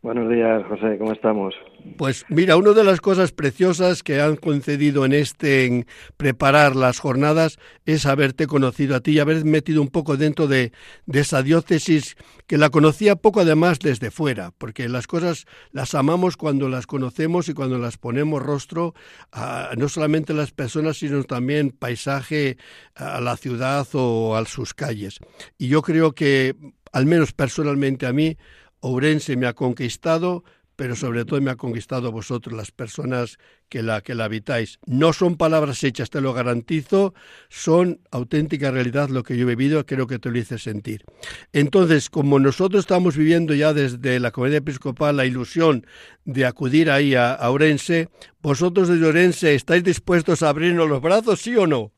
Buenos 0.02 0.30
días, 0.30 0.66
José, 0.70 0.98
¿cómo 0.98 1.12
estamos? 1.12 1.54
Pues 1.98 2.24
mira, 2.30 2.56
una 2.56 2.72
de 2.72 2.86
las 2.86 3.02
cosas 3.02 3.34
preciosas 3.34 4.02
que 4.02 4.22
han 4.22 4.38
concedido 4.38 5.04
en 5.04 5.12
este 5.12 5.66
en 5.66 5.88
preparar 6.16 6.78
las 6.78 7.00
jornadas 7.00 7.58
es 7.86 8.06
haberte 8.06 8.48
conocido 8.48 8.96
a 8.96 9.02
ti 9.02 9.12
y 9.12 9.20
haber 9.20 9.44
metido 9.44 9.82
un 9.82 9.90
poco 9.90 10.16
dentro 10.16 10.48
de, 10.48 10.72
esa 11.12 11.44
diócesis 11.44 12.16
que 12.48 12.58
la 12.58 12.70
conocía 12.70 13.18
poco 13.18 13.42
además 13.42 13.80
desde 13.80 14.10
fuera, 14.10 14.54
porque 14.58 14.88
las 14.88 15.06
cosas 15.06 15.46
las 15.72 15.94
amamos 15.94 16.38
cuando 16.38 16.70
las 16.70 16.88
conocemos 16.88 17.50
y 17.50 17.54
cuando 17.54 17.78
las 17.78 17.98
ponemos 17.98 18.42
rostro 18.42 18.94
a 19.34 19.72
no 19.78 19.90
solamente 19.90 20.32
a 20.32 20.38
las 20.38 20.52
personas, 20.52 21.00
sino 21.00 21.22
también 21.26 21.72
paisaje 21.72 22.56
a 22.96 23.20
la 23.20 23.36
ciudad 23.36 23.86
o 23.92 24.38
a 24.38 24.46
sus 24.46 24.74
calles. 24.74 25.20
Y 25.58 25.68
yo 25.68 25.82
creo 25.82 26.14
que, 26.14 26.56
al 26.94 27.06
menos 27.06 27.34
personalmente 27.34 28.06
a 28.06 28.14
mí, 28.14 28.38
Ourense 28.82 29.36
me 29.36 29.48
ha 29.48 29.54
conquistado, 29.54 30.44
pero 30.80 30.96
sobre 30.96 31.26
todo 31.26 31.42
me 31.42 31.52
ha 31.52 31.58
conquistado 31.58 32.10
vosotros, 32.10 32.56
las 32.56 32.72
personas 32.72 33.38
que 33.68 33.84
la, 33.84 34.00
que 34.00 34.16
la 34.16 34.24
habitáis. 34.24 34.80
No 34.86 35.12
son 35.12 35.36
palabras 35.36 35.84
hechas, 35.84 36.10
te 36.10 36.22
lo 36.22 36.32
garantizo, 36.32 37.14
son 37.50 38.00
auténtica 38.12 38.72
realidad 38.72 39.10
lo 39.10 39.24
que 39.24 39.36
yo 39.36 39.44
he 39.44 39.56
vivido, 39.56 39.86
creo 39.86 40.08
que 40.08 40.20
te 40.20 40.32
lo 40.32 40.38
hice 40.38 40.58
sentir. 40.58 41.04
Entonces, 41.52 42.10
como 42.10 42.40
nosotros 42.40 42.80
estamos 42.80 43.18
viviendo 43.18 43.54
ya 43.54 43.74
desde 43.74 44.22
la 44.22 44.32
comunidad 44.32 44.60
episcopal 44.60 45.18
la 45.18 45.26
ilusión 45.26 45.86
de 46.24 46.46
acudir 46.46 46.90
ahí 46.90 47.14
a, 47.14 47.34
a 47.34 47.52
Orense, 47.52 48.08
¿vosotros 48.42 48.88
de 48.88 49.06
Orense 49.06 49.56
estáis 49.56 49.84
dispuestos 49.84 50.44
a 50.44 50.50
abrirnos 50.50 50.88
los 50.88 51.02
brazos, 51.02 51.42
sí 51.42 51.58
o 51.58 51.68
no? 51.68 51.92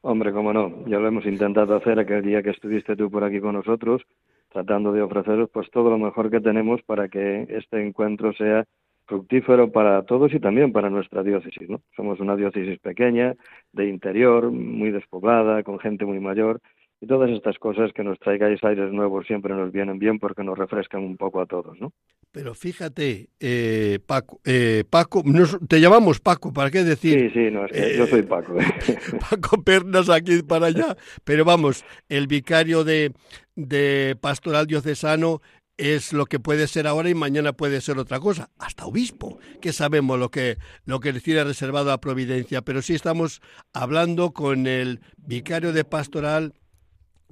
Hombre, 0.00 0.32
cómo 0.32 0.52
no, 0.52 0.84
ya 0.88 0.98
lo 0.98 1.06
hemos 1.06 1.26
intentado 1.26 1.76
hacer 1.76 2.00
aquel 2.00 2.22
día 2.22 2.42
que 2.42 2.50
estuviste 2.50 2.96
tú 2.96 3.08
por 3.08 3.22
aquí 3.22 3.38
con 3.38 3.54
nosotros 3.54 4.02
tratando 4.50 4.92
de 4.92 5.02
ofreceros 5.02 5.48
pues 5.52 5.70
todo 5.70 5.90
lo 5.90 5.98
mejor 5.98 6.30
que 6.30 6.40
tenemos 6.40 6.82
para 6.82 7.08
que 7.08 7.46
este 7.48 7.84
encuentro 7.84 8.32
sea 8.34 8.64
fructífero 9.06 9.72
para 9.72 10.02
todos 10.04 10.32
y 10.32 10.38
también 10.38 10.72
para 10.72 10.88
nuestra 10.88 11.22
diócesis, 11.24 11.68
¿no? 11.68 11.80
Somos 11.96 12.20
una 12.20 12.36
diócesis 12.36 12.78
pequeña, 12.78 13.34
de 13.72 13.88
interior, 13.88 14.50
muy 14.52 14.92
despoblada, 14.92 15.64
con 15.64 15.80
gente 15.80 16.04
muy 16.04 16.20
mayor, 16.20 16.60
y 17.00 17.06
todas 17.06 17.30
estas 17.30 17.58
cosas 17.58 17.92
que 17.94 18.04
nos 18.04 18.18
traigáis 18.18 18.62
aires 18.62 18.92
nuevos 18.92 19.26
siempre 19.26 19.54
nos 19.54 19.72
vienen 19.72 19.98
bien 19.98 20.18
porque 20.18 20.44
nos 20.44 20.58
refrescan 20.58 21.02
un 21.02 21.16
poco 21.16 21.40
a 21.40 21.46
todos, 21.46 21.80
¿no? 21.80 21.92
Pero 22.30 22.54
fíjate, 22.54 23.30
eh, 23.40 23.98
Paco, 24.06 24.40
eh, 24.44 24.84
Paco, 24.88 25.24
te 25.66 25.80
llamamos 25.80 26.20
Paco, 26.20 26.52
¿para 26.52 26.70
qué 26.70 26.84
decir? 26.84 27.18
Sí, 27.18 27.30
sí, 27.30 27.50
no, 27.50 27.64
es 27.64 27.72
que 27.72 27.96
yo 27.96 28.06
soy 28.06 28.22
Paco. 28.22 28.54
Paco 29.30 29.62
Pernas 29.62 30.10
aquí 30.10 30.42
para 30.42 30.66
allá, 30.66 30.96
pero 31.24 31.44
vamos, 31.44 31.84
el 32.08 32.26
vicario 32.26 32.84
de, 32.84 33.12
de 33.56 34.16
Pastoral 34.20 34.66
Diocesano 34.66 35.40
es 35.78 36.12
lo 36.12 36.26
que 36.26 36.38
puede 36.38 36.66
ser 36.66 36.86
ahora 36.86 37.08
y 37.08 37.14
mañana 37.14 37.54
puede 37.54 37.80
ser 37.80 37.98
otra 37.98 38.20
cosa, 38.20 38.50
hasta 38.58 38.84
obispo, 38.84 39.38
que 39.62 39.72
sabemos 39.72 40.18
lo 40.18 40.30
que 40.30 40.58
lo 40.84 41.00
que 41.00 41.14
tiene 41.14 41.42
reservado 41.42 41.90
a 41.90 42.00
Providencia, 42.02 42.60
pero 42.60 42.82
sí 42.82 42.94
estamos 42.94 43.40
hablando 43.72 44.32
con 44.32 44.66
el 44.66 45.00
vicario 45.16 45.72
de 45.72 45.84
Pastoral 45.84 46.52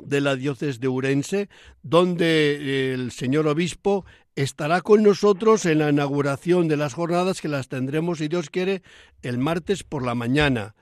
de 0.03 0.21
la 0.21 0.37
diócesis 0.37 0.81
de 0.81 0.89
Urense, 0.89 1.49
donde 1.83 2.93
el 2.93 3.13
señor 3.13 3.47
obispo 3.47 4.05
estará 4.35 4.83
con 4.83 5.03
nosotros 5.03 5.67
en 5.67 5.81
la 5.81 5.91
inauguración 5.91 6.69
de 6.69 6.77
las 6.77 6.95
jornadas 6.95 7.41
que 7.41 7.49
las 7.49 7.69
tendremos, 7.69 8.19
si 8.19 8.29
Dios 8.29 8.51
quiere, 8.51 8.83
el 9.23 9.39
martes 9.39 9.83
por 9.83 10.05
la 10.05 10.15
mañana. 10.15 10.75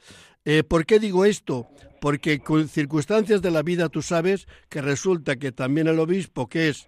Eh, 0.44 0.62
¿Por 0.62 0.84
qué 0.84 1.00
digo 1.00 1.24
esto? 1.24 1.66
Porque 2.00 2.40
con 2.40 2.68
circunstancias 2.68 3.40
de 3.40 3.50
la 3.50 3.62
vida 3.62 3.88
tú 3.88 4.02
sabes 4.02 4.46
que 4.68 4.82
resulta 4.82 5.36
que 5.36 5.52
también 5.52 5.88
el 5.88 5.98
obispo, 5.98 6.48
que 6.48 6.68
es, 6.68 6.86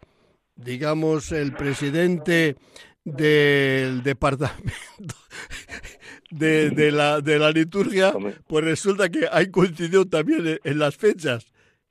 digamos, 0.57 1.33
el 1.33 1.53
presidente 1.53 2.57
del 3.03 4.03
departamento 4.03 5.17
de, 6.31 6.93
la, 6.93 7.21
de 7.21 7.39
la 7.39 7.51
liturgia, 7.51 8.13
pues 8.47 8.65
resulta 8.65 9.09
que 9.09 9.27
hay 9.33 9.51
coincidido 9.51 10.05
también 10.05 10.61
en 10.63 10.79
las 10.79 10.97
fechas. 10.97 11.47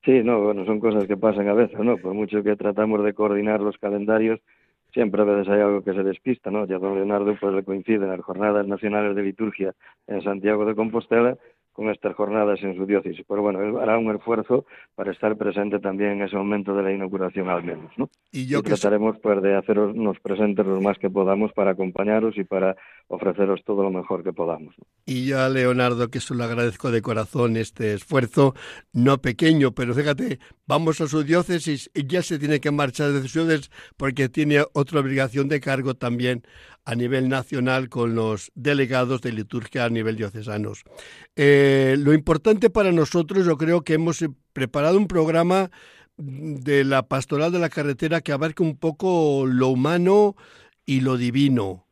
Sí, 0.07 0.23
no, 0.23 0.39
bueno, 0.41 0.63
son 0.63 0.79
cosas 0.79 1.05
que 1.05 1.17
pasan 1.17 1.49
a 1.49 1.53
veces, 1.53 1.77
¿no? 1.79 1.97
Por 1.97 2.13
mucho 2.13 2.41
que 2.41 2.55
tratamos 2.55 3.03
de 3.03 3.13
coordinar 3.13 3.59
los 3.59 3.77
calendarios, 3.77 4.39
siempre 4.93 5.21
a 5.21 5.25
veces 5.25 5.49
hay 5.49 5.59
algo 5.59 5.83
que 5.83 5.91
se 5.91 6.01
despista, 6.01 6.49
¿no? 6.49 6.65
Ya 6.65 6.79
don 6.79 6.95
Leonardo 6.95 7.35
pues 7.37 7.53
le 7.53 7.65
coinciden 7.65 8.07
las 8.07 8.21
jornadas 8.21 8.65
nacionales 8.65 9.17
de 9.17 9.23
liturgia 9.23 9.73
en 10.07 10.21
Santiago 10.21 10.63
de 10.63 10.75
Compostela 10.75 11.37
con 11.77 11.91
estas 11.91 12.15
jornadas 12.15 12.57
en 12.63 12.75
su 12.75 12.87
diócesis. 12.87 13.23
Pero 13.29 13.43
bueno, 13.43 13.61
él 13.61 13.77
hará 13.77 13.99
un 13.99 14.13
esfuerzo 14.13 14.65
para 14.95 15.11
estar 15.11 15.37
presente 15.37 15.77
también 15.77 16.13
en 16.13 16.23
ese 16.23 16.35
momento 16.35 16.73
de 16.73 16.81
la 16.81 16.91
inauguración 16.91 17.49
al 17.49 17.63
menos, 17.63 17.91
¿no? 17.97 18.09
Y, 18.31 18.47
yo 18.47 18.63
trataremos 18.63 19.17
pues 19.21 19.43
de 19.43 19.55
hacernos 19.55 20.17
presentes 20.19 20.65
lo 20.65 20.81
más 20.81 20.97
que 20.97 21.11
podamos 21.11 21.53
para 21.53 21.71
acompañaros 21.71 22.35
y 22.35 22.43
para 22.43 22.75
ofreceros 23.09 23.63
todo 23.63 23.83
lo 23.83 23.91
mejor 23.91 24.23
que 24.23 24.33
podamos. 24.33 24.73
Y 25.05 25.27
yo 25.27 25.39
a 25.39 25.49
Leonardo, 25.49 26.09
que 26.09 26.17
eso 26.17 26.33
le 26.33 26.45
agradezco 26.45 26.89
de 26.89 27.03
corazón 27.03 27.57
este 27.57 27.93
esfuerzo, 27.93 28.55
no 28.91 29.19
pequeño, 29.19 29.71
pero 29.73 29.93
fíjate, 29.93 30.39
vamos 30.65 30.99
a 30.99 31.07
su 31.07 31.21
diócesis 31.21 31.91
y 31.93 32.07
ya 32.07 32.23
se 32.23 32.39
tiene 32.39 32.59
que 32.59 32.71
marchar 32.71 33.11
de 33.11 33.27
su 33.27 33.45
diócesis 33.45 33.69
porque 33.97 34.29
tiene 34.29 34.63
otra 34.73 34.99
obligación 34.99 35.47
de 35.47 35.59
cargo 35.59 35.93
también 35.93 36.41
a 36.87 36.95
nivel 36.95 37.27
nacional 37.27 37.89
con 37.89 38.15
los 38.15 38.49
delegados 38.55 39.21
de 39.21 39.33
liturgia 39.33 39.83
a 39.83 39.89
nivel 39.89 40.15
diocesanos. 40.15 40.85
Eh, 41.35 41.97
lo 41.99 42.13
importante 42.13 42.69
para 42.69 42.93
nosotros, 42.93 43.45
yo 43.45 43.57
creo 43.57 43.81
que 43.81 43.95
hemos 43.95 44.21
eh, 44.21 44.29
preparado 44.53 44.97
un 44.97 45.09
programa 45.09 45.69
de 46.15 46.85
la 46.85 47.05
pastoral 47.05 47.51
de 47.51 47.59
la 47.59 47.67
carretera 47.67 48.21
que 48.21 48.31
abarque 48.31 48.63
un 48.63 48.77
poco 48.77 49.45
lo 49.45 49.67
humano 49.67 50.37
y 50.85 51.01
lo 51.01 51.17
divino. 51.17 51.85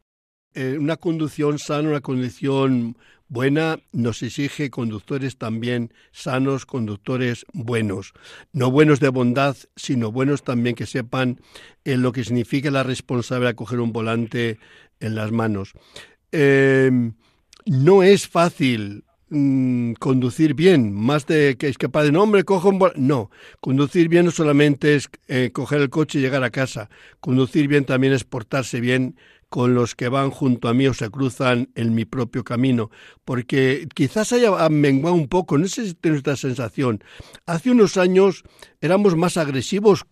Eh, 0.54 0.78
una 0.80 0.96
conducción 0.96 1.60
sana, 1.60 1.90
una 1.90 2.00
conducción 2.00 2.96
buena 3.28 3.80
nos 3.92 4.22
exige 4.22 4.70
conductores 4.70 5.38
también 5.38 5.92
sanos, 6.12 6.66
conductores 6.66 7.46
buenos. 7.54 8.14
No 8.54 8.72
buenos 8.72 9.00
de 9.00 9.10
bondad, 9.10 9.58
sino 9.76 10.12
buenos 10.12 10.44
también 10.44 10.76
que 10.76 10.86
sepan 10.86 11.42
en 11.84 12.02
lo 12.02 12.12
que 12.12 12.24
significa 12.24 12.72
la 12.72 12.84
responsabilidad 12.84 13.52
de 13.52 13.56
coger 13.56 13.80
un 13.80 13.94
volante 13.94 14.60
en 15.00 15.16
las 15.16 15.32
manos. 15.32 15.74
Em, 16.32 17.14
no 17.66 18.04
es 18.04 18.28
fácil 18.28 19.04
mm, 19.30 19.94
conducir 19.94 20.54
bien, 20.54 20.94
más 20.94 21.26
de 21.26 21.56
que 21.58 21.68
es 21.68 21.78
capaz 21.78 22.04
de, 22.04 22.12
no, 22.12 22.24
hombre, 22.24 22.44
cojo 22.44 22.70
un 22.70 22.80
No, 22.96 23.32
conducir 23.62 24.10
bien 24.10 24.26
no 24.26 24.32
solamente 24.32 24.96
es 24.96 25.10
eh, 25.28 25.52
coger 25.54 25.82
el 25.82 25.90
coche 25.90 26.20
y 26.20 26.22
llegar 26.22 26.44
a 26.44 26.50
casa. 26.50 26.90
Conducir 27.20 27.68
bien 27.68 27.86
también 27.86 28.14
es 28.14 28.24
portarse 28.24 28.80
bien 28.80 29.16
con 29.50 29.74
los 29.74 29.96
que 29.96 30.10
van 30.10 30.32
junto 30.32 30.68
a 30.68 30.74
mí 30.74 30.88
o 30.88 30.94
se 30.94 31.10
cruzan 31.10 31.70
en 31.76 31.96
mi 31.96 32.04
propio 32.04 32.44
camino, 32.44 32.90
porque 33.24 33.88
quizás 33.94 34.34
haya 34.34 34.68
menguado 34.70 35.16
un 35.16 35.28
poco, 35.28 35.58
no 35.58 35.68
sé 35.68 35.88
si 35.88 35.94
tienes 35.94 36.18
esta 36.18 36.36
sensación. 36.36 37.04
Hace 37.46 37.72
unos 37.72 37.96
años 37.96 38.44
éramos 38.82 39.16
más 39.16 39.38
agresivos 39.38 40.06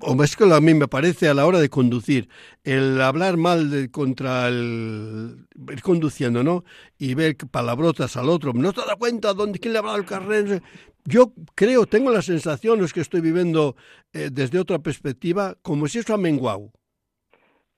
o 0.00 0.22
es 0.22 0.36
que 0.36 0.44
a 0.44 0.60
mí 0.60 0.74
me 0.74 0.88
parece 0.88 1.28
a 1.28 1.34
la 1.34 1.46
hora 1.46 1.58
de 1.58 1.68
conducir, 1.68 2.28
el 2.64 3.00
hablar 3.00 3.36
mal 3.36 3.70
de, 3.70 3.90
contra 3.90 4.48
el 4.48 5.46
ir 5.70 5.82
conduciendo, 5.82 6.42
¿no? 6.42 6.64
Y 6.98 7.14
ver 7.14 7.36
palabrotas 7.50 8.16
al 8.16 8.28
otro, 8.28 8.52
no 8.52 8.72
te 8.72 8.80
das 8.80 8.96
cuenta 8.96 9.34
dónde 9.34 9.58
quién 9.58 9.72
le 9.72 9.78
ha 9.78 9.80
hablado 9.80 9.98
el 9.98 10.06
carril. 10.06 10.62
Yo 11.04 11.32
creo, 11.54 11.86
tengo 11.86 12.10
la 12.10 12.22
sensación, 12.22 12.82
es 12.84 12.92
que 12.92 13.00
estoy 13.00 13.20
viviendo 13.20 13.74
eh, 14.12 14.28
desde 14.30 14.58
otra 14.58 14.78
perspectiva, 14.78 15.54
como 15.62 15.86
si 15.86 15.98
eso 15.98 16.14
ha 16.14 16.18
menguado. 16.18 16.70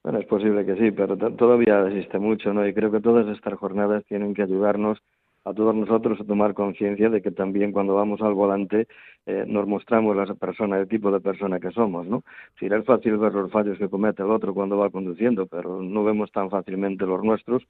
Bueno, 0.02 0.18
es 0.18 0.26
posible 0.26 0.66
que 0.66 0.74
sí, 0.76 0.90
pero 0.90 1.16
todavía 1.16 1.86
existe 1.86 2.18
mucho, 2.18 2.52
¿no? 2.52 2.66
Y 2.66 2.74
creo 2.74 2.90
que 2.90 3.00
todas 3.00 3.26
estas 3.28 3.54
jornadas 3.54 4.04
tienen 4.08 4.34
que 4.34 4.42
ayudarnos 4.42 4.98
a 5.44 5.52
todos 5.54 5.74
nosotros 5.74 6.20
a 6.20 6.24
tomar 6.24 6.54
conciencia 6.54 7.08
de 7.08 7.22
que 7.22 7.30
también 7.30 7.72
cuando 7.72 7.94
vamos 7.94 8.20
al 8.20 8.34
volante 8.34 8.86
eh, 9.26 9.44
nos 9.46 9.66
mostramos 9.68 10.16
la 10.16 10.26
persona, 10.34 10.78
el 10.78 10.88
tipo 10.88 11.10
de 11.10 11.20
persona 11.20 11.60
que 11.60 11.70
somos, 11.70 12.06
¿no? 12.06 12.24
Si 12.58 12.66
es 12.66 12.84
fácil 12.84 13.18
ver 13.18 13.32
los 13.32 13.50
fallos 13.50 13.78
que 13.78 13.88
comete 13.88 14.22
el 14.22 14.30
otro 14.30 14.52
cuando 14.52 14.78
va 14.78 14.90
conduciendo, 14.90 15.46
pero 15.46 15.80
no 15.80 16.02
vemos 16.04 16.32
tan 16.32 16.50
fácilmente 16.50 17.06
los 17.06 17.22
nuestros, 17.22 17.62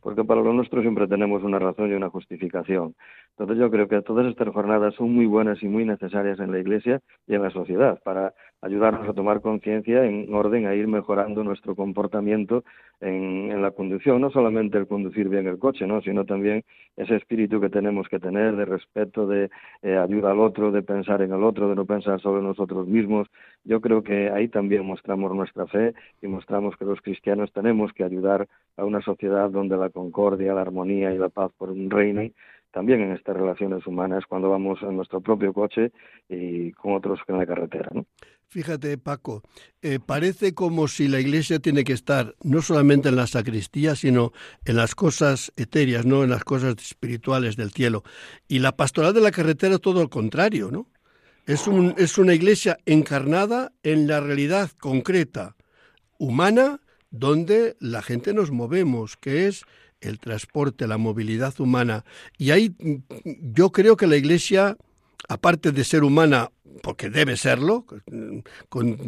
porque 0.00 0.24
para 0.24 0.40
lo 0.40 0.52
nuestro 0.52 0.82
siempre 0.82 1.08
tenemos 1.08 1.42
una 1.42 1.58
razón 1.58 1.90
y 1.90 1.94
una 1.94 2.10
justificación. 2.10 2.94
Entonces 3.30 3.58
yo 3.58 3.70
creo 3.70 3.88
que 3.88 4.02
todas 4.02 4.26
estas 4.26 4.48
jornadas 4.48 4.94
son 4.94 5.12
muy 5.12 5.26
buenas 5.26 5.62
y 5.62 5.68
muy 5.68 5.84
necesarias 5.84 6.38
en 6.40 6.52
la 6.52 6.58
Iglesia 6.58 7.00
y 7.26 7.34
en 7.34 7.42
la 7.42 7.50
sociedad 7.50 8.00
para 8.04 8.32
ayudarnos 8.62 9.08
a 9.08 9.12
tomar 9.12 9.40
conciencia 9.40 10.04
en 10.04 10.32
orden 10.34 10.66
a 10.66 10.74
ir 10.74 10.88
mejorando 10.88 11.44
nuestro 11.44 11.74
comportamiento 11.74 12.64
en, 13.00 13.62
la 13.62 13.70
conducción, 13.70 14.20
no 14.20 14.30
solamente 14.30 14.78
el 14.78 14.86
conducir 14.86 15.28
bien 15.28 15.46
el 15.46 15.58
coche, 15.58 15.86
¿no? 15.86 16.00
sino 16.02 16.24
también 16.24 16.64
ese 16.96 17.16
espíritu 17.16 17.60
que 17.60 17.68
tenemos 17.68 18.08
que 18.08 18.18
tener 18.18 18.56
de 18.56 18.64
respeto, 18.64 19.26
de 19.26 19.50
eh, 19.82 19.96
ayuda 19.96 20.30
al 20.30 20.40
otro, 20.40 20.70
de 20.72 20.82
pensar 20.82 21.22
en 21.22 21.32
el 21.32 21.42
otro, 21.42 21.68
de 21.68 21.74
no 21.74 21.84
pensar 21.84 22.20
solo 22.20 22.38
en 22.38 22.46
nosotros 22.46 22.86
mismos. 22.86 23.28
Yo 23.64 23.80
creo 23.80 24.02
que 24.02 24.30
ahí 24.30 24.48
también 24.48 24.84
mostramos 24.86 25.34
nuestra 25.34 25.66
fe 25.66 25.94
y 26.22 26.26
mostramos 26.26 26.76
que 26.76 26.84
los 26.84 27.00
cristianos 27.00 27.52
tenemos 27.52 27.92
que 27.92 28.04
ayudar 28.04 28.46
a 28.76 28.84
una 28.84 29.00
sociedad 29.02 29.50
donde 29.50 29.76
la 29.76 29.90
concordia, 29.90 30.54
la 30.54 30.62
armonía 30.62 31.12
y 31.12 31.18
la 31.18 31.28
paz 31.28 31.52
por 31.56 31.70
un 31.70 31.90
reino 31.90 32.22
también 32.76 33.00
en 33.00 33.12
estas 33.12 33.34
relaciones 33.34 33.86
humanas 33.86 34.26
cuando 34.26 34.50
vamos 34.50 34.82
en 34.82 34.96
nuestro 34.96 35.22
propio 35.22 35.54
coche 35.54 35.92
y 36.28 36.72
con 36.72 36.92
otros 36.92 37.20
en 37.26 37.38
la 37.38 37.46
carretera. 37.46 37.88
¿no? 37.94 38.04
Fíjate, 38.48 38.96
Paco, 38.96 39.42
eh, 39.82 39.98
parece 39.98 40.54
como 40.54 40.86
si 40.86 41.08
la 41.08 41.18
Iglesia 41.18 41.58
tiene 41.58 41.82
que 41.82 41.92
estar 41.92 42.36
no 42.42 42.62
solamente 42.62 43.08
en 43.08 43.16
la 43.16 43.26
sacristía, 43.26 43.96
sino 43.96 44.32
en 44.64 44.76
las 44.76 44.94
cosas 44.94 45.52
etéreas, 45.56 46.06
no 46.06 46.22
en 46.22 46.30
las 46.30 46.44
cosas 46.44 46.76
espirituales 46.80 47.56
del 47.56 47.72
cielo. 47.72 48.04
Y 48.46 48.60
la 48.60 48.76
pastoral 48.76 49.12
de 49.14 49.20
la 49.20 49.32
carretera 49.32 49.78
todo 49.78 50.02
lo 50.02 50.10
contrario, 50.10 50.70
¿no? 50.70 50.88
Es, 51.46 51.66
un, 51.66 51.94
es 51.98 52.18
una 52.18 52.34
iglesia 52.34 52.78
encarnada 52.86 53.72
en 53.82 54.06
la 54.06 54.20
realidad 54.20 54.70
concreta, 54.78 55.56
humana, 56.18 56.80
donde 57.10 57.76
la 57.80 58.02
gente 58.02 58.32
nos 58.32 58.50
movemos, 58.52 59.16
que 59.16 59.48
es 59.48 59.64
el 60.00 60.18
transporte, 60.18 60.86
la 60.86 60.98
movilidad 60.98 61.58
humana. 61.60 62.04
Y 62.38 62.50
ahí 62.50 62.74
yo 63.24 63.70
creo 63.72 63.96
que 63.96 64.06
la 64.06 64.16
iglesia 64.16 64.76
aparte 65.28 65.72
de 65.72 65.84
ser 65.84 66.04
humana, 66.04 66.50
porque 66.82 67.10
debe 67.10 67.36
serlo, 67.36 67.86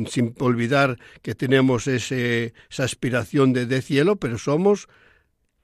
sin 0.09 0.35
olvidar 0.39 0.99
que 1.23 1.35
tenemos 1.35 1.87
ese, 1.87 2.55
esa 2.71 2.85
aspiración 2.85 3.53
de, 3.53 3.67
de 3.67 3.83
cielo, 3.83 4.17
pero 4.17 4.39
somos 4.39 4.89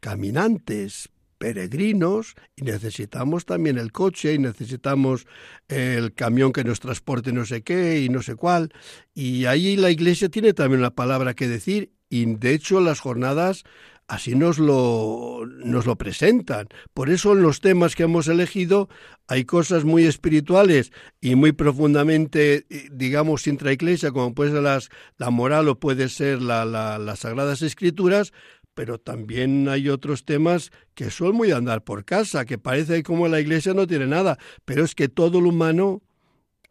caminantes, 0.00 1.08
peregrinos 1.38 2.34
y 2.56 2.62
necesitamos 2.62 3.44
también 3.44 3.78
el 3.78 3.92
coche 3.92 4.34
y 4.34 4.38
necesitamos 4.38 5.26
el 5.68 6.14
camión 6.14 6.52
que 6.52 6.64
nos 6.64 6.80
transporte 6.80 7.32
no 7.32 7.44
sé 7.44 7.62
qué 7.62 8.00
y 8.00 8.08
no 8.08 8.22
sé 8.22 8.34
cuál. 8.34 8.72
Y 9.14 9.44
ahí 9.44 9.76
la 9.76 9.90
iglesia 9.90 10.28
tiene 10.28 10.54
también 10.54 10.80
una 10.80 10.94
palabra 10.94 11.34
que 11.34 11.48
decir 11.48 11.92
y 12.08 12.24
de 12.36 12.54
hecho 12.54 12.80
las 12.80 13.00
jornadas 13.00 13.64
así 14.06 14.34
nos 14.34 14.58
lo, 14.58 15.46
nos 15.46 15.86
lo 15.86 15.96
presentan. 15.96 16.68
Por 16.92 17.10
eso 17.10 17.32
en 17.32 17.42
los 17.42 17.60
temas 17.60 17.94
que 17.94 18.04
hemos 18.04 18.28
elegido 18.28 18.88
hay 19.26 19.44
cosas 19.44 19.84
muy 19.84 20.04
espirituales 20.04 20.92
y 21.20 21.34
muy 21.34 21.52
profundamente, 21.52 22.66
eh, 22.68 22.88
digamos, 22.92 23.46
intraiglesia, 23.46 24.12
como 24.12 24.34
puede 24.34 24.52
ser 24.52 24.62
las, 24.62 24.90
la 25.16 25.30
moral 25.30 25.68
o 25.68 25.78
puede 25.78 26.08
ser 26.08 26.42
la, 26.42 26.64
las 26.64 27.18
Sagradas 27.20 27.62
Escrituras, 27.62 28.32
pero 28.74 28.98
también 28.98 29.68
hay 29.68 29.88
otros 29.88 30.24
temas 30.24 30.70
que 30.94 31.10
son 31.10 31.36
muy 31.36 31.52
andar 31.52 31.84
por 31.84 32.04
casa, 32.04 32.44
que 32.44 32.58
parece 32.58 33.02
como 33.02 33.28
la 33.28 33.40
iglesia 33.40 33.72
no 33.72 33.86
tiene 33.86 34.06
nada, 34.06 34.38
pero 34.64 34.84
es 34.84 34.94
que 34.94 35.08
todo 35.08 35.40
lo 35.40 35.50
humano 35.50 36.02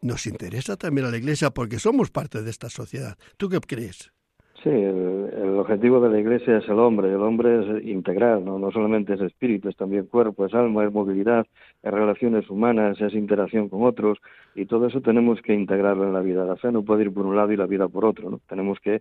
nos 0.00 0.26
interesa 0.26 0.76
también 0.76 1.06
a 1.06 1.10
la 1.10 1.16
iglesia 1.16 1.50
porque 1.50 1.78
somos 1.78 2.10
parte 2.10 2.42
de 2.42 2.50
esta 2.50 2.68
sociedad. 2.68 3.16
¿Tú 3.38 3.48
qué 3.48 3.58
crees? 3.60 4.13
Sí, 4.64 4.70
el, 4.70 5.58
objetivo 5.58 6.00
de 6.00 6.08
la 6.08 6.18
Iglesia 6.18 6.56
es 6.56 6.66
el 6.70 6.78
hombre. 6.78 7.10
El 7.10 7.20
hombre 7.20 7.60
es 7.60 7.84
integral, 7.86 8.42
¿no? 8.46 8.58
no 8.58 8.70
solamente 8.70 9.12
es 9.12 9.20
espíritu, 9.20 9.68
es 9.68 9.76
también 9.76 10.06
cuerpo, 10.06 10.46
es 10.46 10.54
alma, 10.54 10.84
es 10.84 10.92
movilidad, 10.92 11.46
es 11.82 11.92
relaciones 11.92 12.48
humanas, 12.48 12.98
es 12.98 13.12
interacción 13.12 13.68
con 13.68 13.84
otros 13.84 14.18
y 14.54 14.64
todo 14.64 14.86
eso 14.86 15.02
tenemos 15.02 15.42
que 15.42 15.52
integrarlo 15.52 16.04
en 16.04 16.14
la 16.14 16.20
vida. 16.20 16.46
La 16.46 16.56
fe 16.56 16.72
no 16.72 16.82
puede 16.82 17.02
ir 17.04 17.12
por 17.12 17.26
un 17.26 17.36
lado 17.36 17.52
y 17.52 17.58
la 17.58 17.66
vida 17.66 17.88
por 17.88 18.06
otro. 18.06 18.30
¿no? 18.30 18.40
Tenemos 18.48 18.80
que 18.80 18.94
eh, 18.94 19.00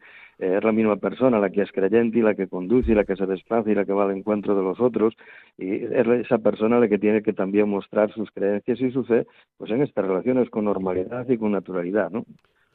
es 0.58 0.64
la 0.66 0.74
misma 0.74 0.98
persona 0.98 1.40
la 1.40 1.50
que 1.50 1.62
es 1.62 1.72
creyente 1.72 2.20
y 2.20 2.22
la 2.24 2.36
que 2.36 2.48
conduce 2.50 2.92
y 2.92 2.96
la 2.96 3.06
que 3.06 3.16
se 3.16 3.26
desplaza 3.26 3.72
y 3.72 3.76
la 3.76 3.86
que 3.86 3.94
va 3.94 4.04
al 4.04 4.18
encuentro 4.18 4.56
de 4.56 4.64
los 4.64 4.82
otros 4.82 5.16
y 5.58 5.76
es 5.76 6.08
esa 6.26 6.40
persona 6.40 6.78
la 6.82 6.90
que 6.90 7.00
tiene 7.00 7.22
que 7.22 7.32
también 7.32 7.70
mostrar 7.70 8.12
sus 8.12 8.30
creencias 8.32 8.82
y 8.82 8.92
su 8.92 9.06
fe 9.06 9.26
pues 9.58 9.72
en 9.72 9.82
estas 9.82 10.06
relaciones 10.06 10.50
con 10.50 10.66
normalidad 10.66 11.26
y 11.30 11.38
con 11.38 11.54
naturalidad. 11.54 12.12
¿no? 12.12 12.26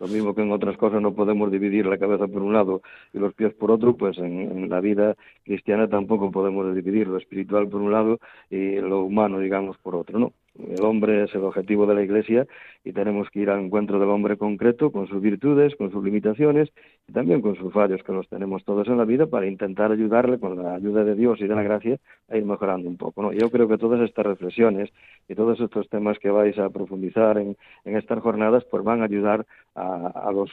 Lo 0.00 0.06
mismo 0.06 0.34
que 0.34 0.42
en 0.42 0.52
otras 0.52 0.76
cosas 0.76 1.02
no 1.02 1.14
podemos 1.14 1.50
dividir 1.50 1.86
la 1.86 1.98
cabeza 1.98 2.28
por 2.28 2.42
un 2.42 2.52
lado 2.52 2.82
y 3.12 3.18
los 3.18 3.34
pies 3.34 3.52
por 3.54 3.70
otro, 3.70 3.96
pues 3.96 4.16
en, 4.18 4.68
la 4.68 4.80
vida 4.80 5.16
cristiana 5.44 5.88
tampoco 5.88 6.30
podemos 6.30 6.74
dividir 6.74 7.08
lo 7.08 7.18
espiritual 7.18 7.68
por 7.68 7.80
un 7.80 7.92
lado 7.92 8.18
y 8.50 8.76
lo 8.76 9.02
humano, 9.02 9.40
digamos, 9.40 9.76
por 9.78 9.96
otro, 9.96 10.18
¿no? 10.18 10.32
El 10.58 10.84
hombre 10.84 11.24
es 11.24 11.34
el 11.34 11.44
objetivo 11.44 11.86
de 11.86 11.94
la 11.94 12.02
Iglesia 12.02 12.46
y 12.84 12.92
tenemos 12.92 13.30
que 13.30 13.40
ir 13.40 13.50
al 13.50 13.60
encuentro 13.60 14.00
del 14.00 14.08
hombre 14.08 14.36
concreto 14.36 14.90
con 14.90 15.06
sus 15.06 15.22
virtudes, 15.22 15.76
con 15.76 15.92
sus 15.92 16.04
limitaciones 16.04 16.70
y 17.06 17.12
también 17.12 17.40
con 17.40 17.54
sus 17.56 17.72
fallos 17.72 18.02
que 18.02 18.12
los 18.12 18.28
tenemos 18.28 18.64
todos 18.64 18.88
en 18.88 18.98
la 18.98 19.04
vida 19.04 19.26
para 19.26 19.46
intentar 19.46 19.92
ayudarle 19.92 20.38
con 20.40 20.60
la 20.60 20.74
ayuda 20.74 21.04
de 21.04 21.14
Dios 21.14 21.40
y 21.40 21.46
de 21.46 21.54
la 21.54 21.62
gracia 21.62 21.98
a 22.28 22.36
ir 22.36 22.44
mejorando 22.44 22.88
un 22.88 22.96
poco. 22.96 23.22
¿no? 23.22 23.32
Yo 23.32 23.50
creo 23.50 23.68
que 23.68 23.78
todas 23.78 24.00
estas 24.00 24.26
reflexiones 24.26 24.90
y 25.28 25.34
todos 25.34 25.60
estos 25.60 25.88
temas 25.88 26.18
que 26.18 26.30
vais 26.30 26.58
a 26.58 26.70
profundizar 26.70 27.38
en, 27.38 27.56
estas 27.84 28.20
jornadas 28.20 28.64
pues 28.70 28.82
van 28.82 29.02
a 29.02 29.04
ayudar 29.04 29.46
a, 29.76 30.06
a 30.06 30.32
los 30.32 30.50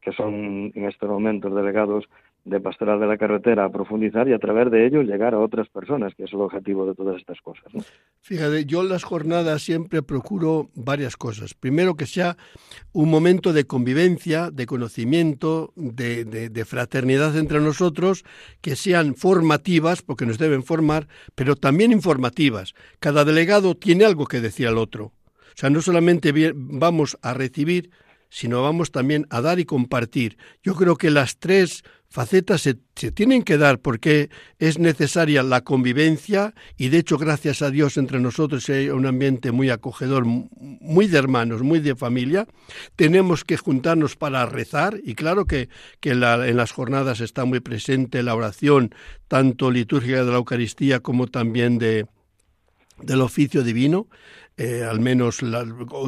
que 0.00 0.12
son 0.12 0.72
en 0.74 0.84
estos 0.86 1.08
momentos 1.08 1.54
delegados 1.54 2.06
de 2.44 2.58
Pastoral 2.58 2.98
de 2.98 3.06
la 3.06 3.18
Carretera 3.18 3.66
a 3.66 3.70
profundizar 3.70 4.26
y 4.28 4.32
a 4.32 4.38
través 4.38 4.70
de 4.70 4.86
ello 4.86 5.02
llegar 5.02 5.34
a 5.34 5.38
otras 5.38 5.68
personas, 5.68 6.14
que 6.14 6.24
es 6.24 6.32
el 6.32 6.40
objetivo 6.40 6.86
de 6.86 6.94
todas 6.94 7.16
estas 7.16 7.38
cosas. 7.42 7.70
Fíjate, 8.22 8.64
yo 8.64 8.80
en 8.80 8.88
las 8.88 9.04
jornadas 9.04 9.19
siempre 9.58 10.02
procuro 10.02 10.70
varias 10.74 11.16
cosas. 11.16 11.54
Primero, 11.54 11.96
que 11.96 12.06
sea 12.06 12.36
un 12.92 13.10
momento 13.10 13.52
de 13.52 13.66
convivencia, 13.66 14.50
de 14.50 14.66
conocimiento, 14.66 15.72
de, 15.76 16.24
de 16.24 16.64
fraternidad 16.64 17.36
entre 17.36 17.60
nosotros, 17.60 18.24
que 18.60 18.76
sean 18.76 19.14
formativas, 19.14 20.02
porque 20.02 20.26
nos 20.26 20.38
deben 20.38 20.62
formar, 20.62 21.08
pero 21.34 21.56
también 21.56 21.92
informativas. 21.92 22.74
Cada 22.98 23.24
delegado 23.24 23.76
tiene 23.76 24.04
algo 24.04 24.26
que 24.26 24.40
decir 24.40 24.66
al 24.66 24.78
otro. 24.78 25.06
O 25.06 25.58
sea, 25.60 25.70
no 25.70 25.82
solamente 25.82 26.32
vamos 26.54 27.18
a 27.22 27.34
recibir, 27.34 27.90
sino 28.30 28.62
vamos 28.62 28.92
también 28.92 29.26
a 29.28 29.40
dar 29.40 29.58
y 29.58 29.64
compartir. 29.64 30.38
Yo 30.62 30.74
creo 30.74 30.96
que 30.96 31.10
las 31.10 31.38
tres 31.38 31.82
facetas 32.08 32.62
se, 32.62 32.74
tienen 33.12 33.44
que 33.44 33.56
dar 33.56 33.78
porque 33.78 34.30
es 34.58 34.78
necesaria 34.80 35.44
la 35.44 35.60
convivencia 35.60 36.54
y 36.76 36.88
de 36.88 36.98
hecho 36.98 37.18
gracias 37.18 37.62
a 37.62 37.70
Dios 37.70 37.96
entre 37.96 38.18
nosotros 38.18 38.68
hay 38.68 38.88
un 38.88 39.06
ambiente 39.06 39.52
muy 39.52 39.70
acogedor, 39.70 40.24
muy 40.26 41.06
de 41.06 41.18
hermanos, 41.18 41.62
muy 41.62 41.78
de 41.78 41.94
familia. 41.94 42.46
Tenemos 42.96 43.44
que 43.44 43.56
juntarnos 43.56 44.16
para 44.16 44.44
rezar 44.46 44.98
y 45.04 45.14
claro 45.14 45.44
que, 45.44 45.68
que 46.00 46.10
en 46.10 46.56
las 46.56 46.72
jornadas 46.72 47.20
está 47.20 47.44
muy 47.44 47.60
presente 47.60 48.24
la 48.24 48.34
oración, 48.34 48.92
tanto 49.28 49.70
litúrgica 49.70 50.24
de 50.24 50.30
la 50.30 50.38
Eucaristía 50.38 50.98
como 51.00 51.28
también 51.28 51.78
de, 51.78 52.06
del 53.02 53.20
oficio 53.20 53.62
divino, 53.62 54.08
eh, 54.56 54.84
al 54.88 55.00
menos 55.00 55.40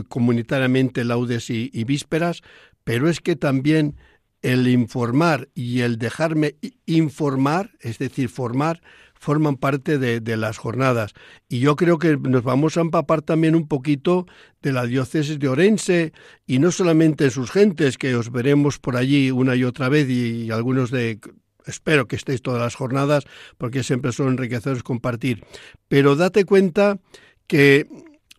comunitariamente 0.08 1.04
laudes 1.04 1.50
y, 1.50 1.84
vísperas, 1.84 2.42
pero 2.84 3.08
es 3.08 3.20
que 3.20 3.36
también 3.36 3.96
el 4.42 4.66
informar 4.68 5.48
y 5.54 5.80
el 5.80 5.98
dejarme 5.98 6.56
informar, 6.86 7.70
es 7.80 7.98
decir, 7.98 8.28
formar, 8.28 8.82
forman 9.14 9.56
parte 9.56 9.98
de, 9.98 10.36
las 10.36 10.58
jornadas. 10.58 11.12
Y 11.48 11.60
yo 11.60 11.76
creo 11.76 11.98
que 11.98 12.16
nos 12.16 12.42
vamos 12.42 12.76
a 12.76 12.80
empapar 12.80 13.22
también 13.22 13.54
un 13.54 13.68
poquito 13.68 14.26
de 14.62 14.72
la 14.72 14.84
diócesis 14.84 15.38
de 15.38 15.48
Orense 15.48 16.12
y 16.44 16.58
no 16.58 16.72
solamente 16.72 17.24
en 17.24 17.30
sus 17.30 17.52
gentes, 17.52 17.98
que 17.98 18.16
os 18.16 18.32
veremos 18.32 18.80
por 18.80 18.96
allí 18.96 19.30
una 19.30 19.54
y 19.54 19.62
otra 19.62 19.88
vez 19.88 20.10
y 20.10 20.50
algunos 20.50 20.90
de 20.90 21.20
espero 21.66 22.06
que 22.06 22.16
estéis 22.16 22.42
todas 22.42 22.60
las 22.60 22.74
jornadas 22.74 23.24
porque 23.58 23.82
siempre 23.82 24.12
son 24.12 24.28
enriquecedores 24.28 24.82
compartir. 24.82 25.44
Pero 25.88 26.16
date 26.16 26.44
cuenta 26.44 26.98
que 27.46 27.86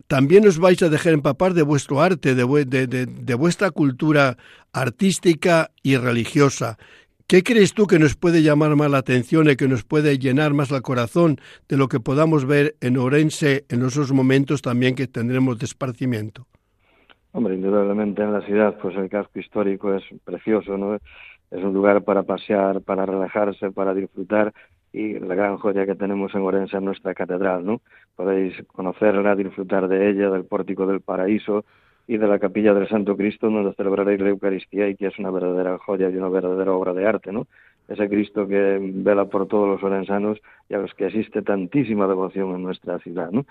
también 0.07 0.47
os 0.47 0.59
vais 0.59 0.81
a 0.83 0.89
dejar 0.89 1.13
empapar 1.13 1.53
de 1.53 1.63
vuestro 1.63 2.01
arte, 2.01 2.35
de, 2.35 2.45
de, 2.65 3.35
vuestra 3.35 3.71
cultura 3.71 4.37
artística 4.71 5.71
y 5.81 5.97
religiosa. 5.97 6.77
¿Qué 7.27 7.41
crees 7.41 7.73
tú 7.73 7.87
que 7.87 7.99
nos 7.99 8.15
puede 8.15 8.43
llamar 8.43 8.75
más 8.75 8.91
la 8.91 8.97
atención 8.99 9.49
y 9.49 9.55
que 9.55 9.67
nos 9.67 9.83
puede 9.83 10.19
llenar 10.19 10.53
más 10.53 10.71
el 10.71 10.81
corazón 10.81 11.37
de 11.69 11.77
lo 11.77 11.87
que 11.87 11.99
podamos 11.99 12.45
ver 12.45 12.75
en 12.81 12.97
Orense 12.97 13.65
en 13.69 13.83
esos 13.83 14.11
momentos 14.11 14.61
también 14.61 14.95
que 14.95 15.07
tendremos 15.07 15.57
de 15.57 15.65
esparcimiento? 15.65 16.45
Hombre, 17.31 17.55
indudablemente 17.55 18.21
en 18.21 18.33
la 18.33 18.41
ciudad, 18.41 18.77
pues 18.79 18.95
el 18.95 19.09
casco 19.09 19.39
histórico 19.39 19.95
es 19.95 20.03
precioso, 20.23 20.77
¿no? 20.77 20.99
es 21.53 21.63
un 21.63 21.73
lugar 21.73 22.03
para 22.03 22.23
pasear, 22.23 22.81
para 22.81 23.05
relajarse, 23.05 23.71
para 23.71 23.93
disfrutar 23.93 24.53
y 24.93 25.19
la 25.19 25.35
gran 25.35 25.57
joya 25.57 25.85
que 25.85 25.95
tenemos 25.95 26.33
en 26.35 26.41
Orense 26.41 26.77
es 26.77 26.83
nuestra 26.83 27.15
catedral, 27.15 27.65
¿no? 27.65 27.81
Podéis 28.15 28.53
conocerla, 28.67 29.35
disfrutar 29.35 29.87
de 29.87 30.09
ella, 30.09 30.29
del 30.29 30.45
pórtico 30.45 30.85
del 30.85 31.01
paraíso 31.01 31.65
y 32.07 32.17
de 32.17 32.27
la 32.27 32.37
capilla 32.37 32.73
del 32.73 32.87
Santo 32.87 33.17
Cristo 33.17 33.49
donde 33.49 33.73
celebraréis 33.73 34.21
la 34.21 34.29
Eucaristía 34.29 34.87
y 34.87 34.95
que 34.95 35.07
es 35.07 35.17
una 35.17 35.31
verdadera 35.31 35.77
joya 35.79 36.09
y 36.09 36.15
una 36.15 36.29
verdadera 36.29 36.71
obra 36.71 36.93
de 36.93 37.07
arte, 37.07 37.31
¿no? 37.31 37.47
ese 37.87 38.07
Cristo 38.07 38.47
que 38.47 38.79
vela 38.81 39.25
por 39.25 39.47
todos 39.47 39.67
los 39.67 39.83
orensanos 39.83 40.39
y 40.69 40.73
a 40.73 40.77
los 40.77 40.93
que 40.93 41.07
existe 41.07 41.41
tantísima 41.41 42.07
devoción 42.07 42.55
en 42.55 42.63
nuestra 42.63 42.99
ciudad. 42.99 43.29
¿no? 43.31 43.45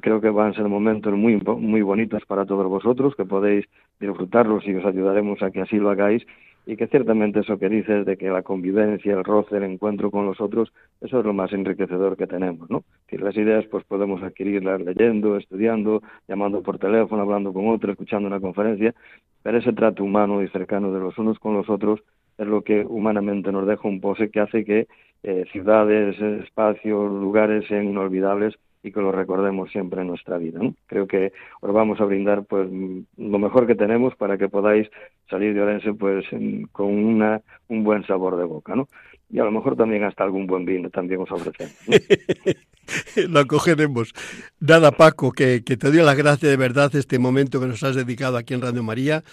Creo 0.00 0.20
que 0.20 0.30
van 0.30 0.52
a 0.52 0.54
ser 0.54 0.64
momentos 0.68 1.12
muy, 1.12 1.36
muy 1.36 1.82
bonitos 1.82 2.24
para 2.26 2.46
todos 2.46 2.66
vosotros, 2.66 3.14
que 3.14 3.24
podéis 3.24 3.66
disfrutarlos 4.00 4.66
y 4.66 4.74
os 4.74 4.84
ayudaremos 4.84 5.42
a 5.42 5.50
que 5.50 5.60
así 5.60 5.76
lo 5.76 5.90
hagáis 5.90 6.24
y 6.66 6.76
que 6.76 6.86
ciertamente 6.86 7.40
eso 7.40 7.58
que 7.58 7.68
dices 7.68 8.06
de 8.06 8.16
que 8.16 8.30
la 8.30 8.42
convivencia, 8.42 9.12
el 9.12 9.24
roce, 9.24 9.56
el 9.56 9.64
encuentro 9.64 10.10
con 10.10 10.26
los 10.26 10.40
otros, 10.40 10.72
eso 11.00 11.20
es 11.20 11.26
lo 11.26 11.34
más 11.34 11.52
enriquecedor 11.52 12.16
que 12.16 12.26
tenemos, 12.26 12.70
¿no? 12.70 12.84
Que 13.06 13.18
las 13.18 13.36
ideas 13.36 13.64
pues 13.70 13.84
podemos 13.84 14.22
adquirirlas 14.22 14.80
leyendo, 14.80 15.36
estudiando, 15.36 16.02
llamando 16.26 16.62
por 16.62 16.78
teléfono, 16.78 17.22
hablando 17.22 17.52
con 17.52 17.68
otro, 17.68 17.92
escuchando 17.92 18.28
una 18.28 18.40
conferencia, 18.40 18.94
pero 19.42 19.58
ese 19.58 19.72
trato 19.72 20.02
humano 20.04 20.42
y 20.42 20.48
cercano 20.48 20.92
de 20.92 21.00
los 21.00 21.18
unos 21.18 21.38
con 21.38 21.54
los 21.54 21.68
otros 21.68 22.00
es 22.38 22.46
lo 22.46 22.62
que 22.62 22.84
humanamente 22.84 23.52
nos 23.52 23.66
deja 23.66 23.86
un 23.86 24.00
pose 24.00 24.30
que 24.30 24.40
hace 24.40 24.64
que 24.64 24.88
eh, 25.22 25.44
ciudades, 25.52 26.20
espacios, 26.20 27.12
lugares 27.12 27.66
sean 27.68 27.84
inolvidables 27.84 28.54
y 28.84 28.92
que 28.92 29.00
lo 29.00 29.10
recordemos 29.10 29.70
siempre 29.70 30.02
en 30.02 30.08
nuestra 30.08 30.36
vida. 30.36 30.60
Creo 30.86 31.06
que 31.06 31.32
os 31.60 31.72
vamos 31.72 32.00
a 32.00 32.04
brindar 32.04 32.44
pues 32.44 32.68
lo 33.16 33.38
mejor 33.38 33.66
que 33.66 33.74
tenemos 33.74 34.14
para 34.14 34.36
que 34.36 34.48
podáis 34.48 34.88
salir 35.28 35.54
de 35.54 35.62
Orense 35.62 35.94
pues 35.94 36.26
con 36.70 36.86
una, 36.86 37.40
un 37.68 37.82
buen 37.82 38.06
sabor 38.06 38.36
de 38.36 38.44
boca, 38.44 38.76
¿no? 38.76 38.88
Y 39.30 39.38
a 39.38 39.44
lo 39.44 39.50
mejor 39.50 39.74
también 39.74 40.04
hasta 40.04 40.22
algún 40.22 40.46
buen 40.46 40.64
vino 40.64 40.90
también 40.90 41.22
os 41.22 41.32
ofrecemos. 41.32 41.74
lo 43.28 43.40
acogeremos. 43.40 44.12
Nada, 44.60 44.92
Paco, 44.92 45.32
que, 45.32 45.62
que 45.64 45.76
te 45.76 45.90
doy 45.90 46.02
las 46.02 46.16
gracias 46.16 46.50
de 46.50 46.56
verdad 46.56 46.94
este 46.94 47.18
momento 47.18 47.60
que 47.60 47.66
nos 47.66 47.82
has 47.82 47.96
dedicado 47.96 48.36
aquí 48.36 48.54
en 48.54 48.60
Radio 48.60 48.82
María. 48.82 49.24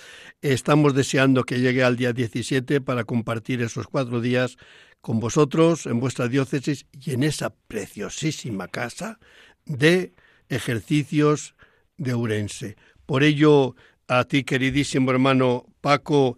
Estamos 0.41 0.93
deseando 0.93 1.43
que 1.43 1.60
llegue 1.60 1.84
al 1.84 1.97
día 1.97 2.14
17 2.14 2.82
para 2.82 3.04
compartir 3.04 3.62
esos 3.62 3.88
cuatro 3.88 4.22
días 4.22 4.58
con 5.02 5.20
vosotros 5.20 5.86
en 5.86 5.99
vuestra 5.99 6.28
diócesis 6.28 6.86
y 6.99 7.12
en 7.12 7.24
esa 7.24 7.54
preciosísima 7.68 8.68
casa 8.68 9.20
de 9.66 10.14
ejercicios 10.49 11.56
de 11.97 12.16
Urense. 12.16 12.76
Por 13.06 13.24
ello, 13.24 13.76
a 14.08 14.24
ti, 14.26 14.43
queridísimo 14.43 15.12
hermano 15.12 15.66
Paco 15.82 16.38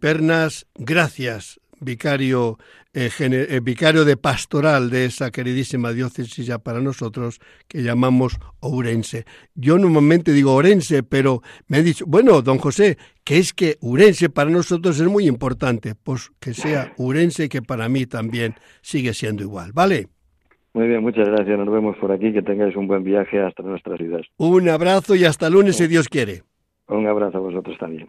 Pernas, 0.00 0.66
gracias 0.74 1.60
vicario, 1.80 2.58
eh, 2.92 3.10
eh, 3.18 3.60
vicario 3.62 4.04
de 4.04 4.16
pastoral 4.16 4.90
de 4.90 5.06
esa 5.06 5.30
queridísima 5.30 5.92
diócesis 5.92 6.46
ya 6.46 6.58
para 6.58 6.80
nosotros 6.80 7.40
que 7.68 7.82
llamamos 7.82 8.38
Ourense. 8.60 9.24
Yo 9.54 9.78
normalmente 9.78 10.32
digo 10.32 10.54
Orense, 10.54 11.02
pero 11.02 11.42
me 11.68 11.78
ha 11.78 11.82
dicho, 11.82 12.04
bueno, 12.06 12.42
don 12.42 12.58
José, 12.58 12.96
que 13.24 13.38
es 13.38 13.52
que 13.52 13.76
Urense 13.80 14.30
para 14.30 14.50
nosotros 14.50 15.00
es 15.00 15.08
muy 15.08 15.26
importante, 15.26 15.94
pues 15.94 16.30
que 16.40 16.54
sea 16.54 16.92
Urense 16.96 17.48
que 17.48 17.62
para 17.62 17.88
mí 17.88 18.06
también 18.06 18.54
sigue 18.82 19.14
siendo 19.14 19.42
igual, 19.42 19.72
¿vale? 19.72 20.08
Muy 20.72 20.86
bien, 20.86 21.02
muchas 21.02 21.28
gracias. 21.28 21.58
Nos 21.58 21.70
vemos 21.70 21.96
por 21.96 22.12
aquí. 22.12 22.32
Que 22.32 22.42
tengáis 22.42 22.76
un 22.76 22.86
buen 22.86 23.02
viaje 23.02 23.40
hasta 23.40 23.62
nuestra 23.62 23.96
ciudad. 23.96 24.20
Un 24.36 24.68
abrazo 24.68 25.14
y 25.16 25.24
hasta 25.24 25.50
lunes, 25.50 25.76
si 25.76 25.88
Dios 25.88 26.08
quiere. 26.08 26.42
Un 26.86 27.06
abrazo 27.06 27.38
a 27.38 27.40
vosotros 27.40 27.76
también. 27.78 28.08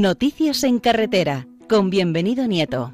Noticias 0.00 0.64
en 0.64 0.78
carretera 0.78 1.46
con 1.68 1.90
bienvenido 1.90 2.46
Nieto. 2.46 2.90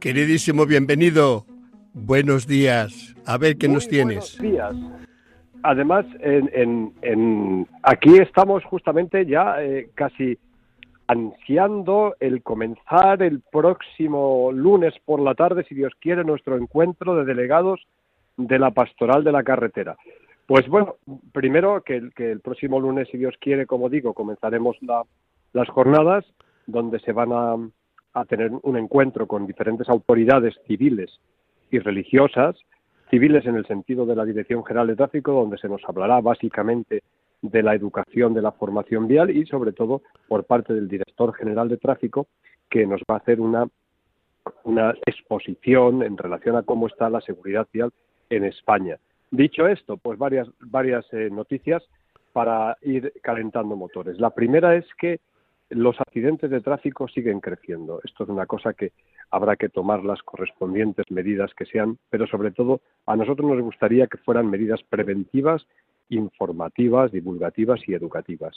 Queridísimo 0.00 0.64
bienvenido, 0.64 1.44
buenos 1.92 2.46
días. 2.46 3.14
A 3.26 3.36
ver 3.36 3.58
qué 3.58 3.68
nos 3.68 3.86
tienes. 3.86 4.38
Buenos 4.38 4.56
días. 4.56 4.74
Además, 5.62 6.06
en, 6.20 7.66
aquí 7.82 8.16
estamos 8.16 8.64
justamente 8.64 9.26
ya 9.26 9.62
eh, 9.62 9.90
casi 9.94 10.38
ansiando 11.06 12.16
el 12.18 12.42
comenzar 12.42 13.22
el 13.22 13.42
próximo 13.52 14.52
lunes 14.52 14.94
por 15.04 15.20
la 15.20 15.34
tarde, 15.34 15.66
si 15.68 15.74
Dios 15.74 15.92
quiere, 16.00 16.24
nuestro 16.24 16.56
encuentro 16.56 17.14
de 17.16 17.26
delegados 17.26 17.86
de 18.36 18.58
la 18.58 18.70
pastoral 18.70 19.24
de 19.24 19.32
la 19.32 19.42
carretera. 19.42 19.96
Pues 20.46 20.68
bueno, 20.68 20.96
primero 21.32 21.82
que, 21.82 21.96
el 22.16 22.40
próximo 22.40 22.80
lunes, 22.80 23.08
si 23.10 23.18
Dios 23.18 23.34
quiere, 23.40 23.66
como 23.66 23.88
digo, 23.88 24.14
comenzaremos 24.14 24.76
las 25.52 25.68
jornadas 25.68 26.24
donde 26.66 27.00
se 27.00 27.12
van 27.12 27.32
a, 27.32 27.56
a 28.12 28.24
tener 28.24 28.52
un 28.62 28.76
encuentro 28.76 29.26
con 29.26 29.46
diferentes 29.46 29.88
autoridades 29.88 30.54
civiles 30.66 31.18
y 31.70 31.78
religiosas, 31.80 32.56
civiles 33.10 33.44
en 33.46 33.56
el 33.56 33.66
sentido 33.66 34.06
de 34.06 34.16
la 34.16 34.24
Dirección 34.24 34.64
General 34.64 34.86
de 34.86 34.96
Tráfico, 34.96 35.32
donde 35.32 35.58
se 35.58 35.68
nos 35.68 35.82
hablará 35.84 36.20
básicamente 36.20 37.02
de 37.42 37.62
la 37.62 37.74
educación 37.74 38.34
de 38.34 38.42
la 38.42 38.52
formación 38.52 39.06
vial 39.06 39.30
y 39.30 39.46
sobre 39.46 39.72
todo 39.72 40.02
por 40.28 40.44
parte 40.44 40.74
del 40.74 40.88
director 40.88 41.34
general 41.34 41.68
de 41.68 41.76
tráfico 41.76 42.26
que 42.70 42.86
nos 42.86 43.00
va 43.10 43.16
a 43.16 43.18
hacer 43.18 43.40
una, 43.40 43.66
una 44.64 44.94
exposición 45.06 46.02
en 46.02 46.16
relación 46.16 46.56
a 46.56 46.62
cómo 46.62 46.86
está 46.86 47.10
la 47.10 47.20
seguridad 47.20 47.66
vial 47.72 47.92
en 48.30 48.44
España. 48.44 48.98
Dicho 49.30 49.66
esto, 49.66 49.96
pues 49.96 50.18
varias, 50.18 50.48
varias 50.60 51.04
eh, 51.12 51.28
noticias 51.30 51.82
para 52.32 52.76
ir 52.82 53.12
calentando 53.22 53.76
motores. 53.76 54.18
La 54.20 54.30
primera 54.30 54.76
es 54.76 54.84
que 54.98 55.20
los 55.70 56.00
accidentes 56.00 56.50
de 56.50 56.60
tráfico 56.60 57.08
siguen 57.08 57.40
creciendo. 57.40 58.00
Esto 58.04 58.24
es 58.24 58.30
una 58.30 58.46
cosa 58.46 58.72
que 58.72 58.92
habrá 59.30 59.56
que 59.56 59.68
tomar 59.68 60.04
las 60.04 60.22
correspondientes 60.22 61.10
medidas 61.10 61.52
que 61.54 61.64
sean, 61.64 61.98
pero 62.08 62.26
sobre 62.26 62.52
todo 62.52 62.80
a 63.06 63.16
nosotros 63.16 63.50
nos 63.50 63.60
gustaría 63.62 64.06
que 64.06 64.18
fueran 64.18 64.48
medidas 64.48 64.80
preventivas, 64.88 65.66
informativas, 66.08 67.10
divulgativas 67.10 67.80
y 67.88 67.94
educativas, 67.94 68.56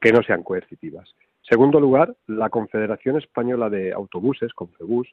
que 0.00 0.12
no 0.12 0.22
sean 0.22 0.44
coercitivas. 0.44 1.12
Segundo 1.42 1.80
lugar, 1.80 2.14
la 2.26 2.48
Confederación 2.48 3.16
Española 3.16 3.68
de 3.70 3.92
Autobuses, 3.92 4.52
Confebus, 4.52 5.08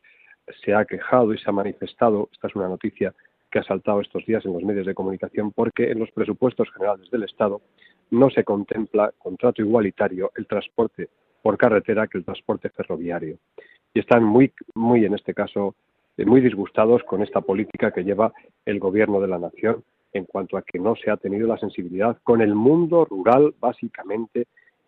se 0.63 0.73
ha 0.73 0.85
quejado 0.85 1.33
y 1.33 1.37
se 1.37 1.49
ha 1.49 1.53
manifestado, 1.53 2.29
esta 2.31 2.47
es 2.47 2.55
una 2.55 2.67
noticia 2.67 3.13
que 3.53 3.59
ha 3.59 3.63
saltado 3.63 4.01
estos 4.01 4.25
días 4.25 4.43
en 4.45 4.53
los 4.53 4.63
medios 4.63 4.87
de 4.87 4.95
comunicación 4.95 5.51
porque 5.51 5.91
en 5.91 5.99
los 5.99 6.09
presupuestos 6.09 6.71
generales 6.71 7.07
del 7.11 7.21
Estado 7.21 7.61
no 8.09 8.31
se 8.31 8.43
contempla 8.43 9.13
contrato 9.19 9.61
igualitario 9.61 10.31
el 10.35 10.47
transporte 10.47 11.09
por 11.43 11.55
carretera 11.55 12.07
que 12.07 12.17
el 12.17 12.25
transporte 12.25 12.69
ferroviario. 12.69 13.37
Y 13.93 13.99
están 13.99 14.23
muy, 14.23 14.51
muy 14.73 15.05
en 15.05 15.13
este 15.13 15.35
caso, 15.35 15.75
eh, 16.17 16.25
muy 16.25 16.41
disgustados 16.41 17.03
con 17.03 17.21
esta 17.21 17.41
política 17.41 17.91
que 17.91 18.03
lleva 18.03 18.33
el 18.65 18.79
gobierno 18.79 19.21
de 19.21 19.27
la 19.27 19.37
nación 19.37 19.83
en 20.13 20.25
cuanto 20.25 20.57
a 20.57 20.63
que 20.63 20.79
no 20.79 20.95
se 20.95 21.11
ha 21.11 21.17
tenido 21.17 21.47
la 21.47 21.59
sensibilidad 21.59 22.17
con 22.23 22.41
el 22.41 22.55
mundo 22.55 23.05
rural, 23.05 23.53
básicamente, 23.59 24.47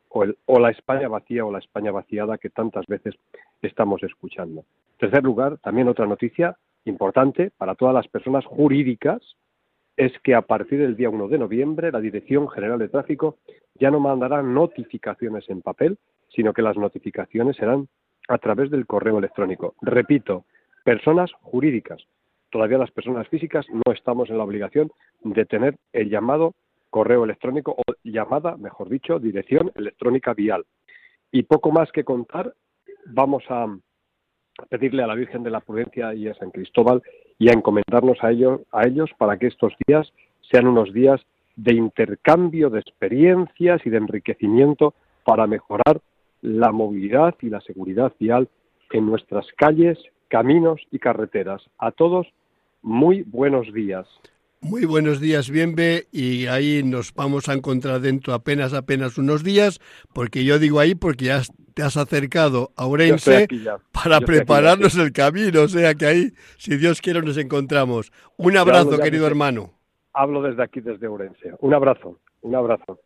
o, 0.09 0.25
o 0.45 0.59
la 0.59 0.71
España 0.71 1.07
vacía 1.07 1.45
o 1.45 1.51
la 1.51 1.59
España 1.59 1.91
vaciada 1.91 2.39
que 2.39 2.49
tantas 2.49 2.87
veces 2.87 3.13
estamos 3.61 4.01
escuchando. 4.01 4.61
En 4.93 4.97
tercer 4.97 5.23
lugar, 5.23 5.59
también 5.59 5.87
otra 5.87 6.07
noticia 6.07 6.57
importante 6.85 7.51
para 7.57 7.75
todas 7.75 7.93
las 7.93 8.07
personas 8.07 8.45
jurídicas 8.45 9.21
es 9.97 10.11
que 10.19 10.35
a 10.35 10.41
partir 10.41 10.79
del 10.79 10.95
día 10.95 11.09
1 11.09 11.27
de 11.27 11.37
noviembre 11.37 11.91
la 11.91 12.01
Dirección 12.01 12.49
General 12.49 12.79
de 12.79 12.89
Tráfico 12.89 13.37
ya 13.75 13.91
no 13.91 13.99
mandará 13.99 14.41
notificaciones 14.41 15.49
en 15.49 15.61
papel, 15.61 15.97
sino 16.29 16.53
que 16.53 16.61
las 16.61 16.77
notificaciones 16.77 17.55
serán 17.55 17.87
a 18.27 18.37
través 18.37 18.71
del 18.71 18.85
correo 18.85 19.17
electrónico. 19.17 19.75
Repito, 19.81 20.45
personas 20.83 21.31
jurídicas. 21.41 22.01
Todavía 22.49 22.77
las 22.77 22.91
personas 22.91 23.27
físicas 23.27 23.65
no 23.69 23.91
estamos 23.91 24.29
en 24.29 24.37
la 24.37 24.43
obligación 24.43 24.91
de 25.23 25.45
tener 25.45 25.75
el 25.93 26.09
llamado 26.09 26.53
correo 26.89 27.25
electrónico 27.25 27.75
o 27.77 27.83
llamada, 28.03 28.55
mejor 28.57 28.89
dicho, 28.89 29.19
dirección 29.19 29.71
electrónica 29.75 30.33
vial. 30.33 30.65
Y 31.31 31.43
poco 31.43 31.71
más 31.71 31.91
que 31.91 32.05
contar, 32.05 32.53
vamos 33.05 33.43
a 33.49 33.67
pedirle 34.69 35.03
a 35.03 35.07
la 35.07 35.15
Virgen 35.15 35.43
de 35.43 35.51
la 35.51 35.59
Prudencia 35.59 36.13
y 36.13 36.27
a 36.27 36.33
San 36.35 36.51
Cristóbal 36.51 37.01
y 37.37 37.49
a 37.49 37.53
encomendarnos 37.53 38.17
a 38.23 38.31
ellos, 38.31 38.61
a 38.71 38.87
ellos 38.87 39.09
para 39.17 39.37
que 39.37 39.47
estos 39.47 39.73
días 39.87 40.11
sean 40.49 40.67
unos 40.67 40.93
días 40.93 41.21
de 41.55 41.73
intercambio 41.73 42.69
de 42.69 42.79
experiencias 42.79 43.81
y 43.85 43.89
de 43.89 43.97
enriquecimiento 43.97 44.93
para 45.23 45.47
mejorar 45.47 46.01
la 46.41 46.71
movilidad 46.71 47.35
y 47.41 47.49
la 47.49 47.61
seguridad 47.61 48.13
vial 48.19 48.47
en 48.91 49.05
nuestras 49.05 49.47
calles, 49.57 49.97
caminos 50.27 50.81
y 50.91 50.99
carreteras. 50.99 51.63
A 51.77 51.91
todos, 51.91 52.27
muy 52.81 53.23
buenos 53.23 53.73
días. 53.73 54.07
Muy 54.67 54.85
buenos 54.85 55.21
días, 55.21 55.51
Bienve, 55.51 56.07
y 56.11 56.47
ahí 56.47 56.81
nos 56.83 57.13
vamos 57.13 57.49
a 57.49 57.53
encontrar 57.53 58.01
dentro 58.01 58.33
apenas, 58.33 58.73
apenas 58.73 59.19
unos 59.19 59.43
días, 59.43 59.79
porque 60.11 60.43
yo 60.43 60.57
digo 60.57 60.79
ahí 60.79 60.95
porque 60.95 61.25
ya 61.25 61.41
te 61.75 61.83
has 61.83 61.97
acercado 61.97 62.71
a 62.75 62.87
Orense 62.87 63.47
para 63.91 64.21
prepararnos 64.21 64.97
el 64.97 65.11
camino, 65.11 65.61
o 65.61 65.67
sea 65.67 65.93
que 65.93 66.07
ahí, 66.07 66.31
si 66.57 66.77
Dios 66.77 66.99
quiere, 66.99 67.21
nos 67.21 67.37
encontramos. 67.37 68.11
Un 68.37 68.57
abrazo, 68.57 68.97
querido 68.97 69.27
hermano. 69.27 69.71
Hablo 70.13 70.41
desde 70.41 70.63
aquí, 70.63 70.81
desde 70.81 71.07
Orense. 71.07 71.53
Un 71.59 71.75
abrazo, 71.75 72.19
un 72.41 72.55
abrazo. 72.55 72.99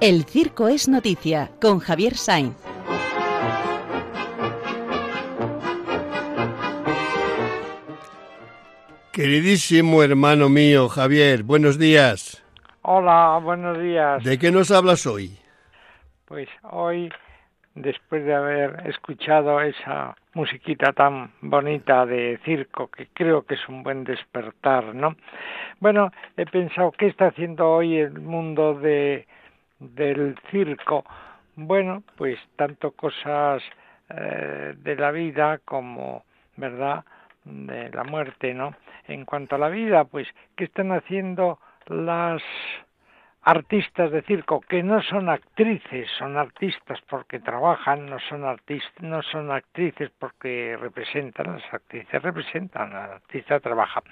El 0.00 0.24
circo 0.24 0.68
es 0.68 0.88
noticia 0.88 1.50
con 1.60 1.78
Javier 1.78 2.14
Sainz. 2.14 2.56
Queridísimo 9.12 10.02
hermano 10.02 10.48
mío, 10.48 10.88
Javier, 10.88 11.42
buenos 11.42 11.78
días. 11.78 12.42
Hola, 12.80 13.40
buenos 13.42 13.78
días. 13.78 14.24
¿De 14.24 14.38
qué 14.38 14.50
nos 14.50 14.70
hablas 14.70 15.06
hoy? 15.06 15.36
Pues 16.24 16.48
hoy, 16.62 17.12
después 17.74 18.24
de 18.24 18.34
haber 18.34 18.88
escuchado 18.88 19.60
esa 19.60 20.16
musiquita 20.32 20.94
tan 20.94 21.32
bonita 21.42 22.06
de 22.06 22.40
circo, 22.46 22.88
que 22.88 23.08
creo 23.12 23.42
que 23.42 23.52
es 23.52 23.68
un 23.68 23.82
buen 23.82 24.04
despertar, 24.04 24.94
¿no? 24.94 25.14
Bueno, 25.78 26.10
he 26.38 26.46
pensado, 26.46 26.90
¿qué 26.92 27.08
está 27.08 27.26
haciendo 27.26 27.70
hoy 27.70 27.98
el 27.98 28.18
mundo 28.18 28.72
de 28.72 29.26
del 29.80 30.38
circo, 30.50 31.04
bueno, 31.56 32.02
pues 32.16 32.38
tanto 32.56 32.92
cosas 32.92 33.62
eh, 34.08 34.74
de 34.76 34.96
la 34.96 35.10
vida 35.10 35.58
como, 35.64 36.24
¿verdad?, 36.56 37.04
de 37.44 37.90
la 37.90 38.04
muerte, 38.04 38.54
¿no? 38.54 38.74
En 39.08 39.24
cuanto 39.24 39.56
a 39.56 39.58
la 39.58 39.68
vida, 39.68 40.04
pues, 40.04 40.28
¿qué 40.56 40.64
están 40.64 40.92
haciendo 40.92 41.58
las 41.86 42.42
artistas 43.42 44.10
de 44.10 44.22
circo 44.22 44.60
que 44.60 44.82
no 44.82 45.02
son 45.02 45.28
actrices, 45.30 46.08
son 46.18 46.36
artistas 46.36 47.00
porque 47.08 47.40
trabajan, 47.40 48.06
no 48.06 48.18
son 48.28 48.44
artistas, 48.44 49.02
no 49.02 49.22
son 49.22 49.50
actrices 49.50 50.10
porque 50.18 50.76
representan, 50.78 51.54
las 51.54 51.74
actrices 51.74 52.22
representan, 52.22 52.90
la 52.90 53.04
artista 53.04 53.58
trabaja. 53.60 54.02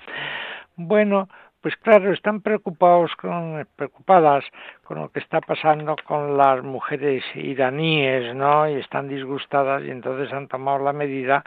Bueno, 0.76 1.28
pues 1.60 1.76
claro, 1.76 2.12
están 2.12 2.40
preocupados 2.40 3.10
con, 3.16 3.66
preocupadas 3.76 4.44
con 4.84 5.00
lo 5.00 5.10
que 5.10 5.18
está 5.18 5.40
pasando 5.40 5.96
con 6.04 6.36
las 6.36 6.62
mujeres 6.62 7.24
iraníes, 7.34 8.34
¿no? 8.34 8.68
Y 8.68 8.74
están 8.74 9.08
disgustadas 9.08 9.82
y 9.84 9.90
entonces 9.90 10.32
han 10.32 10.48
tomado 10.48 10.78
la 10.78 10.92
medida 10.92 11.42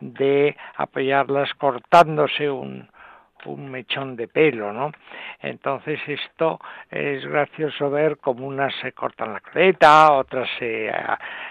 de 0.00 0.56
apoyarlas 0.76 1.52
cortándose 1.54 2.50
un, 2.50 2.88
un 3.46 3.70
mechón 3.70 4.16
de 4.16 4.28
pelo, 4.28 4.72
¿no? 4.72 4.92
Entonces 5.40 6.00
esto 6.06 6.60
es 6.90 7.24
gracioso 7.26 7.90
ver 7.90 8.18
como 8.18 8.46
unas 8.46 8.74
se 8.80 8.92
cortan 8.92 9.32
la 9.32 9.40
coleta, 9.40 10.12
otras 10.12 10.48
se 10.58 10.90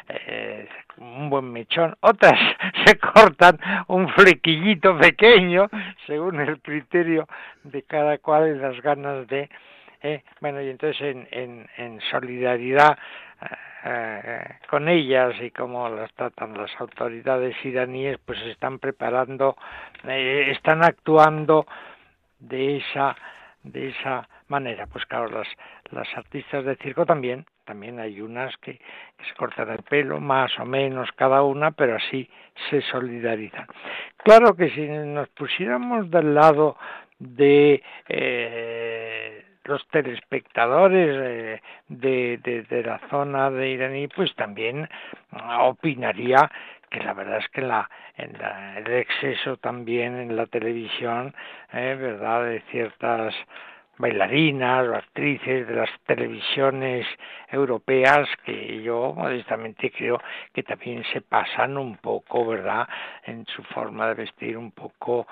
eh, 0.10 0.68
un 0.98 1.30
buen 1.30 1.52
mechón, 1.52 1.96
otras 2.02 2.40
se 2.86 2.98
cortan 2.98 3.60
un 3.88 4.10
flequillito 4.10 4.98
pequeño, 4.98 5.70
según 6.08 6.40
el 6.42 6.62
criterio 6.62 7.28
de 7.64 7.84
cada 7.84 8.18
cual 8.18 8.56
y 8.56 8.60
las 8.60 8.82
ganas 8.82 9.28
de 9.28 9.50
eh, 10.02 10.24
bueno 10.42 10.62
y 10.62 10.70
entonces 10.70 11.02
en, 11.02 11.28
en, 11.32 11.68
en 11.78 12.02
solidaridad 12.12 12.98
eh, 13.84 14.58
con 14.70 14.88
ellas 14.88 15.34
y 15.42 15.52
como 15.52 15.90
las 15.90 16.14
tratan 16.14 16.58
las 16.58 16.72
autoridades 16.80 17.56
iraníes, 17.66 18.18
pues 18.26 18.40
están 18.44 18.80
preparando, 18.80 19.56
eh, 20.08 20.52
están 20.52 20.84
actuando 20.84 21.66
de 22.40 22.78
esa 22.78 23.16
de 23.64 23.90
esa 23.90 24.28
manera. 24.48 24.88
Pues 24.88 25.06
claro, 25.06 25.30
las, 25.30 25.48
las 25.92 26.08
artistas 26.16 26.66
de 26.66 26.76
circo 26.76 27.06
también, 27.06 27.46
también 27.66 28.00
hay 28.00 28.22
unas 28.22 28.56
que, 28.58 28.74
se 28.74 29.34
cortan 29.36 29.70
el 29.70 29.84
pelo, 29.84 30.20
más 30.20 30.52
o 30.60 30.66
menos 30.66 31.10
cada 31.14 31.44
una, 31.44 31.72
pero 31.72 31.96
así 31.96 32.30
se 32.70 32.82
solidarizan. 32.82 33.68
Claro 34.18 34.56
que 34.56 34.70
si 34.70 34.86
nos 34.88 35.30
pusiéramos 35.30 36.10
del 36.12 36.34
lado 36.36 36.78
de 37.20 37.82
eh, 38.10 39.03
los 39.66 39.88
telespectadores 39.88 41.10
eh, 41.22 41.62
de, 41.88 42.66
de, 42.70 42.84
la 42.84 43.00
zona 43.10 43.50
de 43.50 43.70
iraní, 43.70 44.08
pues 44.08 44.34
también 44.36 44.90
opinaría 45.60 46.50
que 46.90 47.00
la 47.00 47.14
verdad 47.14 47.40
es 47.40 47.50
que 47.50 47.62
la, 47.62 47.90
la, 48.40 48.78
el 48.78 48.92
exceso 48.94 49.58
también 49.58 50.16
en 50.20 50.36
la 50.36 50.46
televisión, 50.46 51.34
eh, 51.72 51.98
¿verdad?, 52.00 52.46
de 52.46 52.62
ciertas 52.72 53.34
bailarinas 53.98 54.88
o 54.88 54.96
actrices 54.96 55.68
de 55.68 55.76
las 55.76 55.90
televisiones 56.06 57.06
europeas 57.52 58.28
que 58.46 58.82
yo 58.82 59.14
modestamente 59.16 59.92
creo 59.92 60.20
que 60.54 60.64
también 60.64 61.04
se 61.14 61.22
pasan 61.22 61.78
un 61.78 61.98
poco, 61.98 62.46
¿verdad?, 62.46 62.88
en 63.26 63.46
su 63.48 63.64
forma 63.64 64.08
de 64.10 64.16
vestir 64.16 64.58
un 64.58 64.72
poco 64.72 65.28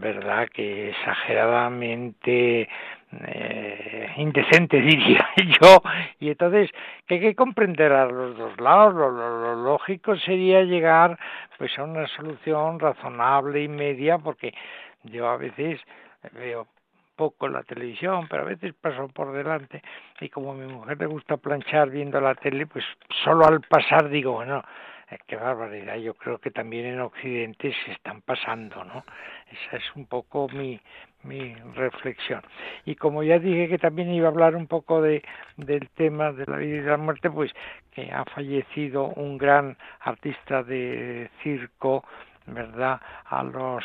verdad 0.00 0.48
que 0.52 0.90
exageradamente 0.90 2.68
eh, 3.12 4.12
indecente 4.16 4.80
diría 4.80 5.28
yo. 5.60 5.82
Y 6.20 6.30
entonces 6.30 6.70
que 7.06 7.14
hay 7.14 7.20
que 7.20 7.34
comprender 7.34 7.92
a 7.92 8.06
los 8.06 8.36
dos 8.36 8.60
lados. 8.60 8.94
Lo, 8.94 9.10
lo, 9.10 9.54
lógico 9.56 10.16
sería 10.16 10.62
llegar 10.62 11.18
pues 11.58 11.76
a 11.78 11.84
una 11.84 12.06
solución 12.08 12.78
razonable 12.78 13.62
y 13.62 13.68
media 13.68 14.18
porque 14.18 14.54
yo 15.04 15.28
a 15.28 15.36
veces 15.36 15.80
veo 16.32 16.66
poco 17.16 17.48
la 17.48 17.62
televisión, 17.62 18.26
pero 18.28 18.42
a 18.42 18.46
veces 18.46 18.74
paso 18.74 19.08
por 19.08 19.32
delante 19.32 19.82
y 20.20 20.28
como 20.28 20.52
a 20.52 20.54
mi 20.54 20.70
mujer 20.70 20.98
le 20.98 21.06
gusta 21.06 21.38
planchar 21.38 21.88
viendo 21.90 22.20
la 22.20 22.34
tele, 22.34 22.66
pues 22.66 22.84
solo 23.24 23.46
al 23.46 23.62
pasar 23.62 24.10
digo, 24.10 24.32
bueno, 24.32 24.62
qué 25.26 25.36
barbaridad, 25.36 25.96
yo 25.96 26.14
creo 26.14 26.38
que 26.38 26.50
también 26.50 26.86
en 26.86 27.00
Occidente 27.00 27.72
se 27.84 27.92
están 27.92 28.22
pasando, 28.22 28.84
¿no? 28.84 29.04
Esa 29.50 29.76
es 29.76 29.84
un 29.94 30.06
poco 30.06 30.48
mi, 30.48 30.80
mi 31.22 31.54
reflexión. 31.74 32.42
Y 32.84 32.96
como 32.96 33.22
ya 33.22 33.38
dije 33.38 33.68
que 33.68 33.78
también 33.78 34.12
iba 34.12 34.26
a 34.26 34.30
hablar 34.30 34.56
un 34.56 34.66
poco 34.66 35.00
de, 35.00 35.22
del 35.56 35.88
tema 35.90 36.32
de 36.32 36.46
la 36.46 36.56
vida 36.56 36.76
y 36.76 36.82
la 36.82 36.96
muerte, 36.96 37.30
pues 37.30 37.52
que 37.92 38.10
ha 38.10 38.24
fallecido 38.24 39.06
un 39.10 39.38
gran 39.38 39.76
artista 40.00 40.62
de 40.62 41.30
circo, 41.42 42.04
¿verdad? 42.46 43.00
A 43.26 43.44
los 43.44 43.84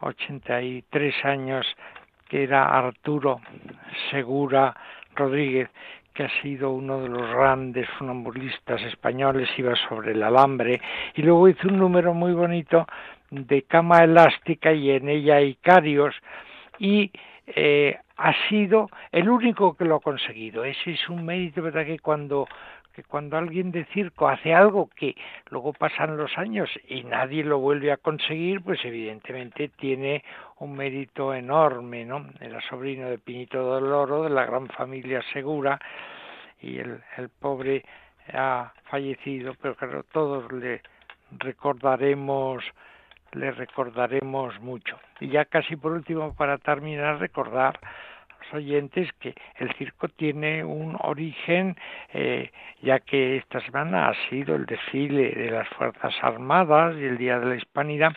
83 0.00 1.24
años, 1.24 1.66
que 2.28 2.44
era 2.44 2.78
Arturo 2.78 3.40
Segura 4.10 4.74
Rodríguez, 5.14 5.70
que 6.18 6.24
ha 6.24 6.42
sido 6.42 6.72
uno 6.72 7.00
de 7.00 7.08
los 7.08 7.30
grandes 7.30 7.88
funambulistas 7.90 8.82
españoles, 8.82 9.48
iba 9.56 9.76
sobre 9.88 10.10
el 10.10 10.22
alambre, 10.24 10.80
y 11.14 11.22
luego 11.22 11.48
hizo 11.48 11.68
un 11.68 11.78
número 11.78 12.12
muy 12.12 12.32
bonito 12.32 12.88
de 13.30 13.62
cama 13.62 14.02
elástica 14.02 14.72
y 14.72 14.90
en 14.90 15.08
ella 15.08 15.40
Icarios, 15.40 16.16
y 16.80 17.12
eh, 17.46 17.96
ha 18.16 18.32
sido 18.48 18.90
el 19.12 19.28
único 19.28 19.76
que 19.76 19.84
lo 19.84 19.94
ha 19.94 20.00
conseguido. 20.00 20.64
Ese 20.64 20.90
es 20.90 21.08
un 21.08 21.24
mérito, 21.24 21.62
¿verdad? 21.62 21.86
Que 21.86 22.00
cuando 22.00 22.48
que 22.98 23.04
cuando 23.04 23.38
alguien 23.38 23.70
de 23.70 23.84
circo 23.94 24.28
hace 24.28 24.52
algo 24.52 24.90
que 24.96 25.14
luego 25.50 25.72
pasan 25.72 26.16
los 26.16 26.36
años 26.36 26.68
y 26.88 27.04
nadie 27.04 27.44
lo 27.44 27.60
vuelve 27.60 27.92
a 27.92 27.96
conseguir, 27.96 28.60
pues 28.60 28.84
evidentemente 28.84 29.68
tiene 29.68 30.24
un 30.58 30.74
mérito 30.74 31.32
enorme, 31.32 32.04
¿no? 32.04 32.26
Era 32.40 32.60
sobrino 32.62 33.08
de 33.08 33.18
Pinito 33.18 33.76
del 33.76 33.92
Oro, 33.92 34.24
de 34.24 34.30
la 34.30 34.44
gran 34.46 34.66
familia 34.66 35.22
Segura, 35.32 35.78
y 36.60 36.78
el, 36.78 37.00
el 37.18 37.28
pobre 37.28 37.84
ha 38.32 38.72
fallecido, 38.90 39.54
pero 39.62 39.76
claro, 39.76 40.02
todos 40.02 40.50
le 40.50 40.82
recordaremos 41.38 42.64
le 43.32 43.52
recordaremos 43.52 44.58
mucho. 44.60 44.98
Y 45.20 45.28
ya 45.28 45.44
casi 45.44 45.76
por 45.76 45.92
último, 45.92 46.34
para 46.34 46.58
terminar, 46.58 47.20
recordar 47.20 47.78
oyentes 48.52 49.10
que 49.20 49.34
el 49.56 49.72
circo 49.74 50.08
tiene 50.08 50.64
un 50.64 50.96
origen, 51.00 51.76
eh, 52.12 52.50
ya 52.82 53.00
que 53.00 53.36
esta 53.36 53.60
semana 53.60 54.08
ha 54.08 54.28
sido 54.28 54.56
el 54.56 54.66
desfile 54.66 55.30
de 55.30 55.50
las 55.50 55.68
Fuerzas 55.70 56.14
Armadas 56.22 56.96
y 56.98 57.04
el 57.04 57.18
Día 57.18 57.38
de 57.38 57.46
la 57.46 57.56
Hispanidad, 57.56 58.12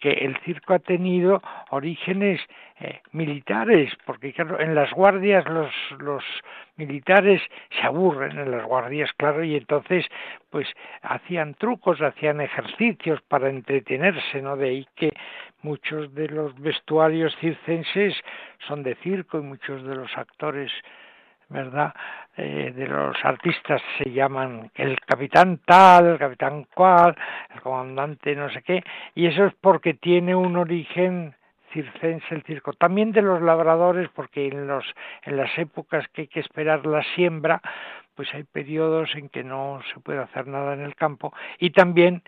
que 0.00 0.10
el 0.10 0.36
circo 0.44 0.74
ha 0.74 0.78
tenido 0.78 1.42
orígenes 1.70 2.40
eh, 2.80 3.00
militares, 3.12 3.92
porque 4.04 4.32
claro, 4.32 4.60
en 4.60 4.74
las 4.74 4.92
guardias 4.92 5.44
los, 5.48 5.72
los 5.98 6.24
militares 6.76 7.42
se 7.70 7.86
aburren 7.86 8.38
en 8.38 8.50
las 8.50 8.64
guardias, 8.64 9.10
claro, 9.16 9.42
y 9.44 9.56
entonces 9.56 10.06
pues 10.50 10.68
hacían 11.02 11.54
trucos, 11.54 12.00
hacían 12.00 12.40
ejercicios 12.40 13.20
para 13.22 13.48
entretenerse, 13.48 14.42
¿no? 14.42 14.56
De 14.56 14.68
ahí 14.68 14.86
que 14.94 15.12
muchos 15.62 16.14
de 16.14 16.28
los 16.28 16.58
vestuarios 16.60 17.36
circenses 17.40 18.14
son 18.66 18.82
de 18.82 18.94
circo 18.96 19.38
y 19.38 19.42
muchos 19.42 19.82
de 19.84 19.96
los 19.96 20.16
actores 20.16 20.70
¿verdad? 21.48 21.94
Eh, 22.36 22.72
de 22.74 22.86
los 22.86 23.16
artistas 23.24 23.80
se 23.98 24.10
llaman 24.10 24.70
el 24.74 24.98
capitán 25.00 25.60
tal, 25.64 26.06
el 26.06 26.18
capitán 26.18 26.66
cual, 26.74 27.16
el 27.54 27.60
comandante 27.60 28.34
no 28.34 28.50
sé 28.50 28.62
qué, 28.62 28.82
y 29.14 29.26
eso 29.26 29.46
es 29.46 29.54
porque 29.60 29.94
tiene 29.94 30.34
un 30.34 30.56
origen 30.56 31.34
el 32.30 32.42
circo. 32.44 32.72
También 32.72 33.12
de 33.12 33.22
los 33.22 33.42
labradores, 33.42 34.08
porque 34.14 34.46
en, 34.48 34.66
los, 34.66 34.84
en 35.22 35.36
las 35.36 35.56
épocas 35.58 36.06
que 36.12 36.22
hay 36.22 36.28
que 36.28 36.40
esperar 36.40 36.86
la 36.86 37.02
siembra, 37.14 37.60
pues 38.14 38.28
hay 38.34 38.44
periodos 38.44 39.14
en 39.14 39.28
que 39.28 39.44
no 39.44 39.80
se 39.92 40.00
puede 40.00 40.20
hacer 40.20 40.46
nada 40.46 40.74
en 40.74 40.80
el 40.80 40.94
campo, 40.94 41.32
y 41.58 41.70
también, 41.70 42.22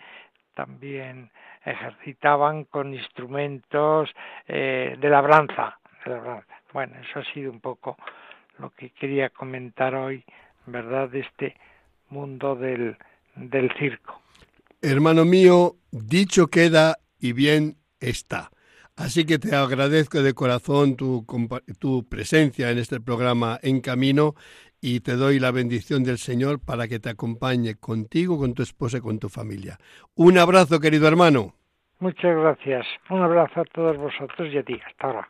también 0.55 1.31
ejercitaban 1.65 2.65
con 2.65 2.95
instrumentos 2.95 4.11
eh, 4.47 4.97
de 4.99 5.09
labranza, 5.09 5.79
de 6.05 6.11
labranza. 6.11 6.55
Bueno, 6.73 6.97
eso 7.01 7.21
ha 7.21 7.25
sido 7.33 7.51
un 7.51 7.61
poco 7.61 7.97
lo 8.59 8.71
que 8.71 8.91
quería 8.91 9.31
comentar 9.31 9.95
hoy, 9.95 10.25
¿verdad?, 10.67 11.09
de 11.09 11.21
este 11.21 11.57
mundo 12.11 12.55
del, 12.55 12.97
del 13.35 13.73
circo. 13.79 14.21
Hermano 14.83 15.25
mío, 15.25 15.73
dicho 15.91 16.49
queda 16.49 16.97
y 17.19 17.33
bien 17.33 17.77
está. 18.01 18.51
Así 18.99 19.25
que 19.25 19.39
te 19.39 19.55
agradezco 19.55 20.23
de 20.23 20.35
corazón 20.35 20.97
tu, 20.97 21.25
tu 21.79 22.09
presencia 22.09 22.73
en 22.73 22.79
este 22.79 23.01
programa 23.01 23.57
En 23.63 23.81
Camino 23.81 24.35
y 24.81 25.01
te 25.01 25.13
doy 25.13 25.39
la 25.39 25.53
bendición 25.53 26.03
del 26.03 26.19
Señor 26.19 26.59
para 26.59 26.89
que 26.89 26.99
te 26.99 27.09
acompañe 27.09 27.77
contigo, 27.77 28.39
con 28.39 28.55
tu 28.55 28.63
esposa 28.65 28.99
y 28.99 29.01
con 29.01 29.21
tu 29.21 29.29
familia. 29.29 29.79
Un 30.17 30.37
abrazo, 30.37 30.81
querido 30.81 31.07
hermano. 31.07 31.55
Muchas 32.01 32.37
gracias. 32.37 32.87
Un 33.09 33.23
abrazo 33.23 33.61
a 33.61 33.65
todos 33.67 33.97
vosotros 33.97 34.53
y 34.53 34.59
a 34.59 34.63
ti. 34.65 34.81
Hasta 34.85 35.07
ahora. 35.07 35.29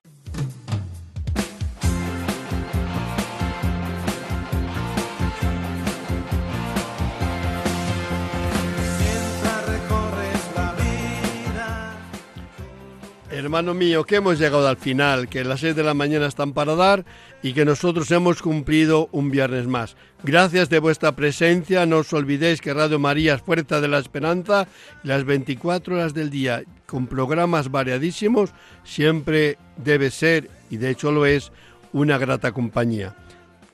Hermano 13.38 13.72
mío, 13.72 14.02
que 14.02 14.16
hemos 14.16 14.40
llegado 14.40 14.66
al 14.66 14.78
final, 14.78 15.28
que 15.28 15.44
las 15.44 15.60
seis 15.60 15.76
de 15.76 15.84
la 15.84 15.94
mañana 15.94 16.26
están 16.26 16.54
para 16.54 16.74
dar 16.74 17.04
y 17.40 17.52
que 17.52 17.64
nosotros 17.64 18.10
hemos 18.10 18.42
cumplido 18.42 19.08
un 19.12 19.30
viernes 19.30 19.68
más. 19.68 19.96
Gracias 20.24 20.68
de 20.70 20.80
vuestra 20.80 21.14
presencia, 21.14 21.86
no 21.86 21.98
os 21.98 22.12
olvidéis 22.12 22.60
que 22.60 22.74
Radio 22.74 22.98
María 22.98 23.34
es 23.34 23.42
Fuerza 23.42 23.80
de 23.80 23.86
la 23.86 24.00
Esperanza 24.00 24.66
las 25.04 25.22
24 25.22 25.94
horas 25.94 26.14
del 26.14 26.30
día, 26.30 26.64
con 26.86 27.06
programas 27.06 27.70
variadísimos, 27.70 28.50
siempre 28.82 29.56
debe 29.76 30.10
ser, 30.10 30.50
y 30.68 30.78
de 30.78 30.90
hecho 30.90 31.12
lo 31.12 31.24
es, 31.24 31.52
una 31.92 32.18
grata 32.18 32.50
compañía. 32.50 33.14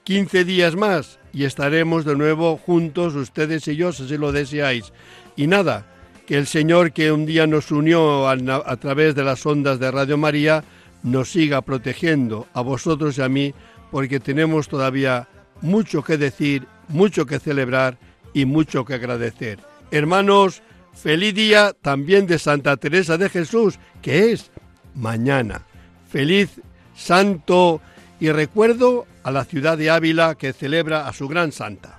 15 0.04 0.44
días 0.44 0.76
más 0.76 1.18
y 1.32 1.44
estaremos 1.44 2.04
de 2.04 2.16
nuevo 2.16 2.58
juntos, 2.58 3.14
ustedes 3.14 3.66
y 3.68 3.76
yo, 3.76 3.92
si 3.92 4.18
lo 4.18 4.30
deseáis. 4.30 4.92
Y 5.36 5.46
nada, 5.46 5.86
que 6.26 6.36
el 6.36 6.46
Señor 6.46 6.92
que 6.92 7.12
un 7.12 7.26
día 7.26 7.46
nos 7.46 7.70
unió 7.70 8.28
a, 8.28 8.76
través 8.76 9.14
de 9.14 9.24
las 9.24 9.44
ondas 9.44 9.78
de 9.78 9.90
Radio 9.90 10.16
María 10.16 10.64
nos 11.02 11.30
siga 11.30 11.60
protegiendo 11.60 12.46
a 12.54 12.62
vosotros 12.62 13.18
y 13.18 13.22
a 13.22 13.28
mí, 13.28 13.54
porque 13.90 14.20
tenemos 14.20 14.68
todavía 14.68 15.28
mucho 15.60 16.02
que 16.02 16.16
decir, 16.16 16.66
mucho 16.88 17.26
que 17.26 17.38
celebrar 17.38 17.98
y 18.32 18.46
mucho 18.46 18.84
que 18.84 18.94
agradecer. 18.94 19.58
Hermanos, 19.90 20.62
feliz 20.94 21.34
día 21.34 21.74
también 21.80 22.26
de 22.26 22.38
Santa 22.38 22.76
Teresa 22.78 23.18
de 23.18 23.28
Jesús, 23.28 23.78
que 24.00 24.32
es 24.32 24.50
mañana. 24.94 25.62
Feliz 26.08 26.60
santo 26.96 27.82
y 28.18 28.30
recuerdo 28.30 29.06
a 29.22 29.30
la 29.30 29.44
ciudad 29.44 29.76
de 29.76 29.90
Ávila 29.90 30.36
que 30.36 30.52
celebra 30.52 31.06
a 31.06 31.12
su 31.12 31.28
gran 31.28 31.52
santa. 31.52 31.98